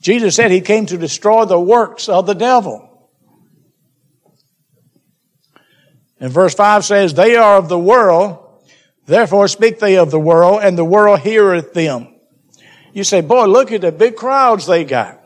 Jesus 0.00 0.34
said 0.34 0.50
he 0.50 0.62
came 0.62 0.86
to 0.86 0.96
destroy 0.96 1.44
the 1.44 1.60
works 1.60 2.08
of 2.08 2.26
the 2.26 2.34
devil. 2.34 2.86
And 6.18 6.32
verse 6.32 6.54
5 6.54 6.84
says, 6.84 7.14
They 7.14 7.36
are 7.36 7.56
of 7.56 7.68
the 7.68 7.78
world, 7.78 8.38
therefore 9.06 9.48
speak 9.48 9.78
they 9.78 9.96
of 9.96 10.10
the 10.10 10.20
world, 10.20 10.60
and 10.62 10.76
the 10.76 10.84
world 10.84 11.20
heareth 11.20 11.72
them. 11.72 12.08
You 12.92 13.04
say, 13.04 13.20
boy, 13.20 13.46
look 13.46 13.72
at 13.72 13.82
the 13.82 13.92
big 13.92 14.16
crowds 14.16 14.66
they 14.66 14.84
got. 14.84 15.20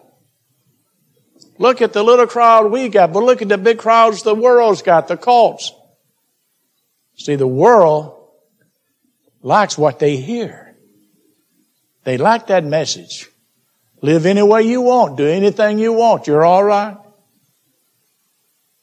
Look 1.59 1.81
at 1.81 1.93
the 1.93 2.03
little 2.03 2.27
crowd 2.27 2.71
we 2.71 2.89
got, 2.89 3.13
but 3.13 3.23
look 3.23 3.41
at 3.41 3.49
the 3.49 3.59
big 3.59 3.79
crowds 3.79 4.23
the 4.23 4.35
world's 4.35 4.83
got, 4.83 5.09
the 5.09 5.17
cults. 5.17 5.73
See, 7.17 7.37
the 7.37 7.47
world 7.47 8.29
likes 9.43 9.79
what 9.79 9.99
they 9.99 10.17
hear. 10.17 10.77
They 12.03 12.19
like 12.19 12.49
that 12.49 12.65
message. 12.65 13.31
Live 14.03 14.27
any 14.27 14.43
way 14.43 14.63
you 14.63 14.83
want. 14.83 15.17
Do 15.17 15.27
anything 15.27 15.79
you 15.79 15.93
want. 15.93 16.27
You're 16.27 16.45
all 16.45 16.65
right. 16.65 16.97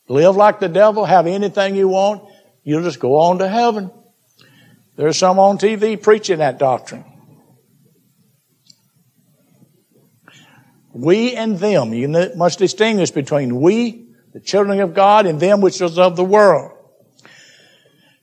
Live 0.08 0.36
like 0.36 0.60
the 0.60 0.70
devil. 0.70 1.06
Have 1.06 1.28
anything 1.28 1.76
you 1.76 1.90
want. 1.90 2.28
You'll 2.64 2.84
just 2.84 3.00
go 3.00 3.20
on 3.20 3.38
to 3.40 3.48
heaven. 3.48 3.92
There's 5.02 5.18
some 5.18 5.40
on 5.40 5.58
TV 5.58 6.02
preaching 6.02 6.38
that 6.38 6.60
doctrine. 6.60 7.04
We 10.94 11.36
and 11.36 11.58
them. 11.58 11.94
You 11.94 12.08
must 12.36 12.60
distinguish 12.60 13.12
between 13.12 13.60
we, 13.60 14.10
the 14.34 14.40
children 14.40 14.80
of 14.80 14.94
God, 14.94 15.26
and 15.26 15.40
them 15.40 15.62
which 15.62 15.82
is 15.82 15.98
of 15.98 16.16
the 16.16 16.24
world. 16.24 16.72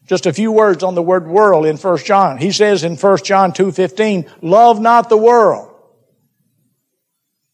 Just 0.06 0.26
a 0.26 0.32
few 0.32 0.52
words 0.52 0.82
on 0.82 0.94
the 0.94 1.02
word 1.02 1.26
world 1.26 1.66
in 1.66 1.76
1 1.76 1.98
John. 1.98 2.38
He 2.38 2.52
says 2.52 2.84
in 2.84 2.96
1 2.96 3.18
John 3.24 3.52
2.15, 3.52 4.30
love 4.42 4.80
not 4.80 5.08
the 5.08 5.16
world 5.16 5.68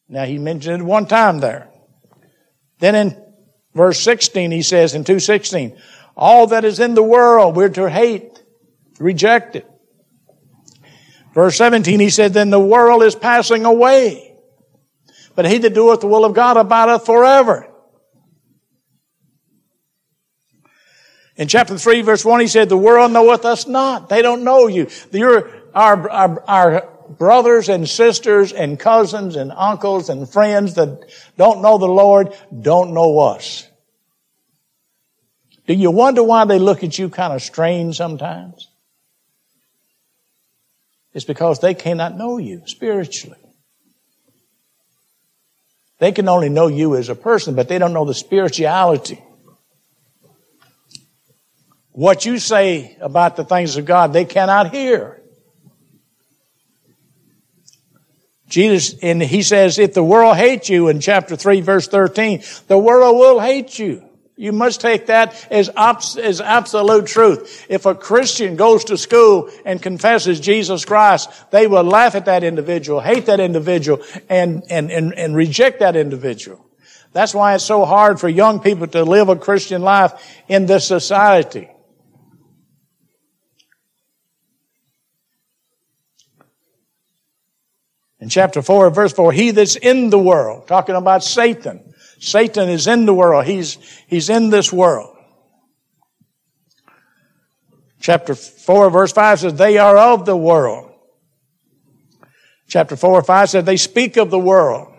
now 0.08 0.24
he 0.24 0.38
mentioned 0.38 0.80
it 0.80 0.84
one 0.84 1.06
time 1.06 1.40
there. 1.40 1.68
Then 2.78 2.94
in 2.94 3.22
verse 3.74 4.00
16 4.00 4.50
he 4.50 4.62
says 4.62 4.94
in 4.94 5.04
216, 5.04 5.76
all 6.16 6.46
that 6.48 6.64
is 6.64 6.78
in 6.78 6.94
the 6.94 7.02
world 7.02 7.56
we're 7.56 7.68
to 7.70 7.90
hate, 7.90 8.33
reject 8.98 9.56
it. 9.56 9.70
Verse 11.34 11.56
17 11.56 11.98
he 11.98 12.10
said, 12.10 12.32
then 12.32 12.50
the 12.50 12.60
world 12.60 13.02
is 13.02 13.14
passing 13.14 13.64
away. 13.64 14.36
But 15.34 15.46
he 15.46 15.58
that 15.58 15.74
doeth 15.74 16.00
the 16.00 16.06
will 16.06 16.24
of 16.24 16.34
God 16.34 16.56
abideth 16.56 17.04
forever. 17.04 17.68
In 21.36 21.48
chapter 21.48 21.76
3 21.76 22.02
verse 22.02 22.24
1 22.24 22.40
he 22.40 22.46
said, 22.46 22.68
the 22.68 22.76
world 22.76 23.10
knoweth 23.10 23.44
us 23.44 23.66
not. 23.66 24.08
They 24.08 24.22
don't 24.22 24.44
know 24.44 24.68
you. 24.68 24.88
You're, 25.10 25.50
our, 25.74 26.08
our, 26.08 26.44
our 26.46 26.88
brothers 27.08 27.68
and 27.68 27.88
sisters 27.88 28.52
and 28.52 28.78
cousins 28.78 29.34
and 29.34 29.50
uncles 29.52 30.08
and 30.08 30.28
friends 30.28 30.74
that 30.74 31.10
don't 31.36 31.62
know 31.62 31.78
the 31.78 31.86
Lord 31.86 32.32
don't 32.62 32.94
know 32.94 33.18
us. 33.18 33.68
Do 35.66 35.74
you 35.74 35.90
wonder 35.90 36.22
why 36.22 36.44
they 36.44 36.58
look 36.58 36.84
at 36.84 36.98
you 36.98 37.08
kind 37.08 37.32
of 37.32 37.42
strange 37.42 37.96
sometimes? 37.96 38.68
It's 41.14 41.24
because 41.24 41.60
they 41.60 41.74
cannot 41.74 42.16
know 42.16 42.38
you 42.38 42.62
spiritually. 42.66 43.38
They 46.00 46.10
can 46.10 46.28
only 46.28 46.48
know 46.48 46.66
you 46.66 46.96
as 46.96 47.08
a 47.08 47.14
person, 47.14 47.54
but 47.54 47.68
they 47.68 47.78
don't 47.78 47.92
know 47.92 48.04
the 48.04 48.14
spirituality. 48.14 49.22
What 51.92 52.26
you 52.26 52.38
say 52.38 52.96
about 53.00 53.36
the 53.36 53.44
things 53.44 53.76
of 53.76 53.84
God, 53.84 54.12
they 54.12 54.24
cannot 54.24 54.74
hear. 54.74 55.22
Jesus, 58.48 58.96
and 59.00 59.22
he 59.22 59.42
says, 59.42 59.78
if 59.78 59.94
the 59.94 60.02
world 60.02 60.36
hates 60.36 60.68
you 60.68 60.88
in 60.88 61.00
chapter 61.00 61.36
3 61.36 61.60
verse 61.60 61.86
13, 61.86 62.42
the 62.66 62.78
world 62.78 63.16
will 63.16 63.38
hate 63.38 63.78
you. 63.78 64.08
You 64.36 64.50
must 64.50 64.80
take 64.80 65.06
that 65.06 65.46
as, 65.50 65.68
as 65.68 66.40
absolute 66.40 67.06
truth. 67.06 67.66
If 67.68 67.86
a 67.86 67.94
Christian 67.94 68.56
goes 68.56 68.84
to 68.84 68.98
school 68.98 69.48
and 69.64 69.80
confesses 69.80 70.40
Jesus 70.40 70.84
Christ, 70.84 71.30
they 71.52 71.68
will 71.68 71.84
laugh 71.84 72.16
at 72.16 72.24
that 72.24 72.42
individual, 72.42 73.00
hate 73.00 73.26
that 73.26 73.38
individual, 73.38 74.02
and, 74.28 74.64
and, 74.68 74.90
and, 74.90 75.14
and 75.14 75.36
reject 75.36 75.78
that 75.80 75.94
individual. 75.94 76.66
That's 77.12 77.32
why 77.32 77.54
it's 77.54 77.64
so 77.64 77.84
hard 77.84 78.18
for 78.18 78.28
young 78.28 78.58
people 78.58 78.88
to 78.88 79.04
live 79.04 79.28
a 79.28 79.36
Christian 79.36 79.82
life 79.82 80.12
in 80.48 80.66
this 80.66 80.84
society. 80.84 81.70
In 88.18 88.28
chapter 88.30 88.62
4, 88.62 88.90
verse 88.90 89.12
4, 89.12 89.32
he 89.32 89.52
that's 89.52 89.76
in 89.76 90.10
the 90.10 90.18
world, 90.18 90.66
talking 90.66 90.96
about 90.96 91.22
Satan. 91.22 91.93
Satan 92.24 92.70
is 92.70 92.86
in 92.86 93.04
the 93.04 93.12
world. 93.12 93.44
He's, 93.44 93.76
he's 94.06 94.30
in 94.30 94.48
this 94.48 94.72
world. 94.72 95.14
Chapter 98.00 98.34
4, 98.34 98.90
verse 98.90 99.12
5 99.12 99.40
says, 99.40 99.54
they 99.54 99.76
are 99.78 99.96
of 99.96 100.24
the 100.24 100.36
world. 100.36 100.90
Chapter 102.66 102.96
4 102.96 103.22
5 103.22 103.50
says, 103.50 103.64
they 103.64 103.76
speak 103.76 104.16
of 104.16 104.30
the 104.30 104.38
world. 104.38 104.93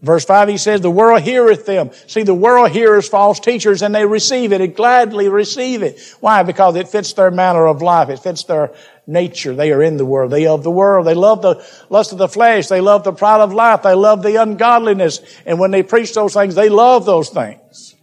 Verse 0.00 0.24
5, 0.24 0.48
he 0.48 0.58
says, 0.58 0.80
the 0.80 0.90
world 0.90 1.22
heareth 1.22 1.66
them. 1.66 1.90
See, 2.06 2.22
the 2.22 2.34
world 2.34 2.70
hears 2.70 3.08
false 3.08 3.40
teachers 3.40 3.82
and 3.82 3.92
they 3.92 4.06
receive 4.06 4.52
it 4.52 4.60
and 4.60 4.74
gladly 4.74 5.28
receive 5.28 5.82
it. 5.82 5.98
Why? 6.20 6.44
Because 6.44 6.76
it 6.76 6.88
fits 6.88 7.14
their 7.14 7.32
manner 7.32 7.66
of 7.66 7.82
life. 7.82 8.08
It 8.08 8.20
fits 8.20 8.44
their 8.44 8.72
nature. 9.08 9.56
They 9.56 9.72
are 9.72 9.82
in 9.82 9.96
the 9.96 10.04
world. 10.04 10.30
They 10.30 10.46
of 10.46 10.62
the 10.62 10.70
world. 10.70 11.04
They 11.04 11.14
love 11.14 11.42
the 11.42 11.66
lust 11.90 12.12
of 12.12 12.18
the 12.18 12.28
flesh. 12.28 12.68
They 12.68 12.80
love 12.80 13.02
the 13.02 13.12
pride 13.12 13.40
of 13.40 13.52
life. 13.52 13.82
They 13.82 13.94
love 13.94 14.22
the 14.22 14.36
ungodliness. 14.36 15.20
And 15.44 15.58
when 15.58 15.72
they 15.72 15.82
preach 15.82 16.14
those 16.14 16.32
things, 16.32 16.54
they 16.54 16.68
love 16.68 17.04
those 17.04 17.30
things. 17.30 17.96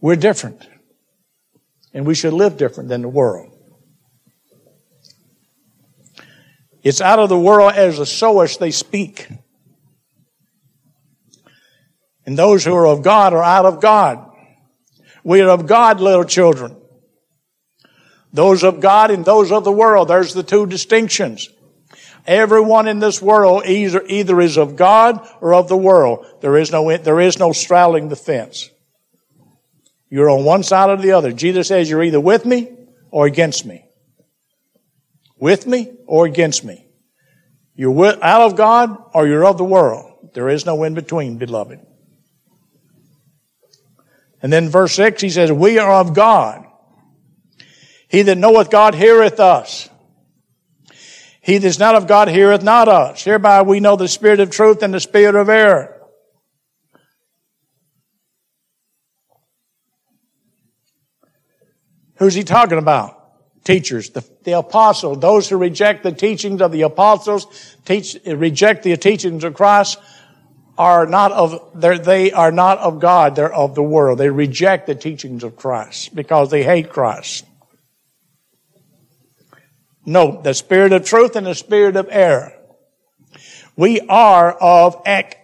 We're 0.00 0.16
different. 0.16 0.66
And 1.94 2.04
we 2.04 2.16
should 2.16 2.32
live 2.32 2.56
different 2.56 2.88
than 2.88 3.02
the 3.02 3.08
world. 3.08 3.52
It's 6.82 7.00
out 7.00 7.20
of 7.20 7.28
the 7.28 7.38
world 7.38 7.74
as 7.74 8.00
a 8.00 8.06
sowers 8.06 8.58
they 8.58 8.72
speak. 8.72 9.28
And 12.26 12.36
those 12.36 12.64
who 12.64 12.74
are 12.74 12.86
of 12.86 13.02
God 13.02 13.32
are 13.32 13.42
out 13.42 13.64
of 13.64 13.80
God. 13.80 14.30
We 15.22 15.40
are 15.40 15.50
of 15.50 15.66
God, 15.66 16.00
little 16.00 16.24
children. 16.24 16.76
Those 18.32 18.64
of 18.64 18.80
God 18.80 19.10
and 19.10 19.24
those 19.24 19.50
of 19.52 19.64
the 19.64 19.72
world. 19.72 20.08
There's 20.08 20.34
the 20.34 20.42
two 20.42 20.66
distinctions. 20.66 21.48
Everyone 22.26 22.88
in 22.88 22.98
this 22.98 23.22
world 23.22 23.64
either, 23.66 24.02
either 24.06 24.40
is 24.40 24.56
of 24.56 24.74
God 24.74 25.26
or 25.40 25.54
of 25.54 25.68
the 25.68 25.76
world. 25.76 26.26
There 26.40 26.56
is 26.56 26.72
no, 26.72 26.96
there 26.96 27.20
is 27.20 27.38
no 27.38 27.52
straddling 27.52 28.08
the 28.08 28.16
fence. 28.16 28.70
You're 30.10 30.30
on 30.30 30.44
one 30.44 30.64
side 30.64 30.90
or 30.90 30.96
the 30.96 31.12
other. 31.12 31.32
Jesus 31.32 31.68
says 31.68 31.88
you're 31.88 32.02
either 32.02 32.20
with 32.20 32.44
me 32.44 32.76
or 33.10 33.26
against 33.26 33.64
me. 33.64 33.84
With 35.38 35.66
me 35.66 35.92
or 36.06 36.26
against 36.26 36.64
me. 36.64 36.88
You're 37.74 37.92
with, 37.92 38.20
out 38.22 38.42
of 38.42 38.56
God 38.56 38.96
or 39.14 39.28
you're 39.28 39.46
of 39.46 39.58
the 39.58 39.64
world. 39.64 40.30
There 40.34 40.48
is 40.48 40.66
no 40.66 40.82
in 40.82 40.94
between, 40.94 41.38
beloved. 41.38 41.85
And 44.42 44.52
then 44.52 44.68
verse 44.68 44.94
6, 44.94 45.22
he 45.22 45.30
says, 45.30 45.50
We 45.50 45.78
are 45.78 45.92
of 45.92 46.14
God. 46.14 46.66
He 48.08 48.22
that 48.22 48.38
knoweth 48.38 48.70
God 48.70 48.94
heareth 48.94 49.40
us. 49.40 49.88
He 51.40 51.58
that 51.58 51.66
is 51.66 51.78
not 51.78 51.94
of 51.94 52.06
God 52.06 52.28
heareth 52.28 52.62
not 52.62 52.88
us. 52.88 53.22
Hereby 53.22 53.62
we 53.62 53.80
know 53.80 53.96
the 53.96 54.08
spirit 54.08 54.40
of 54.40 54.50
truth 54.50 54.82
and 54.82 54.92
the 54.92 55.00
spirit 55.00 55.34
of 55.34 55.48
error. 55.48 55.96
Who's 62.16 62.34
he 62.34 62.44
talking 62.44 62.78
about? 62.78 63.12
Teachers, 63.64 64.10
the, 64.10 64.24
the 64.44 64.52
apostles, 64.52 65.18
those 65.18 65.48
who 65.48 65.56
reject 65.56 66.02
the 66.02 66.12
teachings 66.12 66.62
of 66.62 66.72
the 66.72 66.82
apostles, 66.82 67.76
teach, 67.84 68.16
reject 68.24 68.84
the 68.84 68.96
teachings 68.96 69.44
of 69.44 69.54
Christ, 69.54 69.98
are 70.78 71.06
not 71.06 71.32
of, 71.32 71.60
they 71.74 72.32
are 72.32 72.52
not 72.52 72.78
of 72.78 73.00
God, 73.00 73.36
they're 73.36 73.52
of 73.52 73.74
the 73.74 73.82
world. 73.82 74.18
They 74.18 74.30
reject 74.30 74.86
the 74.86 74.94
teachings 74.94 75.42
of 75.42 75.56
Christ 75.56 76.14
because 76.14 76.50
they 76.50 76.62
hate 76.62 76.90
Christ. 76.90 77.44
No, 80.04 80.40
the 80.40 80.54
spirit 80.54 80.92
of 80.92 81.04
truth 81.04 81.34
and 81.34 81.46
the 81.46 81.54
spirit 81.54 81.96
of 81.96 82.06
error. 82.10 82.52
We 83.76 84.00
are 84.00 84.52
of 84.52 85.02
ek, 85.04 85.36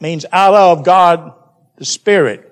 means 0.00 0.26
out 0.30 0.54
of 0.54 0.84
God, 0.84 1.32
the 1.76 1.84
Spirit. 1.84 2.50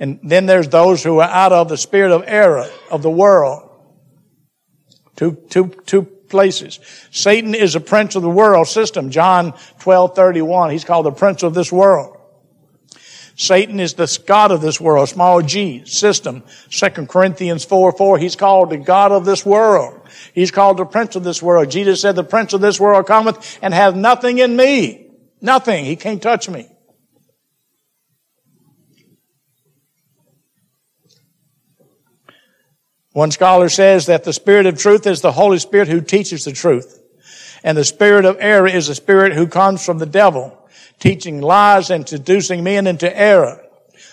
And 0.00 0.18
then 0.22 0.46
there's 0.46 0.68
those 0.68 1.04
who 1.04 1.20
are 1.20 1.28
out 1.28 1.52
of 1.52 1.68
the 1.68 1.76
spirit 1.76 2.10
of 2.10 2.24
error 2.26 2.68
of 2.90 3.02
the 3.02 3.10
world. 3.10 3.70
Two, 5.14 5.38
two, 5.48 5.68
two 5.86 6.08
places. 6.34 6.80
Satan 7.12 7.54
is 7.54 7.76
a 7.76 7.80
prince 7.80 8.16
of 8.16 8.22
the 8.22 8.28
world 8.28 8.66
system. 8.66 9.10
John 9.10 9.54
12, 9.78 10.16
31. 10.16 10.70
He's 10.70 10.84
called 10.84 11.06
the 11.06 11.12
prince 11.12 11.44
of 11.44 11.54
this 11.54 11.70
world. 11.70 12.16
Satan 13.36 13.78
is 13.78 13.94
the 13.94 14.18
God 14.26 14.50
of 14.50 14.60
this 14.60 14.80
world, 14.80 15.08
small 15.08 15.42
g, 15.42 15.84
system. 15.86 16.42
2 16.70 17.06
Corinthians 17.06 17.64
4, 17.64 17.92
4. 17.92 18.18
He's 18.18 18.34
called 18.34 18.70
the 18.70 18.78
God 18.78 19.12
of 19.12 19.24
this 19.24 19.46
world. 19.46 20.00
He's 20.34 20.50
called 20.50 20.78
the 20.78 20.84
prince 20.84 21.14
of 21.14 21.22
this 21.22 21.40
world. 21.40 21.70
Jesus 21.70 22.00
said, 22.00 22.16
the 22.16 22.24
prince 22.24 22.52
of 22.52 22.60
this 22.60 22.80
world 22.80 23.06
cometh 23.06 23.56
and 23.62 23.72
hath 23.72 23.94
nothing 23.94 24.38
in 24.38 24.56
me. 24.56 25.06
Nothing. 25.40 25.84
He 25.84 25.94
can't 25.94 26.20
touch 26.20 26.48
me. 26.48 26.68
One 33.14 33.30
scholar 33.30 33.68
says 33.68 34.06
that 34.06 34.24
the 34.24 34.32
Spirit 34.32 34.66
of 34.66 34.76
truth 34.76 35.06
is 35.06 35.20
the 35.20 35.30
Holy 35.30 35.60
Spirit 35.60 35.86
who 35.86 36.00
teaches 36.00 36.44
the 36.44 36.52
truth. 36.52 37.00
And 37.62 37.78
the 37.78 37.84
Spirit 37.84 38.24
of 38.24 38.38
error 38.40 38.66
is 38.66 38.88
the 38.88 38.94
Spirit 38.96 39.34
who 39.34 39.46
comes 39.46 39.86
from 39.86 39.98
the 39.98 40.04
devil, 40.04 40.68
teaching 40.98 41.40
lies 41.40 41.90
and 41.90 42.08
seducing 42.08 42.64
men 42.64 42.88
into 42.88 43.16
error. 43.16 43.64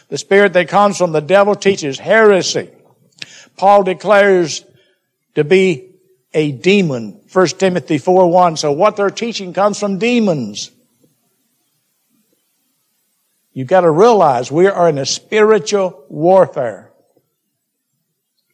The 0.10 0.20
Spirit 0.20 0.54
that 0.54 0.70
comes 0.70 1.00
from 1.00 1.14
the 1.14 1.20
devil 1.20 1.56
teaches 1.56 1.98
heresy. 1.98 2.70
Paul 3.58 3.82
declares 3.82 4.64
to 5.34 5.44
be 5.44 5.96
a 6.32 6.52
demon. 6.52 7.22
1 7.34 7.48
Timothy 7.48 7.98
4 7.98 8.30
1. 8.30 8.58
So 8.58 8.72
what 8.72 8.98
they're 8.98 9.10
teaching 9.10 9.52
comes 9.52 9.80
from 9.80 9.98
demons. 9.98 10.70
You've 13.52 13.68
got 13.68 13.82
to 13.82 13.90
realize 13.90 14.52
we 14.52 14.68
are 14.68 14.90
in 14.90 15.00
a 15.00 15.08
spiritual 15.08 16.06
warfare. 16.08 16.91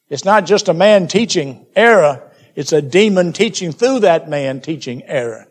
It's 0.09 0.25
not 0.25 0.45
just 0.45 0.69
a 0.69 0.73
man 0.73 1.07
teaching 1.07 1.65
error, 1.75 2.31
it's 2.55 2.73
a 2.73 2.81
demon 2.81 3.33
teaching 3.33 3.71
through 3.71 3.99
that 3.99 4.29
man 4.29 4.61
teaching 4.61 5.03
error. 5.03 5.47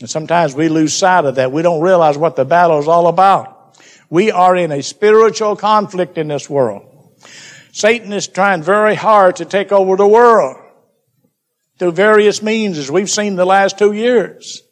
And 0.00 0.10
sometimes 0.10 0.54
we 0.54 0.68
lose 0.68 0.94
sight 0.94 1.24
of 1.24 1.36
that. 1.36 1.52
We 1.52 1.62
don't 1.62 1.82
realize 1.82 2.18
what 2.18 2.34
the 2.34 2.44
battle 2.44 2.78
is 2.78 2.88
all 2.88 3.06
about. 3.06 3.78
We 4.10 4.30
are 4.30 4.56
in 4.56 4.72
a 4.72 4.82
spiritual 4.82 5.56
conflict 5.56 6.18
in 6.18 6.28
this 6.28 6.50
world. 6.50 6.88
Satan 7.72 8.12
is 8.12 8.28
trying 8.28 8.62
very 8.62 8.94
hard 8.94 9.36
to 9.36 9.44
take 9.44 9.72
over 9.72 9.96
the 9.96 10.06
world 10.06 10.56
through 11.78 11.92
various 11.92 12.42
means, 12.42 12.78
as 12.78 12.90
we've 12.90 13.10
seen 13.10 13.36
the 13.36 13.46
last 13.46 13.78
two 13.78 13.92
years. 13.92 14.62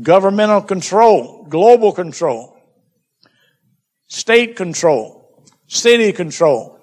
Governmental 0.00 0.62
control, 0.62 1.46
global 1.48 1.92
control, 1.92 2.56
state 4.06 4.56
control, 4.56 5.44
city 5.66 6.12
control, 6.12 6.75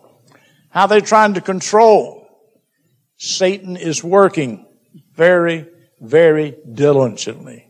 how 0.74 0.88
they're 0.88 1.02
trying 1.02 1.36
to 1.36 1.42
control. 1.42 2.28
Satan 3.18 3.78
is 3.78 4.04
working 4.04 4.66
very, 5.14 5.68
very 6.02 6.56
diligently. 6.74 7.68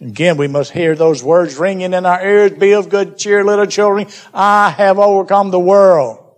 Again, 0.00 0.36
we 0.36 0.48
must 0.48 0.72
hear 0.72 0.94
those 0.94 1.22
words 1.22 1.56
ringing 1.56 1.94
in 1.94 2.04
our 2.04 2.22
ears. 2.22 2.52
Be 2.52 2.72
of 2.72 2.88
good 2.88 3.16
cheer, 3.16 3.44
little 3.44 3.66
children. 3.66 4.08
I 4.34 4.70
have 4.70 4.98
overcome 4.98 5.50
the 5.50 5.60
world. 5.60 6.34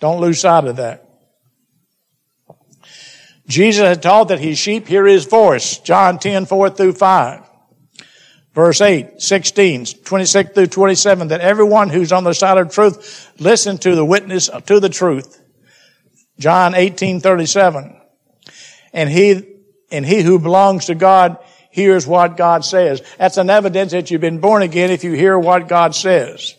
Don't 0.00 0.20
lose 0.20 0.40
sight 0.40 0.64
of 0.64 0.76
that. 0.76 1.04
Jesus 3.46 3.86
had 3.86 4.02
taught 4.02 4.28
that 4.28 4.40
his 4.40 4.58
sheep 4.58 4.88
hear 4.88 5.06
his 5.06 5.26
voice. 5.26 5.78
John 5.78 6.18
10, 6.18 6.46
4 6.46 6.70
through 6.70 6.94
5 6.94 7.47
verse 8.58 8.80
8, 8.80 9.22
16, 9.22 9.86
26 10.02 10.50
through 10.50 10.66
27, 10.66 11.28
that 11.28 11.40
everyone 11.40 11.90
who's 11.90 12.10
on 12.10 12.24
the 12.24 12.32
side 12.32 12.58
of 12.58 12.72
truth 12.72 13.30
listen 13.38 13.78
to 13.78 13.94
the 13.94 14.04
witness 14.04 14.50
to 14.66 14.80
the 14.80 14.88
truth. 14.88 15.40
John 16.40 16.74
18, 16.74 17.20
37. 17.20 18.00
And 18.92 19.08
he, 19.08 19.54
and 19.92 20.04
he 20.04 20.22
who 20.22 20.40
belongs 20.40 20.86
to 20.86 20.96
God 20.96 21.38
hears 21.70 22.04
what 22.04 22.36
God 22.36 22.64
says. 22.64 23.00
That's 23.16 23.36
an 23.36 23.48
evidence 23.48 23.92
that 23.92 24.10
you've 24.10 24.20
been 24.20 24.40
born 24.40 24.62
again 24.62 24.90
if 24.90 25.04
you 25.04 25.12
hear 25.12 25.38
what 25.38 25.68
God 25.68 25.94
says. 25.94 26.56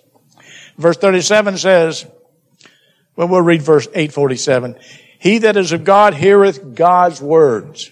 Verse 0.77 0.95
37 0.95 1.57
says, 1.57 2.05
well, 3.17 3.27
we'll 3.27 3.41
read 3.41 3.61
verse 3.61 3.87
847. 3.87 4.79
He 5.19 5.39
that 5.39 5.57
is 5.57 5.73
of 5.73 5.83
God 5.83 6.13
heareth 6.13 6.75
God's 6.75 7.21
words. 7.21 7.91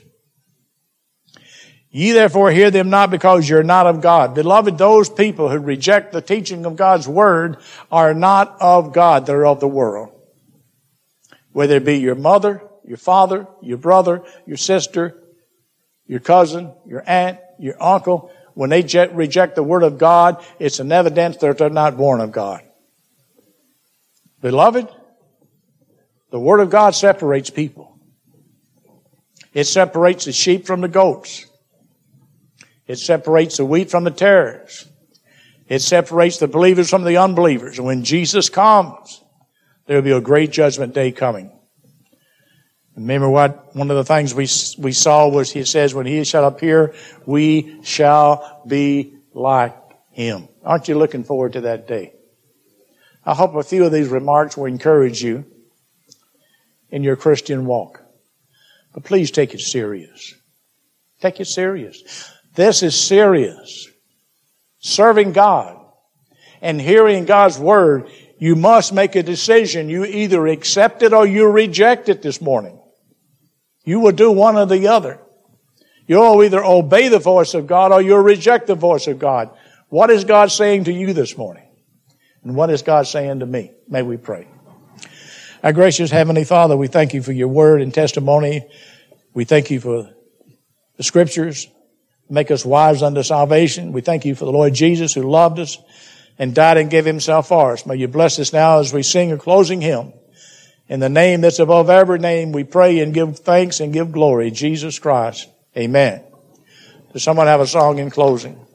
Ye 1.89 2.11
therefore 2.11 2.51
hear 2.51 2.69
them 2.69 2.89
not 2.89 3.11
because 3.11 3.47
you're 3.47 3.63
not 3.63 3.87
of 3.87 4.01
God. 4.01 4.35
Beloved, 4.35 4.77
those 4.77 5.09
people 5.09 5.49
who 5.49 5.57
reject 5.57 6.11
the 6.11 6.21
teaching 6.21 6.65
of 6.65 6.75
God's 6.75 7.07
word 7.07 7.57
are 7.91 8.13
not 8.13 8.57
of 8.59 8.93
God. 8.93 9.25
They're 9.25 9.45
of 9.45 9.59
the 9.59 9.67
world. 9.67 10.11
Whether 11.53 11.77
it 11.77 11.85
be 11.85 11.97
your 11.97 12.15
mother, 12.15 12.61
your 12.85 12.97
father, 12.97 13.47
your 13.61 13.77
brother, 13.77 14.23
your 14.45 14.57
sister, 14.57 15.17
your 16.05 16.19
cousin, 16.19 16.71
your 16.85 17.03
aunt, 17.07 17.39
your 17.57 17.81
uncle, 17.81 18.31
when 18.53 18.69
they 18.69 18.81
reject 19.13 19.55
the 19.55 19.63
word 19.63 19.83
of 19.83 19.97
God, 19.97 20.43
it's 20.59 20.79
an 20.79 20.91
evidence 20.91 21.37
that 21.37 21.57
they're 21.57 21.69
not 21.69 21.97
born 21.97 22.21
of 22.21 22.31
God. 22.31 22.61
Beloved, 24.41 24.87
the 26.29 26.39
word 26.39 26.59
of 26.59 26.69
God 26.69 26.93
separates 26.93 27.49
people. 27.49 27.97
It 29.53 29.65
separates 29.65 30.25
the 30.25 30.31
sheep 30.31 30.67
from 30.67 30.81
the 30.81 30.87
goats. 30.87 31.46
It 32.87 32.97
separates 32.97 33.57
the 33.57 33.65
wheat 33.65 33.91
from 33.91 34.05
the 34.05 34.11
tares. 34.11 34.87
It 35.67 35.81
separates 35.81 36.37
the 36.37 36.47
believers 36.47 36.89
from 36.89 37.03
the 37.03 37.17
unbelievers. 37.17 37.77
And 37.77 37.85
when 37.85 38.03
Jesus 38.03 38.49
comes, 38.49 39.21
there 39.85 39.97
will 39.97 40.03
be 40.03 40.11
a 40.11 40.21
great 40.21 40.51
judgment 40.51 40.93
day 40.93 41.11
coming. 41.11 41.51
Remember 42.95 43.29
what 43.29 43.75
one 43.75 43.91
of 43.91 43.97
the 43.97 44.05
things 44.05 44.33
we 44.33 44.47
we 44.81 44.91
saw 44.91 45.27
was 45.27 45.51
he 45.51 45.63
says 45.65 45.93
when 45.93 46.07
he 46.07 46.23
shall 46.23 46.45
appear, 46.45 46.95
we 47.25 47.79
shall 47.83 48.63
be 48.65 49.13
like 49.33 49.75
him. 50.11 50.47
Aren't 50.63 50.87
you 50.87 50.97
looking 50.97 51.23
forward 51.23 51.53
to 51.53 51.61
that 51.61 51.87
day? 51.87 52.13
I 53.23 53.35
hope 53.35 53.53
a 53.55 53.61
few 53.61 53.85
of 53.85 53.91
these 53.91 54.07
remarks 54.07 54.57
will 54.57 54.65
encourage 54.65 55.21
you 55.21 55.45
in 56.89 57.03
your 57.03 57.17
Christian 57.17 57.65
walk. 57.65 58.01
But 58.93 59.03
please 59.03 59.29
take 59.29 59.53
it 59.53 59.59
serious. 59.59 60.33
Take 61.21 61.39
it 61.39 61.45
serious. 61.45 62.31
This 62.57 62.81
is 62.81 62.99
serious. 62.99 63.87
Serving 64.79 65.31
God 65.31 65.77
and 66.59 66.81
hearing 66.81 67.25
God's 67.25 67.59
word, 67.59 68.09
you 68.39 68.55
must 68.55 68.91
make 68.91 69.15
a 69.15 69.21
decision. 69.21 69.89
You 69.89 70.05
either 70.05 70.47
accept 70.47 71.03
it 71.03 71.13
or 71.13 71.27
you 71.27 71.47
reject 71.47 72.09
it 72.09 72.23
this 72.23 72.41
morning. 72.41 72.81
You 73.85 73.99
will 73.99 74.11
do 74.11 74.31
one 74.31 74.57
or 74.57 74.65
the 74.65 74.87
other. 74.87 75.19
You'll 76.07 76.43
either 76.43 76.63
obey 76.63 77.09
the 77.09 77.19
voice 77.19 77.53
of 77.53 77.67
God 77.67 77.91
or 77.91 78.01
you'll 78.01 78.23
reject 78.23 78.65
the 78.65 78.75
voice 78.75 79.05
of 79.05 79.19
God. 79.19 79.51
What 79.89 80.09
is 80.09 80.23
God 80.23 80.49
saying 80.51 80.85
to 80.85 80.91
you 80.91 81.13
this 81.13 81.37
morning? 81.37 81.67
And 82.43 82.55
what 82.55 82.71
is 82.71 82.81
God 82.81 83.05
saying 83.05 83.39
to 83.41 83.45
me? 83.45 83.71
May 83.87 84.01
we 84.01 84.17
pray. 84.17 84.47
Our 85.61 85.73
gracious 85.73 86.09
Heavenly 86.09 86.43
Father, 86.43 86.75
we 86.75 86.87
thank 86.87 87.13
you 87.13 87.21
for 87.21 87.33
your 87.33 87.49
word 87.49 87.83
and 87.83 87.93
testimony. 87.93 88.67
We 89.35 89.43
thank 89.45 89.69
you 89.69 89.79
for 89.79 90.09
the 90.95 91.03
scriptures 91.03 91.67
make 92.29 92.51
us 92.51 92.65
wise 92.65 93.01
unto 93.01 93.23
salvation. 93.23 93.91
We 93.91 94.01
thank 94.01 94.25
you 94.25 94.35
for 94.35 94.45
the 94.45 94.51
Lord 94.51 94.73
Jesus 94.73 95.13
who 95.13 95.23
loved 95.23 95.59
us 95.59 95.77
and 96.37 96.53
died 96.53 96.77
and 96.77 96.89
gave 96.89 97.05
himself 97.05 97.47
for 97.47 97.73
us. 97.73 97.85
May 97.85 97.95
you 97.95 98.07
bless 98.07 98.39
us 98.39 98.53
now 98.53 98.79
as 98.79 98.93
we 98.93 99.03
sing 99.03 99.31
a 99.31 99.37
closing 99.37 99.81
hymn. 99.81 100.13
In 100.89 100.99
the 100.99 101.09
name 101.09 101.41
that's 101.41 101.59
above 101.59 101.89
every 101.89 102.19
name, 102.19 102.51
we 102.51 102.63
pray 102.63 102.99
and 102.99 103.13
give 103.13 103.39
thanks 103.39 103.79
and 103.79 103.91
give 103.91 104.11
glory. 104.11 104.51
Jesus 104.51 104.99
Christ. 104.99 105.49
Amen. 105.75 106.23
Does 107.13 107.23
someone 107.23 107.47
have 107.47 107.59
a 107.59 107.67
song 107.67 107.99
in 107.99 108.09
closing? 108.09 108.66